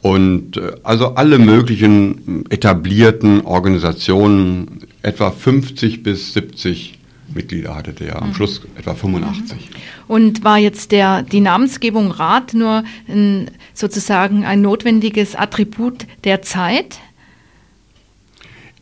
und 0.00 0.56
äh, 0.56 0.76
also 0.84 1.16
alle 1.16 1.40
möglichen 1.40 2.48
etablierten 2.50 3.40
Organisationen, 3.40 4.78
etwa 5.02 5.32
50 5.32 6.04
bis 6.04 6.34
70 6.34 7.00
Mitglieder 7.34 7.74
hatte 7.74 7.92
der, 7.92 8.20
am 8.22 8.30
mhm. 8.30 8.34
Schluss 8.34 8.62
etwa 8.76 8.94
85. 8.94 9.52
Mhm. 9.52 9.76
Und 10.06 10.44
war 10.44 10.58
jetzt 10.58 10.92
der, 10.92 11.22
die 11.22 11.40
Namensgebung 11.40 12.10
Rat 12.10 12.54
nur 12.54 12.84
ein, 13.08 13.50
sozusagen 13.72 14.44
ein 14.44 14.62
notwendiges 14.62 15.34
Attribut 15.34 16.06
der 16.24 16.42
Zeit? 16.42 16.98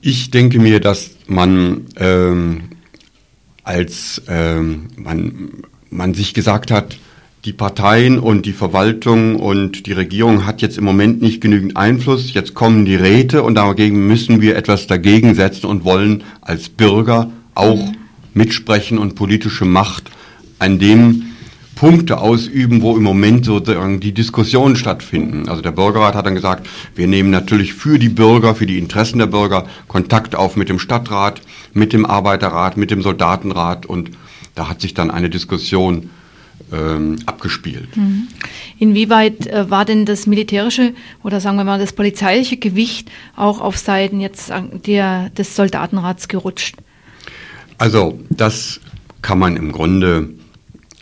Ich 0.01 0.31
denke 0.31 0.59
mir, 0.59 0.81
dass 0.81 1.17
man 1.27 1.87
ähm, 1.97 2.71
als 3.65 4.23
ähm, 4.29 4.89
man, 4.97 5.51
man 5.91 6.15
sich 6.15 6.35
gesagt 6.35 6.71
hat, 6.71 6.99
die 7.45 7.53
Parteien 7.53 8.19
und 8.21 8.47
die 8.47 8.53
Verwaltung 8.53 9.37
und 9.37 9.87
die 9.87 9.93
Regierung 9.93 10.47
hat 10.47 10.63
jetzt 10.63 10.79
im 10.79 10.85
Moment 10.85 11.23
nicht 11.23 11.41
genügend 11.41 11.77
Einfluss. 11.77 12.33
Jetzt 12.35 12.55
kommen 12.55 12.85
die 12.85 12.95
Räte 12.95 13.43
und 13.43 13.57
dagegen 13.57 14.07
müssen 14.07 14.41
wir 14.41 14.57
etwas 14.57 14.87
dagegen 14.87 15.35
setzen 15.35 15.67
und 15.67 15.85
wollen 15.85 16.23
als 16.41 16.69
Bürger 16.69 17.33
auch 17.55 17.77
mhm. 17.77 17.97
Mitsprechen 18.35 18.99
und 18.99 19.15
politische 19.15 19.65
Macht 19.65 20.11
an 20.59 20.79
dem 20.79 21.33
Punkte 21.75 22.19
ausüben, 22.19 22.83
wo 22.83 22.97
im 22.97 23.03
Moment 23.03 23.45
sozusagen 23.45 23.99
die 23.99 24.13
Diskussionen 24.13 24.77
stattfinden. 24.77 25.49
Also 25.49 25.63
der 25.63 25.73
Bürgerrat 25.73 26.15
hat 26.15 26.27
dann 26.27 26.35
gesagt, 26.35 26.69
wir 26.95 27.09
nehmen 27.09 27.31
natürlich 27.31 27.75
für 27.75 27.99
die 27.99 28.09
Bürger, 28.09 28.55
für 28.55 28.67
die 28.67 28.79
Interessen 28.79 29.19
der 29.19 29.27
Bürger 29.27 29.67
Kontakt 29.89 30.37
auf 30.37 30.55
mit 30.55 30.69
dem 30.69 30.79
Stadtrat, 30.79 31.41
mit 31.73 31.93
dem 31.93 32.07
Arbeiterrat, 32.07 32.77
mit 32.77 32.91
dem 32.91 33.03
Soldatenrat 33.03 33.87
und 33.87 34.11
da 34.55 34.69
hat 34.69 34.81
sich 34.81 34.95
dann 34.95 35.11
eine 35.11 35.31
Diskussion 35.31 36.11
ähm, 36.73 37.17
abgespielt. 37.27 37.97
Mhm. 37.97 38.29
Inwieweit 38.79 39.47
äh, 39.47 39.71
war 39.71 39.85
denn 39.85 40.07
das 40.07 40.27
militärische 40.27 40.95
oder 41.23 41.41
sagen 41.41 41.57
wir 41.57 41.65
mal 41.65 41.79
das 41.79 41.93
polizeiliche 41.93 42.59
Gewicht 42.59 43.11
auch 43.35 43.61
auf 43.61 43.79
Seiten 43.79 44.21
jetzt 44.21 44.53
der, 44.87 45.31
des 45.31 45.57
Soldatenrats 45.57 46.29
gerutscht? 46.29 46.77
Also 47.83 48.21
das 48.31 48.79
kann 49.23 49.41
man 49.41 49.57
im 49.57 49.73
Grunde 49.73 50.35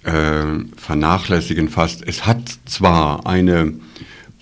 äh, 0.02 0.46
vernachlässigen 0.78 1.68
fast. 1.68 2.02
Es 2.08 2.24
hat 2.24 2.40
zwar 2.64 3.26
eine 3.26 3.74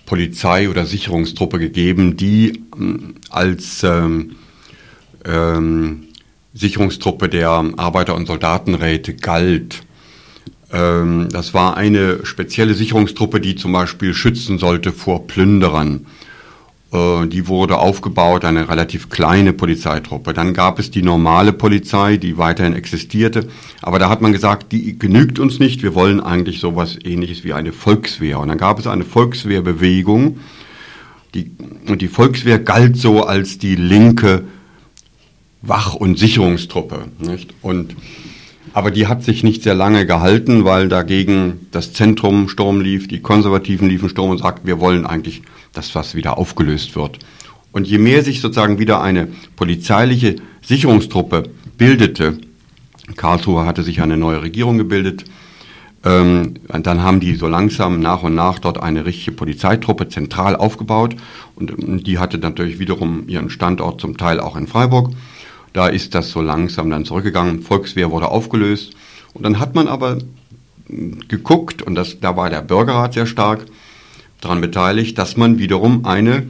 Polizei- 0.05 0.69
oder 0.69 0.85
Sicherungstruppe 0.85 1.59
gegeben, 1.59 2.15
die 2.15 2.63
ähm, 2.77 3.15
als 3.29 3.83
ähm, 3.83 4.37
ähm, 5.25 6.03
Sicherungstruppe 6.53 7.27
der 7.27 7.49
Arbeiter- 7.49 8.15
und 8.15 8.27
Soldatenräte 8.27 9.15
galt. 9.15 9.81
Ähm, 10.71 11.27
das 11.29 11.53
war 11.53 11.75
eine 11.75 12.25
spezielle 12.25 12.73
Sicherungstruppe, 12.73 13.41
die 13.41 13.57
zum 13.57 13.73
Beispiel 13.73 14.13
schützen 14.13 14.59
sollte 14.59 14.93
vor 14.93 15.27
Plünderern. 15.27 16.05
Äh, 16.91 17.27
die 17.27 17.47
wurde 17.47 17.77
aufgebaut, 17.77 18.45
eine 18.45 18.69
relativ 18.69 19.09
kleine 19.09 19.53
Polizeitruppe. 19.53 20.33
Dann 20.33 20.53
gab 20.53 20.79
es 20.79 20.91
die 20.91 21.01
normale 21.01 21.53
Polizei, 21.53 22.17
die 22.17 22.37
weiterhin 22.37 22.73
existierte. 22.73 23.47
Aber 23.81 23.99
da 23.99 24.09
hat 24.09 24.21
man 24.21 24.33
gesagt, 24.33 24.71
die 24.71 24.97
genügt 24.97 25.39
uns 25.39 25.59
nicht. 25.59 25.83
Wir 25.83 25.93
wollen 25.93 26.19
eigentlich 26.19 26.59
sowas 26.59 26.97
ähnliches 27.03 27.43
wie 27.43 27.53
eine 27.53 27.73
Volkswehr. 27.73 28.39
Und 28.39 28.49
dann 28.49 28.57
gab 28.57 28.79
es 28.79 28.87
eine 28.87 29.05
Volkswehrbewegung. 29.05 30.39
Die, 31.35 31.51
und 31.87 32.01
die 32.01 32.07
Volkswehr 32.07 32.57
galt 32.57 32.97
so 32.97 33.23
als 33.23 33.59
die 33.59 33.75
linke 33.75 34.45
Wach- 35.61 35.93
und 35.93 36.17
Sicherungstruppe. 36.17 37.05
Nicht? 37.19 37.53
Und 37.61 37.95
aber 38.79 38.91
die 38.91 39.07
hat 39.07 39.23
sich 39.23 39.43
nicht 39.43 39.63
sehr 39.63 39.75
lange 39.75 40.05
gehalten, 40.05 40.63
weil 40.63 40.87
dagegen 40.87 41.67
das 41.71 41.91
Zentrum 41.91 42.47
Sturm 42.47 42.79
lief, 42.79 43.09
die 43.09 43.19
Konservativen 43.19 43.89
liefen 43.89 44.07
Sturm 44.07 44.29
und 44.29 44.37
sagten, 44.37 44.65
wir 44.65 44.79
wollen 44.79 45.05
eigentlich, 45.05 45.41
dass 45.73 45.95
was 45.95 46.15
wieder 46.15 46.37
aufgelöst 46.37 46.95
wird. 46.95 47.19
Und 47.73 47.87
je 47.87 47.97
mehr 47.97 48.23
sich 48.23 48.39
sozusagen 48.39 48.79
wieder 48.79 49.01
eine 49.01 49.27
polizeiliche 49.57 50.37
Sicherungstruppe 50.61 51.49
bildete, 51.77 52.37
Karlsruhe 53.17 53.65
hatte 53.65 53.83
sich 53.83 54.01
eine 54.01 54.15
neue 54.15 54.43
Regierung 54.43 54.77
gebildet, 54.77 55.25
ähm, 56.05 56.53
dann 56.69 57.03
haben 57.03 57.19
die 57.19 57.35
so 57.35 57.49
langsam 57.49 57.99
nach 57.99 58.23
und 58.23 58.33
nach 58.33 58.59
dort 58.59 58.81
eine 58.81 59.05
richtige 59.05 59.33
Polizeitruppe 59.33 60.07
zentral 60.07 60.55
aufgebaut 60.55 61.17
und 61.55 62.07
die 62.07 62.17
hatte 62.17 62.37
natürlich 62.37 62.79
wiederum 62.79 63.27
ihren 63.27 63.49
Standort 63.49 63.99
zum 63.99 64.15
Teil 64.15 64.39
auch 64.39 64.55
in 64.55 64.67
Freiburg. 64.67 65.11
Da 65.73 65.87
ist 65.87 66.15
das 66.15 66.31
so 66.31 66.41
langsam 66.41 66.89
dann 66.89 67.05
zurückgegangen. 67.05 67.61
Volkswehr 67.61 68.11
wurde 68.11 68.29
aufgelöst. 68.29 68.93
Und 69.33 69.43
dann 69.43 69.59
hat 69.59 69.75
man 69.75 69.87
aber 69.87 70.17
geguckt, 71.27 71.81
und 71.81 71.95
das, 71.95 72.19
da 72.19 72.35
war 72.35 72.49
der 72.49 72.61
Bürgerrat 72.61 73.13
sehr 73.13 73.27
stark 73.27 73.65
daran 74.41 74.61
beteiligt, 74.61 75.17
dass 75.17 75.37
man 75.37 75.59
wiederum 75.59 76.05
eine, 76.05 76.47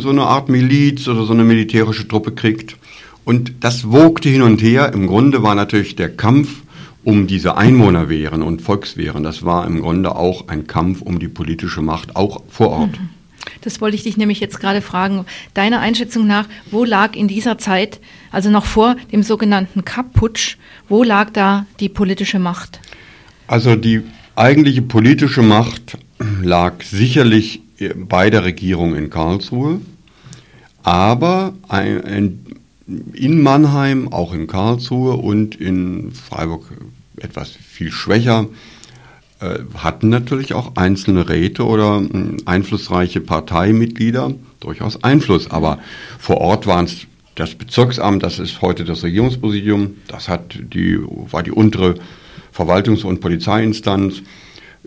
so 0.00 0.10
eine 0.10 0.22
Art 0.22 0.48
Miliz 0.48 1.06
oder 1.08 1.24
so 1.24 1.32
eine 1.32 1.44
militärische 1.44 2.08
Truppe 2.08 2.32
kriegt. 2.32 2.76
Und 3.24 3.52
das 3.60 3.90
wogte 3.90 4.28
hin 4.28 4.42
und 4.42 4.62
her. 4.62 4.92
Im 4.92 5.06
Grunde 5.06 5.42
war 5.42 5.54
natürlich 5.54 5.96
der 5.96 6.08
Kampf 6.08 6.62
um 7.04 7.26
diese 7.26 7.56
Einwohnerwehren 7.56 8.42
und 8.42 8.62
Volkswehren, 8.62 9.24
das 9.24 9.44
war 9.44 9.66
im 9.66 9.80
Grunde 9.80 10.14
auch 10.14 10.48
ein 10.48 10.68
Kampf 10.68 11.02
um 11.02 11.18
die 11.18 11.28
politische 11.28 11.82
Macht, 11.82 12.14
auch 12.14 12.42
vor 12.48 12.68
Ort. 12.68 13.00
Mhm. 13.00 13.08
Das 13.62 13.80
wollte 13.80 13.96
ich 13.96 14.02
dich 14.02 14.16
nämlich 14.16 14.40
jetzt 14.40 14.60
gerade 14.60 14.80
fragen. 14.80 15.24
Deiner 15.54 15.80
Einschätzung 15.80 16.26
nach, 16.26 16.48
wo 16.70 16.84
lag 16.84 17.14
in 17.16 17.28
dieser 17.28 17.58
Zeit, 17.58 18.00
also 18.30 18.50
noch 18.50 18.64
vor 18.64 18.96
dem 19.12 19.22
sogenannten 19.22 19.84
Kapp-Putsch, 19.84 20.56
wo 20.88 21.02
lag 21.02 21.30
da 21.30 21.66
die 21.80 21.88
politische 21.88 22.38
Macht? 22.38 22.80
Also 23.46 23.76
die 23.76 24.02
eigentliche 24.34 24.82
politische 24.82 25.42
Macht 25.42 25.98
lag 26.42 26.82
sicherlich 26.82 27.60
bei 27.96 28.30
der 28.30 28.44
Regierung 28.44 28.94
in 28.94 29.10
Karlsruhe, 29.10 29.80
aber 30.82 31.54
in 33.12 33.42
Mannheim, 33.42 34.12
auch 34.12 34.32
in 34.32 34.46
Karlsruhe 34.46 35.14
und 35.14 35.54
in 35.56 36.12
Freiburg 36.12 36.64
etwas 37.16 37.50
viel 37.50 37.90
schwächer, 37.90 38.46
hatten 39.76 40.08
natürlich 40.08 40.54
auch 40.54 40.76
einzelne 40.76 41.28
Räte 41.28 41.64
oder 41.64 41.96
hm, 41.96 42.38
einflussreiche 42.44 43.20
Parteimitglieder 43.20 44.34
durchaus 44.60 45.02
Einfluss. 45.02 45.50
Aber 45.50 45.78
vor 46.18 46.38
Ort 46.38 46.66
waren 46.66 46.84
es 46.84 47.06
das 47.34 47.54
Bezirksamt, 47.54 48.22
das 48.22 48.38
ist 48.38 48.60
heute 48.60 48.84
das 48.84 49.02
Regierungspräsidium, 49.02 49.96
das 50.06 50.28
hat 50.28 50.58
die, 50.60 50.98
war 51.00 51.42
die 51.42 51.50
untere 51.50 51.94
Verwaltungs- 52.54 53.04
und 53.04 53.20
Polizeiinstanz. 53.20 54.22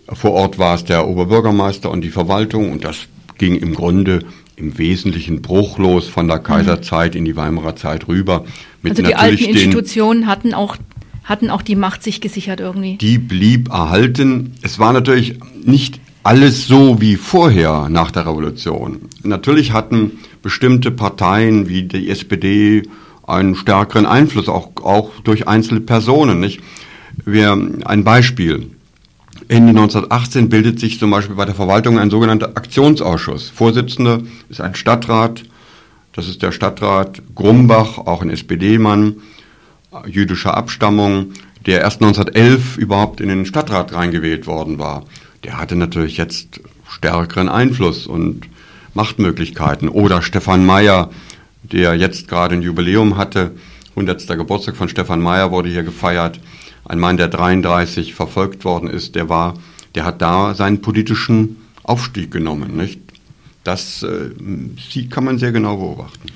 Vor 0.08 0.32
Ort 0.32 0.60
war 0.60 0.76
es 0.76 0.84
der 0.84 1.08
Oberbürgermeister 1.08 1.89
und 1.89 2.01
die 2.01 2.10
Verwaltung 2.10 2.72
und 2.72 2.84
das 2.84 3.08
ging 3.38 3.56
im 3.56 3.74
Grunde 3.74 4.20
im 4.56 4.78
Wesentlichen 4.78 5.41
bruchlos 5.41 6.08
von 6.08 6.28
der 6.28 6.38
mhm. 6.38 6.43
Kaiserzeit 6.43 7.16
in 7.16 7.26
die 7.26 7.36
Weimarer 7.36 7.76
Zeit 7.76 8.08
rüber. 8.08 8.45
also 8.84 9.01
die 9.01 9.16
alten 9.16 9.43
Institutionen 9.43 10.28
hatten 10.28 10.53
auch 10.53 10.78
hatten 11.26 11.50
auch 11.50 11.64
die 11.64 11.76
Macht 11.76 12.04
sich 12.04 12.22
gesichert 12.22 12.60
irgendwie. 12.60 12.98
Die 12.98 13.18
blieb 13.18 13.70
erhalten. 13.70 14.54
Es 14.62 14.80
war 14.80 14.94
natürlich 14.94 15.40
nicht 15.64 16.00
alles 16.24 16.68
so 16.68 17.02
wie 17.02 17.18
vorher 17.18 17.90
nach 17.90 18.12
der 18.12 18.26
Revolution. 18.26 19.02
Natürlich 19.24 19.74
hatten 19.74 20.14
bestimmte 20.42 20.92
Parteien 20.92 21.68
wie 21.68 21.84
die 21.84 22.10
SPD 22.10 22.84
einen 23.28 23.56
stärkeren 23.56 24.06
Einfluss, 24.06 24.48
auch, 24.48 24.72
auch 24.84 25.12
durch 25.24 25.48
einzelne 25.48 25.82
Personen. 25.82 26.40
Nicht? 26.40 26.62
Wir, 27.26 27.52
ein 27.86 28.04
Beispiel. 28.04 28.72
Ende 29.48 29.70
1918 29.70 30.50
bildet 30.50 30.80
sich 30.80 31.00
zum 31.00 31.12
Beispiel 31.12 31.36
bei 31.36 31.46
der 31.46 31.56
Verwaltung 31.56 32.00
ein 32.00 32.10
sogenannter 32.10 32.50
Aktionsausschuss. 32.56 33.50
Vorsitzender 33.50 34.22
ist 34.50 34.62
ein 34.62 34.76
Stadtrat, 34.76 35.44
das 36.14 36.28
ist 36.28 36.42
der 36.42 36.52
Stadtrat 36.52 37.22
Grumbach, 37.36 37.98
auch 37.98 38.22
ein 38.22 38.30
SPD-Mann 38.30 39.18
jüdischer 40.08 40.56
Abstammung, 40.56 41.34
der 41.66 41.82
erst 41.82 42.02
1911 42.02 42.78
überhaupt 42.78 43.22
in 43.22 43.30
den 43.30 43.46
Stadtrat 43.46 43.93
reingewählt 43.93 44.48
worden 44.48 44.78
war, 44.78 45.06
der 45.43 45.58
hatte 45.58 45.76
natürlich 45.76 46.18
jetzt 46.18 46.62
stärkeren 46.89 47.50
Einfluss 47.50 48.08
und 48.08 48.48
Machtmöglichkeiten. 48.93 49.89
Oder 49.89 50.22
Stefan 50.22 50.66
Meyer, 50.66 51.10
der 51.64 51.96
jetzt 51.96 52.28
gerade 52.28 52.56
ein 52.56 52.62
Jubiläum 52.62 53.18
hatte, 53.18 53.52
100. 53.91 54.28
Geburtstag 54.28 54.76
von 54.76 54.89
Stefan 54.89 55.22
Meyer 55.22 55.52
wurde 55.52 55.70
hier 55.70 55.84
gefeiert. 55.84 56.39
Ein 56.84 57.00
Mann, 57.00 57.18
der 57.18 57.28
33 57.28 58.14
verfolgt 58.14 58.66
worden 58.66 58.89
ist, 58.89 59.16
der 59.16 59.30
war, 59.30 59.56
der 59.96 60.06
hat 60.06 60.22
da 60.22 60.54
seinen 60.54 60.82
politischen 60.82 61.58
Aufstieg 61.84 62.32
genommen, 62.32 62.76
nicht? 62.76 63.00
Das 63.64 64.04
äh, 64.04 65.04
kann 65.10 65.24
man 65.24 65.39
sehr 65.39 65.52
genau 65.52 65.78
beobachten. 65.78 66.28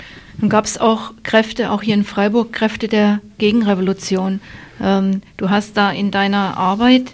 Nun 0.42 0.50
gab 0.50 0.66
es 0.66 0.78
auch 0.78 1.12
Kräfte, 1.24 1.72
auch 1.72 1.82
hier 1.82 1.96
in 1.96 2.04
Freiburg, 2.04 2.54
Kräfte 2.54 2.88
der 2.88 3.20
Gegenrevolution. 3.38 4.40
Ähm, 4.82 5.22
du 5.38 5.50
hast 5.50 5.76
da 5.76 5.92
in 5.92 6.12
deiner 6.12 6.58
Arbeit 6.58 7.14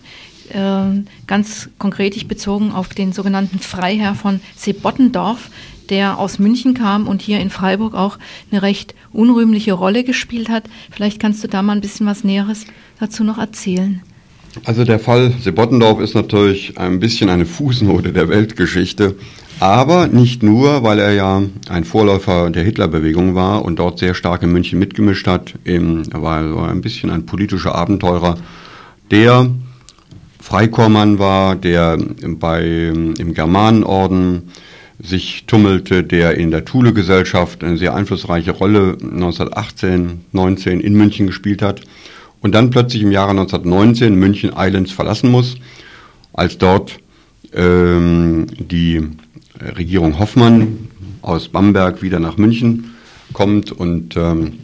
ähm, 0.54 1.08
ganz 1.26 1.70
konkret 1.80 2.28
bezogen 2.28 2.72
auf 2.72 2.90
den 2.90 3.14
sogenannten 3.14 3.60
Freiherr 3.60 4.14
von 4.14 4.42
Sebottendorf, 4.56 5.50
der 5.90 6.20
aus 6.20 6.40
München 6.40 6.76
kam 6.76 7.08
und 7.08 7.22
hier 7.22 7.40
in 7.40 7.50
Freiburg 7.50 7.96
auch 7.96 8.18
eine 8.52 8.62
recht 8.62 8.94
unrühmliche 9.12 9.74
Rolle 9.74 10.04
gespielt 10.04 10.50
hat. 10.50 10.66
Vielleicht 10.92 11.20
kannst 11.20 11.44
du 11.44 11.48
da 11.48 11.62
mal 11.62 11.74
ein 11.74 11.82
bisschen 11.82 12.06
was 12.06 12.24
Näheres 12.24 12.66
dazu 13.00 13.24
noch 13.24 13.40
erzählen. 13.40 14.02
Also 14.64 14.84
der 14.84 15.00
Fall 15.00 15.34
Sebottendorf 15.42 16.00
ist 16.00 16.16
natürlich 16.16 16.78
ein 16.78 17.00
bisschen 17.00 17.30
eine 17.30 17.46
Fußnote 17.46 18.14
der 18.14 18.30
Weltgeschichte, 18.30 19.16
aber 19.60 20.08
nicht 20.08 20.44
nur, 20.44 20.84
weil 20.84 21.00
er 21.00 21.14
ja 21.14 21.42
ein 21.70 21.84
Vorläufer 21.86 22.50
der 22.50 22.64
Hitlerbewegung 22.64 23.36
war 23.36 23.64
und 23.64 23.80
dort 23.80 24.00
sehr 24.00 24.14
stark 24.14 24.44
in 24.44 24.52
München 24.52 24.80
mitgemischt 24.80 25.28
hat. 25.28 25.54
Er 25.64 25.82
war 26.22 26.38
also 26.38 26.60
ein 26.60 26.82
bisschen 26.82 27.10
ein 27.10 27.26
politischer 27.26 27.76
Abenteurer, 27.76 28.38
der 29.12 29.50
Freikorpsmann 30.40 31.20
war, 31.20 31.56
der 31.56 31.98
bei, 31.98 32.64
im 32.64 33.34
Germanenorden 33.34 34.52
sich 35.02 35.46
tummelte, 35.46 36.04
der 36.04 36.36
in 36.38 36.52
der 36.52 36.66
Thule-Gesellschaft 36.66 37.64
eine 37.64 37.78
sehr 37.78 37.96
einflussreiche 37.96 38.52
Rolle 38.52 38.98
1918, 39.02 40.26
19 40.32 40.80
in 40.80 40.94
München 40.94 41.28
gespielt 41.28 41.62
hat 41.62 41.82
und 42.42 42.54
dann 42.54 42.70
plötzlich 42.70 43.02
im 43.02 43.12
Jahre 43.12 43.32
1919 43.32 44.16
München 44.16 44.54
Islands 44.56 44.92
verlassen 44.92 45.32
muss, 45.32 45.56
als 46.34 46.58
dort 46.58 47.00
ähm, 47.54 48.48
die 48.58 49.02
Regierung 49.78 50.20
Hoffmann 50.20 50.90
aus 51.22 51.50
Bamberg 51.50 52.02
wieder 52.02 52.20
nach 52.20 52.38
München 52.38 52.96
kommt 53.34 53.72
und 53.72 54.16
ähm, 54.16 54.60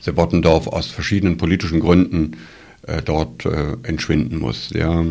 Sebottendorf 0.00 0.66
aus 0.66 0.88
verschiedenen 0.88 1.36
politischen 1.36 1.80
Gründen 1.80 2.36
äh, 2.86 3.02
dort 3.02 3.46
äh, 3.46 3.76
entschwinden 3.82 4.38
muss. 4.38 4.70
Ja 4.70 5.04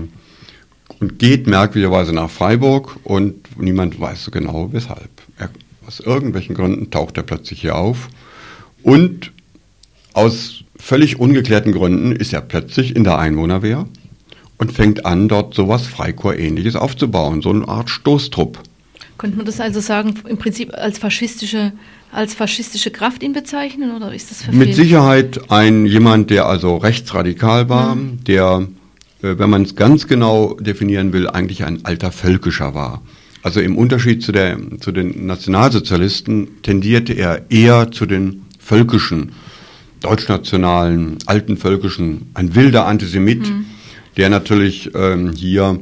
und 1.02 1.18
geht 1.20 1.48
merkwürdigerweise 1.48 2.14
nach 2.14 2.30
Freiburg 2.30 2.98
und 3.04 3.60
niemand 3.60 4.00
weiß 4.00 4.30
genau 4.32 4.70
weshalb. 4.72 5.10
Er, 5.38 5.50
aus 5.88 6.00
irgendwelchen 6.00 6.56
Gründen 6.56 6.92
taucht 6.92 7.18
er 7.18 7.24
plötzlich 7.24 7.62
hier 7.62 7.76
auf 7.76 8.10
und 8.84 9.32
aus 10.14 10.64
völlig 10.76 11.20
ungeklärten 11.20 11.72
Gründen 11.72 12.12
ist 12.12 12.34
er 12.34 12.42
plötzlich 12.42 12.96
in 12.96 13.04
der 13.04 13.18
Einwohnerwehr 13.18 13.88
und 14.58 14.72
fängt 14.72 15.06
an, 15.06 15.28
dort 15.28 15.56
sowas 15.56 15.88
Freikorps-ähnliches 15.88 16.76
aufzubauen, 16.76 17.42
so 17.42 17.50
eine 17.50 17.68
Art 17.68 17.90
Stoßtrupp. 17.90 18.60
Könnte 19.22 19.38
man 19.38 19.46
das 19.46 19.60
also 19.60 19.80
sagen, 19.82 20.16
im 20.28 20.40
Prinzip 20.40 20.74
als 20.74 20.98
faschistische, 20.98 21.74
als 22.12 22.34
faschistische 22.34 22.90
Kraft 22.90 23.22
ihn 23.22 23.34
bezeichnen 23.34 23.96
oder 23.96 24.12
ist 24.16 24.32
das 24.32 24.42
verfehlt? 24.42 24.68
Mit 24.68 24.76
Sicherheit 24.76 25.52
ein 25.52 25.86
jemand, 25.86 26.32
der 26.32 26.48
also 26.48 26.78
rechtsradikal 26.78 27.70
war, 27.70 27.94
mhm. 27.94 28.24
der 28.24 28.68
äh, 29.22 29.38
wenn 29.38 29.52
man 29.52 29.62
es 29.62 29.76
ganz 29.76 30.08
genau 30.08 30.56
definieren 30.60 31.14
will, 31.14 31.28
eigentlich 31.28 31.64
ein 31.66 31.86
alter 31.86 32.12
Völkischer 32.12 32.74
war. 32.74 33.04
Also 33.44 33.60
im 33.60 33.78
Unterschied 33.78 34.24
zu, 34.24 34.32
der, 34.32 34.58
zu 34.80 34.92
den 34.92 35.28
Nationalsozialisten 35.28 36.64
tendierte 36.64 37.14
er 37.14 37.46
eher 37.52 37.92
zu 37.92 38.08
den 38.08 38.48
völkischen, 38.58 39.34
deutschnationalen, 40.00 41.20
alten 41.28 41.58
völkischen, 41.58 42.32
ein 42.34 42.56
wilder 42.56 42.88
Antisemit, 42.88 43.42
mhm. 43.42 43.66
der 44.18 44.32
natürlich 44.32 44.90
ähm, 44.96 45.34
hier 45.34 45.78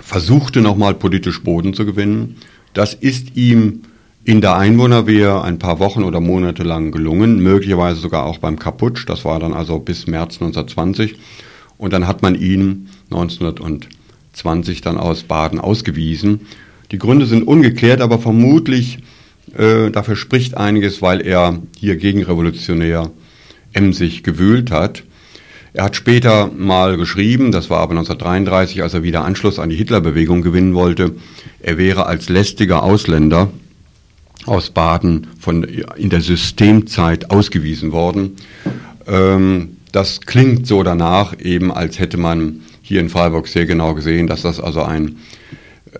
versuchte 0.00 0.60
nochmal 0.60 0.94
politisch 0.94 1.42
Boden 1.42 1.74
zu 1.74 1.86
gewinnen. 1.86 2.36
Das 2.72 2.94
ist 2.94 3.36
ihm 3.36 3.82
in 4.24 4.40
der 4.40 4.56
Einwohnerwehr 4.56 5.44
ein 5.44 5.58
paar 5.58 5.78
Wochen 5.78 6.02
oder 6.02 6.20
Monate 6.20 6.62
lang 6.62 6.92
gelungen, 6.92 7.40
möglicherweise 7.40 8.00
sogar 8.00 8.24
auch 8.24 8.38
beim 8.38 8.58
Kaputsch, 8.58 9.04
das 9.06 9.24
war 9.24 9.38
dann 9.38 9.52
also 9.52 9.78
bis 9.78 10.06
März 10.06 10.36
1920. 10.36 11.16
Und 11.76 11.92
dann 11.92 12.06
hat 12.06 12.22
man 12.22 12.34
ihn 12.34 12.88
1920 13.10 14.80
dann 14.80 14.96
aus 14.96 15.24
Baden 15.24 15.60
ausgewiesen. 15.60 16.40
Die 16.90 16.98
Gründe 16.98 17.26
sind 17.26 17.46
ungeklärt, 17.46 18.00
aber 18.00 18.18
vermutlich 18.18 18.98
äh, 19.56 19.90
dafür 19.90 20.16
spricht 20.16 20.56
einiges, 20.56 21.02
weil 21.02 21.20
er 21.20 21.60
hier 21.78 21.96
gegenrevolutionär 21.96 23.10
emsig 23.72 24.22
gewühlt 24.22 24.70
hat. 24.70 25.02
Er 25.76 25.82
hat 25.82 25.96
später 25.96 26.52
mal 26.56 26.96
geschrieben, 26.96 27.50
das 27.50 27.68
war 27.68 27.80
aber 27.80 27.90
1933, 27.94 28.80
als 28.80 28.94
er 28.94 29.02
wieder 29.02 29.24
Anschluss 29.24 29.58
an 29.58 29.70
die 29.70 29.76
Hitlerbewegung 29.76 30.40
gewinnen 30.40 30.74
wollte, 30.74 31.16
er 31.60 31.78
wäre 31.78 32.06
als 32.06 32.28
lästiger 32.28 32.84
Ausländer 32.84 33.50
aus 34.46 34.70
Baden 34.70 35.26
von, 35.40 35.64
in 35.64 36.10
der 36.10 36.20
Systemzeit 36.20 37.32
ausgewiesen 37.32 37.90
worden. 37.90 38.36
Ähm, 39.08 39.78
das 39.90 40.20
klingt 40.20 40.68
so 40.68 40.84
danach, 40.84 41.40
eben 41.40 41.72
als 41.72 41.98
hätte 41.98 42.18
man 42.18 42.60
hier 42.80 43.00
in 43.00 43.08
Freiburg 43.08 43.48
sehr 43.48 43.66
genau 43.66 43.94
gesehen, 43.94 44.28
dass 44.28 44.42
das 44.42 44.60
also 44.60 44.82
ein 44.84 45.16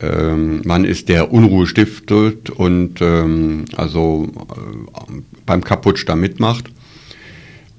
ähm, 0.01 0.63
Mann 0.65 0.85
ist, 0.85 1.09
der 1.09 1.33
Unruhe 1.33 1.67
stiftet 1.67 2.49
und 2.49 3.01
ähm, 3.01 3.65
also 3.77 4.29
äh, 4.51 5.13
beim 5.45 5.65
Kaputsch 5.65 6.05
da 6.07 6.15
mitmacht, 6.15 6.67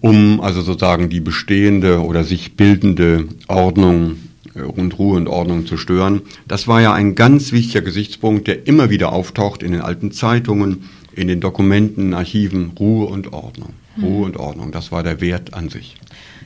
um 0.05 0.39
also 0.39 0.61
sozusagen 0.61 1.09
die 1.09 1.19
bestehende 1.19 1.99
oder 1.99 2.23
sich 2.23 2.55
bildende 2.55 3.27
Ordnung 3.47 4.17
äh, 4.53 4.61
und 4.61 4.99
Ruhe 4.99 5.17
und 5.17 5.27
Ordnung 5.27 5.65
zu 5.65 5.77
stören. 5.77 6.21
Das 6.47 6.67
war 6.67 6.79
ja 6.79 6.93
ein 6.93 7.15
ganz 7.15 7.51
wichtiger 7.51 7.81
Gesichtspunkt, 7.81 8.45
der 8.45 8.67
immer 8.67 8.91
wieder 8.91 9.11
auftaucht 9.11 9.63
in 9.63 9.71
den 9.71 9.81
alten 9.81 10.11
Zeitungen, 10.11 10.83
in 11.15 11.27
den 11.27 11.39
Dokumenten, 11.39 12.13
Archiven, 12.13 12.73
Ruhe 12.79 13.07
und 13.07 13.33
Ordnung. 13.33 13.73
Ruhe 13.99 14.25
und 14.25 14.37
Ordnung, 14.37 14.71
das 14.71 14.91
war 14.91 15.01
der 15.01 15.21
Wert 15.21 15.55
an 15.55 15.69
sich. 15.69 15.95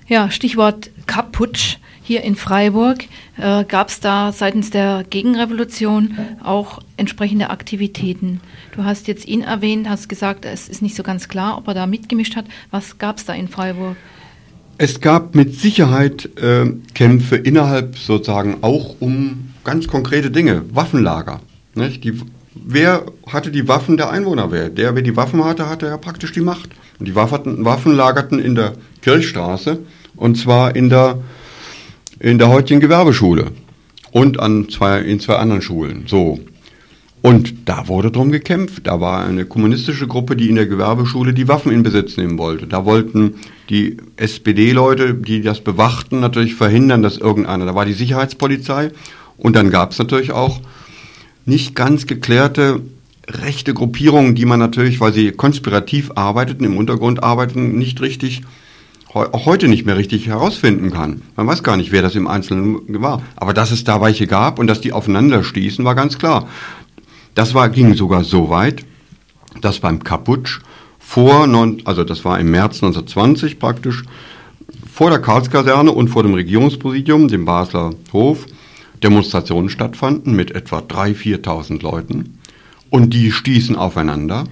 Ja, 0.07 0.31
Stichwort 0.31 0.89
Kaputsch. 1.05 1.77
Hier 2.01 2.23
in 2.23 2.35
Freiburg 2.35 3.03
äh, 3.37 3.65
gab 3.65 3.89
es 3.89 3.99
da 3.99 4.31
seitens 4.31 4.69
der 4.69 5.03
Gegenrevolution 5.09 6.17
auch 6.41 6.79
entsprechende 6.99 7.49
Aktivitäten. 7.49 8.41
Du 8.75 8.83
hast 8.83 9.07
jetzt 9.07 9.27
ihn 9.27 9.41
erwähnt, 9.41 9.89
hast 9.89 10.09
gesagt, 10.09 10.45
es 10.45 10.69
ist 10.69 10.81
nicht 10.81 10.95
so 10.95 11.03
ganz 11.03 11.27
klar, 11.27 11.57
ob 11.57 11.67
er 11.67 11.73
da 11.73 11.87
mitgemischt 11.87 12.35
hat. 12.35 12.45
Was 12.69 12.97
gab 12.97 13.17
es 13.17 13.25
da 13.25 13.33
in 13.33 13.47
Freiburg? 13.47 13.95
Es 14.77 15.01
gab 15.01 15.35
mit 15.35 15.55
Sicherheit 15.55 16.29
äh, 16.41 16.71
Kämpfe 16.93 17.35
innerhalb 17.35 17.97
sozusagen 17.97 18.59
auch 18.61 18.95
um 18.99 19.53
ganz 19.63 19.87
konkrete 19.87 20.31
Dinge, 20.31 20.63
Waffenlager. 20.71 21.41
Nicht? 21.75 22.03
Die, 22.03 22.21
wer 22.55 23.05
hatte 23.27 23.51
die 23.51 23.67
Waffen 23.67 23.97
der 23.97 24.09
Einwohnerwehr? 24.09 24.69
Der, 24.69 24.95
wer 24.95 25.01
die 25.01 25.17
Waffen 25.17 25.43
hatte, 25.43 25.67
hatte 25.67 25.87
ja 25.87 25.97
praktisch 25.97 26.31
die 26.31 26.41
Macht. 26.41 26.69
Und 26.97 27.07
die 27.07 27.15
Waffen, 27.15 27.65
Waffen 27.65 27.93
lagerten 27.93 28.39
in 28.39 28.55
der 28.55 28.73
Kirchstraße 29.01 29.79
und 30.15 30.37
zwar 30.37 30.75
in 30.75 30.89
der, 30.89 31.19
in 32.19 32.37
der 32.37 32.49
heutigen 32.49 32.79
Gewerbeschule 32.79 33.51
und 34.11 34.39
an 34.39 34.69
zwei, 34.69 34.99
in 34.99 35.19
zwei 35.19 35.35
anderen 35.35 35.61
Schulen. 35.61 36.05
So. 36.07 36.39
Und 37.21 37.67
da 37.67 37.87
wurde 37.87 38.11
drum 38.11 38.31
gekämpft. 38.31 38.87
Da 38.87 39.01
war 39.01 39.25
eine 39.25 39.45
kommunistische 39.45 40.07
Gruppe, 40.07 40.35
die 40.35 40.49
in 40.49 40.55
der 40.55 40.67
Gewerbeschule 40.67 41.33
die 41.33 41.47
Waffen 41.47 41.71
in 41.71 41.83
Besitz 41.83 42.15
nehmen 42.15 42.37
wollte. 42.37 42.65
Da 42.65 42.85
wollten 42.85 43.35
die 43.69 43.97
SPD-Leute, 44.15 45.15
die 45.15 45.41
das 45.41 45.61
bewachten, 45.61 46.21
natürlich 46.21 46.55
verhindern, 46.55 47.03
dass 47.03 47.17
irgendeiner, 47.17 47.65
da 47.65 47.75
war 47.75 47.85
die 47.85 47.93
Sicherheitspolizei. 47.93 48.91
Und 49.37 49.55
dann 49.55 49.69
gab 49.69 49.91
es 49.91 49.99
natürlich 49.99 50.31
auch 50.31 50.61
nicht 51.45 51.75
ganz 51.75 52.07
geklärte 52.07 52.81
rechte 53.27 53.73
Gruppierungen, 53.73 54.35
die 54.35 54.45
man 54.45 54.59
natürlich, 54.59 54.99
weil 54.99 55.13
sie 55.13 55.31
konspirativ 55.31 56.11
arbeiteten, 56.15 56.63
im 56.63 56.77
Untergrund 56.77 57.23
arbeiteten, 57.23 57.77
nicht 57.77 58.01
richtig, 58.01 58.41
auch 59.13 59.45
heute 59.45 59.67
nicht 59.67 59.85
mehr 59.85 59.97
richtig 59.97 60.27
herausfinden 60.27 60.91
kann. 60.91 61.21
Man 61.35 61.47
weiß 61.47 61.63
gar 61.63 61.77
nicht, 61.77 61.91
wer 61.91 62.01
das 62.01 62.15
im 62.15 62.27
Einzelnen 62.27 63.01
war. 63.01 63.21
Aber 63.35 63.53
dass 63.53 63.71
es 63.71 63.83
da 63.83 64.01
welche 64.01 64.27
gab 64.27 64.59
und 64.59 64.67
dass 64.67 64.81
die 64.81 64.93
aufeinander 64.93 65.43
stießen, 65.43 65.83
war 65.83 65.95
ganz 65.95 66.17
klar. 66.17 66.47
Das 67.35 67.53
war, 67.53 67.69
ging 67.69 67.93
sogar 67.93 68.23
so 68.23 68.49
weit, 68.49 68.85
dass 69.61 69.79
beim 69.79 70.03
Kaputsch 70.03 70.59
vor, 70.99 71.47
also 71.85 72.03
das 72.03 72.25
war 72.25 72.39
im 72.39 72.51
März 72.51 72.83
1920 72.83 73.59
praktisch, 73.59 74.03
vor 74.91 75.09
der 75.09 75.19
Karlskaserne 75.19 75.91
und 75.91 76.09
vor 76.09 76.23
dem 76.23 76.33
Regierungspräsidium, 76.33 77.29
dem 77.29 77.45
Basler 77.45 77.91
Hof, 78.11 78.45
Demonstrationen 79.01 79.69
stattfanden 79.69 80.35
mit 80.35 80.51
etwa 80.51 80.79
3.000, 80.79 81.41
4.000 81.43 81.81
Leuten. 81.81 82.39
Und 82.89 83.13
die 83.13 83.31
stießen 83.31 83.75
aufeinander. 83.75 84.43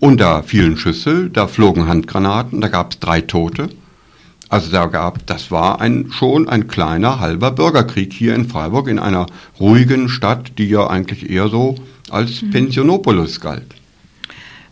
Und 0.00 0.20
da 0.20 0.42
fielen 0.42 0.76
Schüsse, 0.76 1.30
da 1.30 1.46
flogen 1.46 1.86
Handgranaten, 1.86 2.60
da 2.60 2.68
gab 2.68 2.92
es 2.92 2.98
drei 3.00 3.20
Tote. 3.20 3.68
Also 4.48 4.70
da 4.70 4.86
gab, 4.86 5.26
das 5.26 5.50
war 5.50 5.80
ein, 5.80 6.10
schon 6.10 6.48
ein 6.48 6.68
kleiner 6.68 7.20
halber 7.20 7.52
Bürgerkrieg 7.52 8.12
hier 8.12 8.34
in 8.34 8.48
Freiburg, 8.48 8.88
in 8.88 8.98
einer 8.98 9.26
ruhigen 9.60 10.08
Stadt, 10.08 10.58
die 10.58 10.68
ja 10.68 10.88
eigentlich 10.88 11.30
eher 11.30 11.48
so 11.48 11.76
als 12.12 12.42
mhm. 12.42 12.50
Pensionopolis 12.50 13.40
galt. 13.40 13.74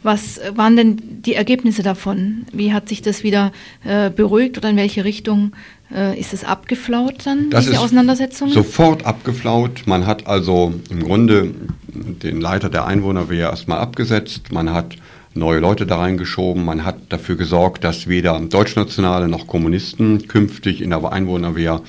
Was 0.02 0.40
waren 0.54 0.76
denn 0.76 0.96
die 1.22 1.34
Ergebnisse 1.34 1.82
davon? 1.82 2.46
Wie 2.52 2.72
hat 2.72 2.88
sich 2.88 3.02
das 3.02 3.22
wieder 3.22 3.52
äh, 3.84 4.08
beruhigt 4.08 4.56
oder 4.56 4.70
in 4.70 4.76
welche 4.76 5.04
Richtung 5.04 5.52
äh, 5.94 6.18
ist 6.18 6.32
es 6.32 6.42
abgeflaut 6.42 7.26
dann, 7.26 7.50
das 7.50 7.66
diese 7.66 7.80
Auseinandersetzung? 7.80 8.48
Sofort 8.48 9.04
abgeflaut. 9.04 9.82
Man 9.84 10.06
hat 10.06 10.26
also 10.26 10.72
im 10.88 11.02
Grunde 11.02 11.52
den 11.88 12.40
Leiter 12.40 12.70
der 12.70 12.86
Einwohnerwehr 12.86 13.50
erstmal 13.50 13.78
abgesetzt. 13.78 14.52
Man 14.52 14.70
hat 14.72 14.96
neue 15.34 15.60
Leute 15.60 15.84
da 15.84 15.98
reingeschoben. 15.98 16.64
Man 16.64 16.84
hat 16.84 16.96
dafür 17.10 17.36
gesorgt, 17.36 17.84
dass 17.84 18.08
weder 18.08 18.40
Deutschnationale 18.40 19.28
noch 19.28 19.46
Kommunisten 19.46 20.28
künftig 20.28 20.80
in 20.80 20.90
der 20.90 21.12
Einwohnerwehr 21.12 21.82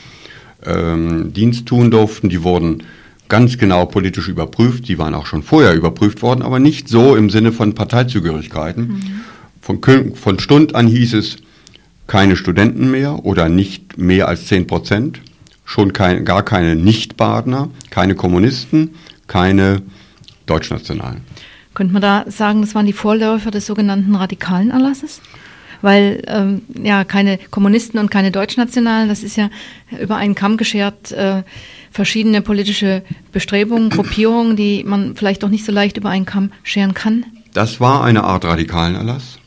ähm, 0.66 1.32
Dienst 1.34 1.66
tun 1.66 1.92
durften. 1.92 2.28
Die 2.28 2.44
wurden 2.44 2.84
ganz 3.32 3.58
genau 3.58 3.86
politisch 3.86 4.28
überprüft. 4.28 4.90
Die 4.90 5.00
waren 5.00 5.16
auch 5.16 5.26
schon 5.26 5.42
vorher 5.42 5.74
überprüft 5.74 6.22
worden, 6.22 6.42
aber 6.42 6.60
nicht 6.60 6.90
so 6.90 7.16
im 7.16 7.30
Sinne 7.30 7.54
von 7.54 7.74
Parteizugehörigkeiten. 7.74 8.88
Mhm. 8.88 9.22
Von, 9.62 10.16
von 10.16 10.40
Stund 10.40 10.76
an 10.76 10.88
hieß 10.88 11.14
es 11.14 11.38
keine 12.08 12.36
Studenten 12.36 12.92
mehr 12.92 13.24
oder 13.24 13.48
nicht 13.48 13.98
mehr 13.98 14.28
als 14.28 14.48
10 14.48 14.68
Prozent, 14.68 15.22
schon 15.64 15.94
kein, 15.94 16.26
gar 16.26 16.44
keine 16.44 16.76
Nichtbadner, 16.76 17.70
keine 17.90 18.16
Kommunisten, 18.16 18.96
keine 19.28 19.82
Deutschnationalen. 20.46 21.22
Könnte 21.74 21.94
man 21.94 22.02
da 22.02 22.26
sagen, 22.28 22.60
das 22.60 22.76
waren 22.76 22.86
die 22.86 22.92
Vorläufer 22.92 23.50
des 23.50 23.66
sogenannten 23.66 24.14
radikalen 24.14 24.72
Erlasses? 24.72 25.22
Weil 25.82 26.22
ähm, 26.28 26.64
ja 26.84 27.06
keine 27.06 27.40
Kommunisten 27.50 27.98
und 27.98 28.12
keine 28.12 28.32
Deutschnationalen, 28.32 29.08
das 29.08 29.24
ist 29.24 29.38
ja 29.38 29.50
über 30.02 30.18
einen 30.18 30.36
Kamm 30.36 30.58
geschert. 30.58 31.14
Äh, 31.14 31.44
verschiedene 31.92 32.42
politische 32.42 33.04
Bestrebungen, 33.32 33.90
Gruppierungen, 33.90 34.56
die 34.56 34.84
man 34.86 35.16
vielleicht 35.16 35.44
auch 35.44 35.50
nicht 35.50 35.66
so 35.66 35.72
leicht 35.72 35.98
über 35.98 36.10
einen 36.10 36.26
Kamm 36.26 36.52
scheren 36.64 36.94
kann? 36.94 37.26
Das 37.54 37.80
war 37.80 38.04
eine 38.04 38.24
Art 38.24 38.46
radikalen 38.46 38.96
Erlass. 38.96 39.38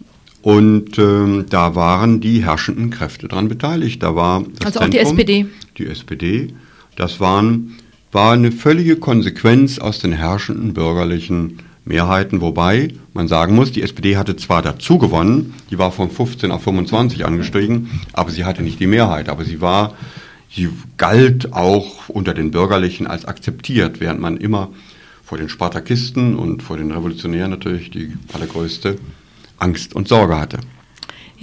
Und 0.43 0.99
ähm, 0.99 1.47
da 1.49 1.75
waren 1.75 2.21
die 2.21 2.45
herrschenden 2.45 2.91
Kräfte 2.91 3.29
daran 3.29 3.49
beteiligt. 3.49 4.03
Da 4.03 4.15
war 4.15 4.45
das 4.59 4.67
also 4.77 4.81
Zentrum, 4.81 4.85
auch 4.85 4.91
die 4.91 4.99
SPD. 4.99 5.47
Die 5.79 5.87
SPD. 5.87 6.55
Das 6.97 7.19
waren, 7.19 7.79
war 8.13 8.33
eine 8.33 8.53
völlige 8.53 8.97
Konsequenz 8.97 9.79
aus 9.79 10.01
den 10.01 10.13
herrschenden 10.13 10.75
bürgerlichen 10.75 11.61
Mehrheiten, 11.87 12.43
wobei 12.43 12.89
man 13.15 13.27
sagen 13.27 13.55
muss, 13.55 13.73
die 13.73 13.83
SPD 13.83 14.17
hatte 14.19 14.37
zwar 14.37 14.61
dazu 14.61 14.99
gewonnen, 14.99 15.55
die 15.71 15.79
war 15.79 15.93
von 15.93 16.11
15 16.11 16.51
auf 16.51 16.63
25 16.63 17.25
angestiegen, 17.25 18.01
aber 18.13 18.31
sie 18.31 18.45
hatte 18.45 18.63
nicht 18.63 18.81
die 18.81 18.87
Mehrheit. 18.87 19.31
Aber 19.31 19.45
sie 19.45 19.63
war 19.63 19.95
sie 20.51 20.71
galt 20.97 21.53
auch 21.53 22.09
unter 22.09 22.35
den 22.35 22.51
Bürgerlichen 22.51 23.07
als 23.07 23.25
akzeptiert, 23.25 24.01
während 24.01 24.21
man 24.21 24.37
immer 24.37 24.71
vor 25.23 25.39
den 25.39 25.49
Spartakisten 25.49 26.37
und 26.37 26.63
vor 26.63 26.77
den 26.77 26.93
Revolutionären 26.93 27.51
natürlich 27.51 27.91
die 27.91 28.13
allergrößte 28.33 28.97
Angst 29.59 29.95
und 29.95 30.09
Sorge 30.09 30.39
hatte. 30.39 30.59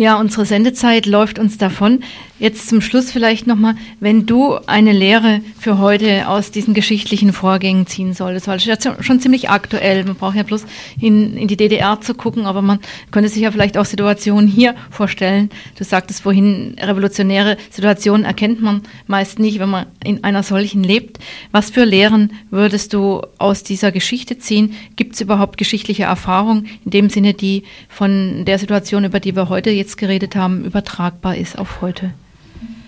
Ja, 0.02 0.20
unsere 0.20 0.48
Sendezeit 0.48 1.06
läuft 1.06 1.38
uns 1.38 1.60
davon. 1.60 2.00
Jetzt 2.40 2.68
zum 2.68 2.82
Schluss 2.82 3.12
vielleicht 3.12 3.46
nochmal, 3.46 3.76
wenn 4.00 4.26
du 4.26 4.56
eine 4.66 4.94
Lehre 4.94 5.42
für 5.60 5.78
heute 5.78 6.28
aus 6.28 6.50
diesen 6.50 6.74
geschichtlichen 6.74 7.34
Vorgängen 7.34 7.86
ziehen 7.86 8.16
solltest, 8.16 8.48
weil 8.48 8.58
es 8.58 8.66
ist 8.66 8.84
ja 8.84 9.04
schon 9.04 9.20
ziemlich 9.20 9.52
aktuell. 9.52 10.04
Man 10.06 10.16
braucht 10.16 10.36
ja 10.36 10.42
bloß 10.42 10.66
in, 11.00 11.38
in 11.38 11.48
die 11.48 11.56
DDR 11.56 12.02
zu 12.02 12.16
gucken, 12.16 12.48
aber 12.48 12.64
man 12.64 12.80
könnte 13.12 13.30
sich 13.30 13.44
ja 13.44 13.52
vielleicht 13.52 13.78
auch 13.78 13.86
Situationen 13.86 14.48
hier 14.48 14.74
vorstellen. 14.90 15.52
Du 15.78 15.84
sagtest 15.84 16.24
vorhin, 16.24 16.78
revolutionäre 16.80 17.58
Situationen 17.70 18.26
erkennt 18.26 18.60
man 18.60 18.82
meist 19.06 19.38
nicht, 19.38 19.60
wenn 19.60 19.70
man 19.70 19.86
in 20.04 20.24
einer 20.24 20.42
solchen 20.42 20.84
lebt. 20.84 21.20
Was 21.52 21.70
für 21.70 21.86
Lehren 21.86 22.34
würdest 22.50 22.94
du 22.94 23.22
aus 23.38 23.62
dieser 23.62 23.92
Geschichte 23.92 24.40
ziehen? 24.40 24.74
Gibt 24.96 25.14
es 25.14 25.22
überhaupt 25.22 25.60
geschichtliche 25.60 26.06
Erfahrung 26.06 26.66
in 26.86 26.90
dem 26.90 27.10
Sinne, 27.12 27.36
die 27.36 27.66
von 27.88 28.46
der 28.46 28.58
Situation, 28.58 29.06
über 29.06 29.20
die 29.20 29.36
wir 29.36 29.48
heute 29.48 29.70
jetzt 29.70 29.91
geredet 29.98 30.36
haben, 30.36 30.66
übertragbar 30.66 31.38
ist 31.38 31.58
auf 31.58 31.82
heute? 31.82 32.14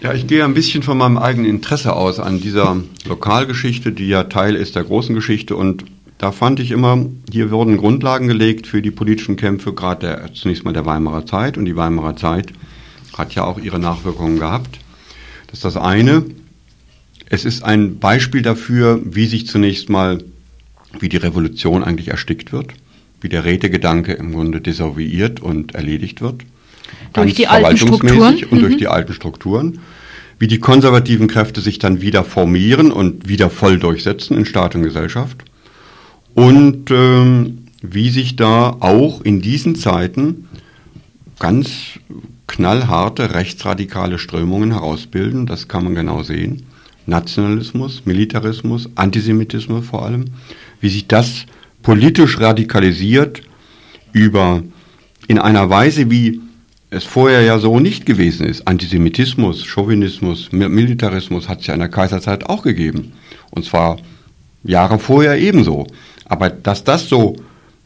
Ja, 0.04 0.14
ich 0.14 0.28
gehe 0.28 0.44
ein 0.44 0.54
bisschen 0.54 0.84
von 0.84 0.98
meinem 0.98 1.18
eigenen 1.18 1.50
Interesse 1.50 1.96
aus 1.96 2.20
an 2.20 2.42
dieser 2.42 2.76
Lokalgeschichte, 3.06 3.94
die 3.94 4.10
ja 4.10 4.26
Teil 4.26 4.56
ist 4.56 4.76
der 4.76 4.84
großen 4.84 5.16
Geschichte. 5.16 5.56
Und 5.56 5.86
da 6.18 6.34
fand 6.34 6.60
ich 6.60 6.72
immer, 6.72 7.06
hier 7.32 7.52
wurden 7.52 7.78
Grundlagen 7.78 8.28
gelegt 8.28 8.68
für 8.68 8.82
die 8.82 8.92
politischen 8.92 9.38
Kämpfe, 9.38 9.72
gerade 9.72 10.06
der, 10.06 10.34
zunächst 10.34 10.66
mal 10.66 10.74
der 10.74 10.86
Weimarer 10.86 11.26
Zeit. 11.26 11.58
Und 11.58 11.64
die 11.64 11.78
Weimarer 11.78 12.18
Zeit 12.18 12.52
hat 13.18 13.34
ja 13.34 13.46
auch 13.46 13.60
ihre 13.60 13.80
Nachwirkungen 13.80 14.40
gehabt. 14.40 14.80
Das 15.48 15.60
ist 15.60 15.66
das 15.66 15.78
eine. 15.78 16.26
Es 17.30 17.46
ist 17.46 17.64
ein 17.64 18.00
Beispiel 18.00 18.42
dafür, 18.42 19.00
wie 19.06 19.26
sich 19.26 19.48
zunächst 19.48 19.90
mal, 19.90 20.22
wie 21.00 21.08
die 21.08 21.18
Revolution 21.18 21.82
eigentlich 21.82 22.10
erstickt 22.10 22.52
wird, 22.52 22.74
wie 23.22 23.30
der 23.30 23.46
Rätegedanke 23.46 24.12
im 24.12 24.34
Grunde 24.34 24.60
desavouiert 24.60 25.40
und 25.40 25.76
erledigt 25.76 26.20
wird 26.20 26.44
durch 27.14 27.34
die 27.36 27.48
alten 27.48 27.78
Strukturen 27.78 28.36
und 28.46 28.52
mhm. 28.52 28.60
durch 28.60 28.78
die 28.78 28.88
alten 28.88 29.14
Strukturen, 29.14 29.80
wie 30.40 30.48
die 30.48 30.60
konservativen 30.60 31.28
Kräfte 31.28 31.62
sich 31.62 31.80
dann 31.80 32.02
wieder 32.02 32.24
formieren 32.24 32.92
und 32.92 33.28
wieder 33.28 33.50
voll 33.50 33.78
durchsetzen 33.80 34.38
in 34.38 34.46
Staat 34.46 34.76
und 34.76 34.84
Gesellschaft 34.84 35.44
und 36.34 36.90
ähm, 36.92 37.60
wie 37.82 38.10
sich 38.10 38.36
da 38.36 38.78
auch 38.80 39.22
in 39.22 39.42
diesen 39.42 39.76
Zeiten 39.76 40.48
ganz 41.40 42.00
knallharte 42.48 43.34
rechtsradikale 43.34 44.20
Strömungen 44.20 44.72
herausbilden, 44.72 45.46
das 45.46 45.68
kann 45.68 45.84
man 45.84 45.96
genau 45.96 46.24
sehen. 46.24 46.64
Nationalismus, 47.06 48.04
Militarismus, 48.06 48.90
Antisemitismus 48.96 49.86
vor 49.86 50.06
allem, 50.06 50.26
wie 50.80 50.90
sich 50.90 51.08
das 51.08 51.46
politisch 51.82 52.40
radikalisiert 52.40 53.42
über 54.14 54.64
in 55.28 55.40
einer 55.40 55.70
Weise, 55.70 56.10
wie 56.10 56.40
es 56.94 57.04
vorher 57.04 57.42
ja 57.42 57.58
so 57.58 57.80
nicht 57.80 58.06
gewesen 58.06 58.46
ist. 58.46 58.68
Antisemitismus, 58.68 59.66
Chauvinismus, 59.66 60.52
Militarismus 60.52 61.50
hat 61.50 61.62
es 61.62 61.68
ja 61.68 61.74
in 61.74 61.80
der 61.80 61.90
Kaiserzeit 61.90 62.46
auch 62.48 62.62
gegeben. 62.62 63.14
Und 63.50 63.66
zwar 63.66 63.98
Jahre 64.64 65.00
vorher 65.00 65.40
ebenso. 65.40 65.88
Aber 66.26 66.50
dass 66.50 66.84
das 66.84 67.10
so 67.10 67.36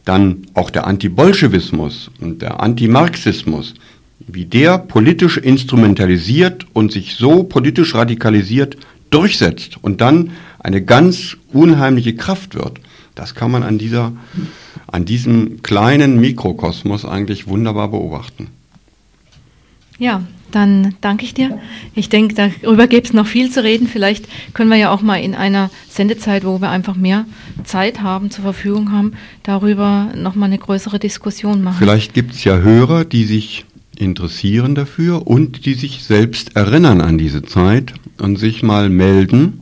dann 0.04 0.46
auch 0.54 0.70
der 0.70 0.86
Antibolschewismus 0.86 2.10
und 2.20 2.42
der 2.42 2.60
Antimarxismus, 2.60 3.74
wie 4.20 4.44
der 4.44 4.78
politisch 4.78 5.38
instrumentalisiert 5.38 6.66
und 6.72 6.92
sich 6.92 7.14
so 7.14 7.44
politisch 7.44 7.94
radikalisiert 7.94 8.76
durchsetzt 9.10 9.78
und 9.82 10.00
dann 10.00 10.32
eine 10.58 10.82
ganz 10.82 11.36
unheimliche 11.52 12.14
Kraft 12.14 12.54
wird, 12.54 12.80
das 13.14 13.34
kann 13.34 13.50
man 13.50 13.62
an 13.62 13.78
dieser, 13.78 14.12
an 14.86 15.04
diesem 15.04 15.62
kleinen 15.62 16.20
Mikrokosmos 16.20 17.04
eigentlich 17.04 17.46
wunderbar 17.48 17.88
beobachten. 17.88 18.48
Ja, 19.98 20.22
dann 20.50 20.94
danke 21.00 21.24
ich 21.24 21.34
dir. 21.34 21.58
Ich 21.94 22.08
denke, 22.08 22.34
darüber 22.34 22.86
gibt 22.86 23.08
es 23.08 23.12
noch 23.12 23.26
viel 23.26 23.50
zu 23.50 23.62
reden. 23.62 23.86
Vielleicht 23.86 24.26
können 24.54 24.70
wir 24.70 24.76
ja 24.76 24.90
auch 24.90 25.02
mal 25.02 25.16
in 25.16 25.34
einer 25.34 25.70
Sendezeit, 25.88 26.44
wo 26.44 26.60
wir 26.60 26.70
einfach 26.70 26.94
mehr 26.94 27.26
Zeit 27.64 28.00
haben, 28.00 28.30
zur 28.30 28.44
Verfügung 28.44 28.92
haben, 28.92 29.12
darüber 29.42 30.12
nochmal 30.14 30.46
eine 30.46 30.58
größere 30.58 30.98
Diskussion 30.98 31.62
machen. 31.62 31.78
Vielleicht 31.78 32.14
gibt 32.14 32.34
es 32.34 32.44
ja 32.44 32.58
Hörer, 32.58 33.04
die 33.04 33.24
sich 33.24 33.66
interessieren 33.96 34.74
dafür 34.74 35.26
und 35.26 35.66
die 35.66 35.74
sich 35.74 36.04
selbst 36.04 36.54
erinnern 36.56 37.00
an 37.00 37.18
diese 37.18 37.42
Zeit 37.42 37.92
und 38.18 38.36
sich 38.36 38.62
mal 38.62 38.88
melden 38.88 39.60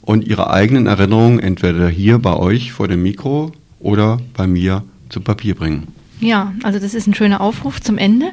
und 0.00 0.26
ihre 0.26 0.50
eigenen 0.50 0.86
Erinnerungen 0.86 1.38
entweder 1.38 1.88
hier 1.88 2.18
bei 2.18 2.34
euch 2.34 2.72
vor 2.72 2.88
dem 2.88 3.02
Mikro 3.02 3.52
oder 3.78 4.18
bei 4.34 4.46
mir 4.46 4.82
zu 5.10 5.20
Papier 5.20 5.54
bringen. 5.54 5.88
Ja, 6.20 6.54
also 6.62 6.78
das 6.78 6.94
ist 6.94 7.06
ein 7.06 7.14
schöner 7.14 7.40
Aufruf 7.40 7.80
zum 7.80 7.98
Ende. 7.98 8.30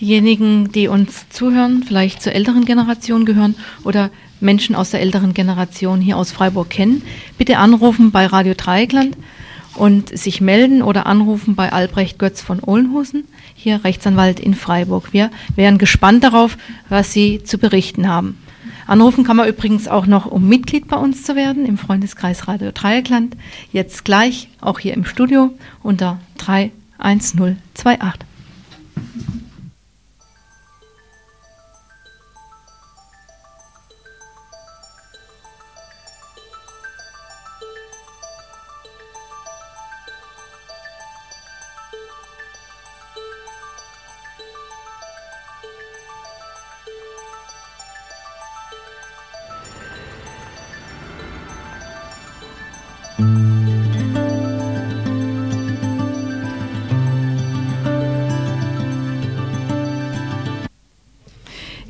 Diejenigen, 0.00 0.72
die 0.72 0.88
uns 0.88 1.28
zuhören, 1.30 1.82
vielleicht 1.82 2.22
zur 2.22 2.32
älteren 2.32 2.64
Generation 2.64 3.24
gehören 3.24 3.56
oder 3.84 4.10
Menschen 4.40 4.74
aus 4.74 4.90
der 4.90 5.00
älteren 5.00 5.34
Generation 5.34 6.00
hier 6.00 6.16
aus 6.16 6.30
Freiburg 6.30 6.70
kennen, 6.70 7.02
bitte 7.38 7.58
anrufen 7.58 8.10
bei 8.10 8.26
Radio 8.26 8.54
Dreieckland 8.54 9.16
und 9.74 10.16
sich 10.16 10.40
melden 10.40 10.82
oder 10.82 11.06
anrufen 11.06 11.54
bei 11.54 11.72
Albrecht 11.72 12.18
Götz 12.18 12.40
von 12.40 12.60
Ohlenhusen, 12.60 13.24
hier 13.54 13.84
Rechtsanwalt 13.84 14.40
in 14.40 14.54
Freiburg. 14.54 15.12
Wir 15.12 15.30
wären 15.54 15.78
gespannt 15.78 16.24
darauf, 16.24 16.56
was 16.88 17.12
Sie 17.12 17.42
zu 17.42 17.58
berichten 17.58 18.08
haben. 18.08 18.38
Anrufen 18.86 19.24
kann 19.24 19.36
man 19.36 19.48
übrigens 19.48 19.88
auch 19.88 20.06
noch, 20.06 20.26
um 20.26 20.48
Mitglied 20.48 20.86
bei 20.86 20.96
uns 20.96 21.24
zu 21.24 21.34
werden 21.34 21.66
im 21.66 21.76
Freundeskreis 21.76 22.46
Radio 22.46 22.70
Dreieckland. 22.72 23.36
Jetzt 23.72 24.04
gleich, 24.04 24.48
auch 24.60 24.78
hier 24.78 24.94
im 24.94 25.04
Studio 25.04 25.50
unter 25.82 26.20
3 26.38 26.70
1028. 27.06 28.26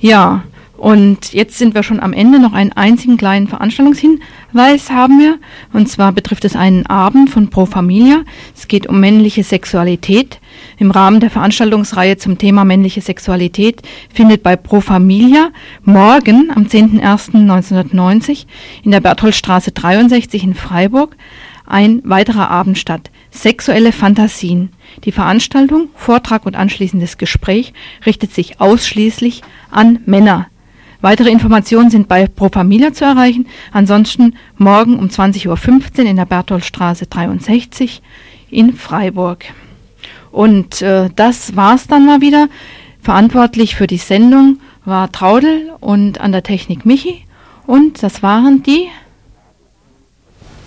Ja, 0.06 0.44
und 0.76 1.32
jetzt 1.32 1.58
sind 1.58 1.74
wir 1.74 1.82
schon 1.82 1.98
am 1.98 2.12
Ende. 2.12 2.38
Noch 2.38 2.52
einen 2.52 2.70
einzigen 2.70 3.16
kleinen 3.16 3.48
Veranstaltungshinweis 3.48 4.88
haben 4.88 5.18
wir. 5.18 5.40
Und 5.72 5.88
zwar 5.88 6.12
betrifft 6.12 6.44
es 6.44 6.54
einen 6.54 6.86
Abend 6.86 7.28
von 7.28 7.50
Pro 7.50 7.66
Familia. 7.66 8.22
Es 8.54 8.68
geht 8.68 8.86
um 8.86 9.00
männliche 9.00 9.42
Sexualität. 9.42 10.38
Im 10.78 10.92
Rahmen 10.92 11.18
der 11.18 11.30
Veranstaltungsreihe 11.30 12.18
zum 12.18 12.38
Thema 12.38 12.64
männliche 12.64 13.00
Sexualität 13.00 13.82
findet 14.14 14.44
bei 14.44 14.54
Pro 14.54 14.80
Familia 14.80 15.50
morgen 15.82 16.52
am 16.54 16.66
10.01.1990 16.66 18.46
in 18.84 18.92
der 18.92 19.00
Bertholdstraße 19.00 19.72
63 19.72 20.44
in 20.44 20.54
Freiburg 20.54 21.16
ein 21.66 22.02
weiterer 22.04 22.50
Abend 22.50 22.78
statt. 22.78 23.10
Sexuelle 23.30 23.92
Fantasien. 23.92 24.70
Die 25.04 25.12
Veranstaltung, 25.12 25.88
Vortrag 25.94 26.46
und 26.46 26.56
anschließendes 26.56 27.18
Gespräch 27.18 27.72
richtet 28.06 28.32
sich 28.32 28.60
ausschließlich 28.60 29.42
an 29.70 30.00
Männer. 30.06 30.46
Weitere 31.02 31.30
Informationen 31.30 31.90
sind 31.90 32.08
bei 32.08 32.26
Pro 32.26 32.48
Familia 32.48 32.92
zu 32.92 33.04
erreichen. 33.04 33.46
Ansonsten 33.72 34.34
morgen 34.56 34.98
um 34.98 35.08
20.15 35.08 36.00
Uhr 36.00 36.06
in 36.06 36.16
der 36.16 36.24
Bertholdstraße 36.24 37.06
63 37.06 38.02
in 38.50 38.72
Freiburg. 38.72 39.44
Und 40.32 40.82
äh, 40.82 41.10
das 41.14 41.56
war's 41.56 41.86
dann 41.86 42.06
mal 42.06 42.20
wieder. 42.20 42.48
Verantwortlich 43.00 43.76
für 43.76 43.86
die 43.86 43.98
Sendung 43.98 44.58
war 44.84 45.12
Traudel 45.12 45.70
und 45.80 46.20
an 46.20 46.32
der 46.32 46.42
Technik 46.42 46.86
Michi. 46.86 47.24
Und 47.66 48.02
das 48.02 48.22
waren 48.22 48.62
die 48.62 48.88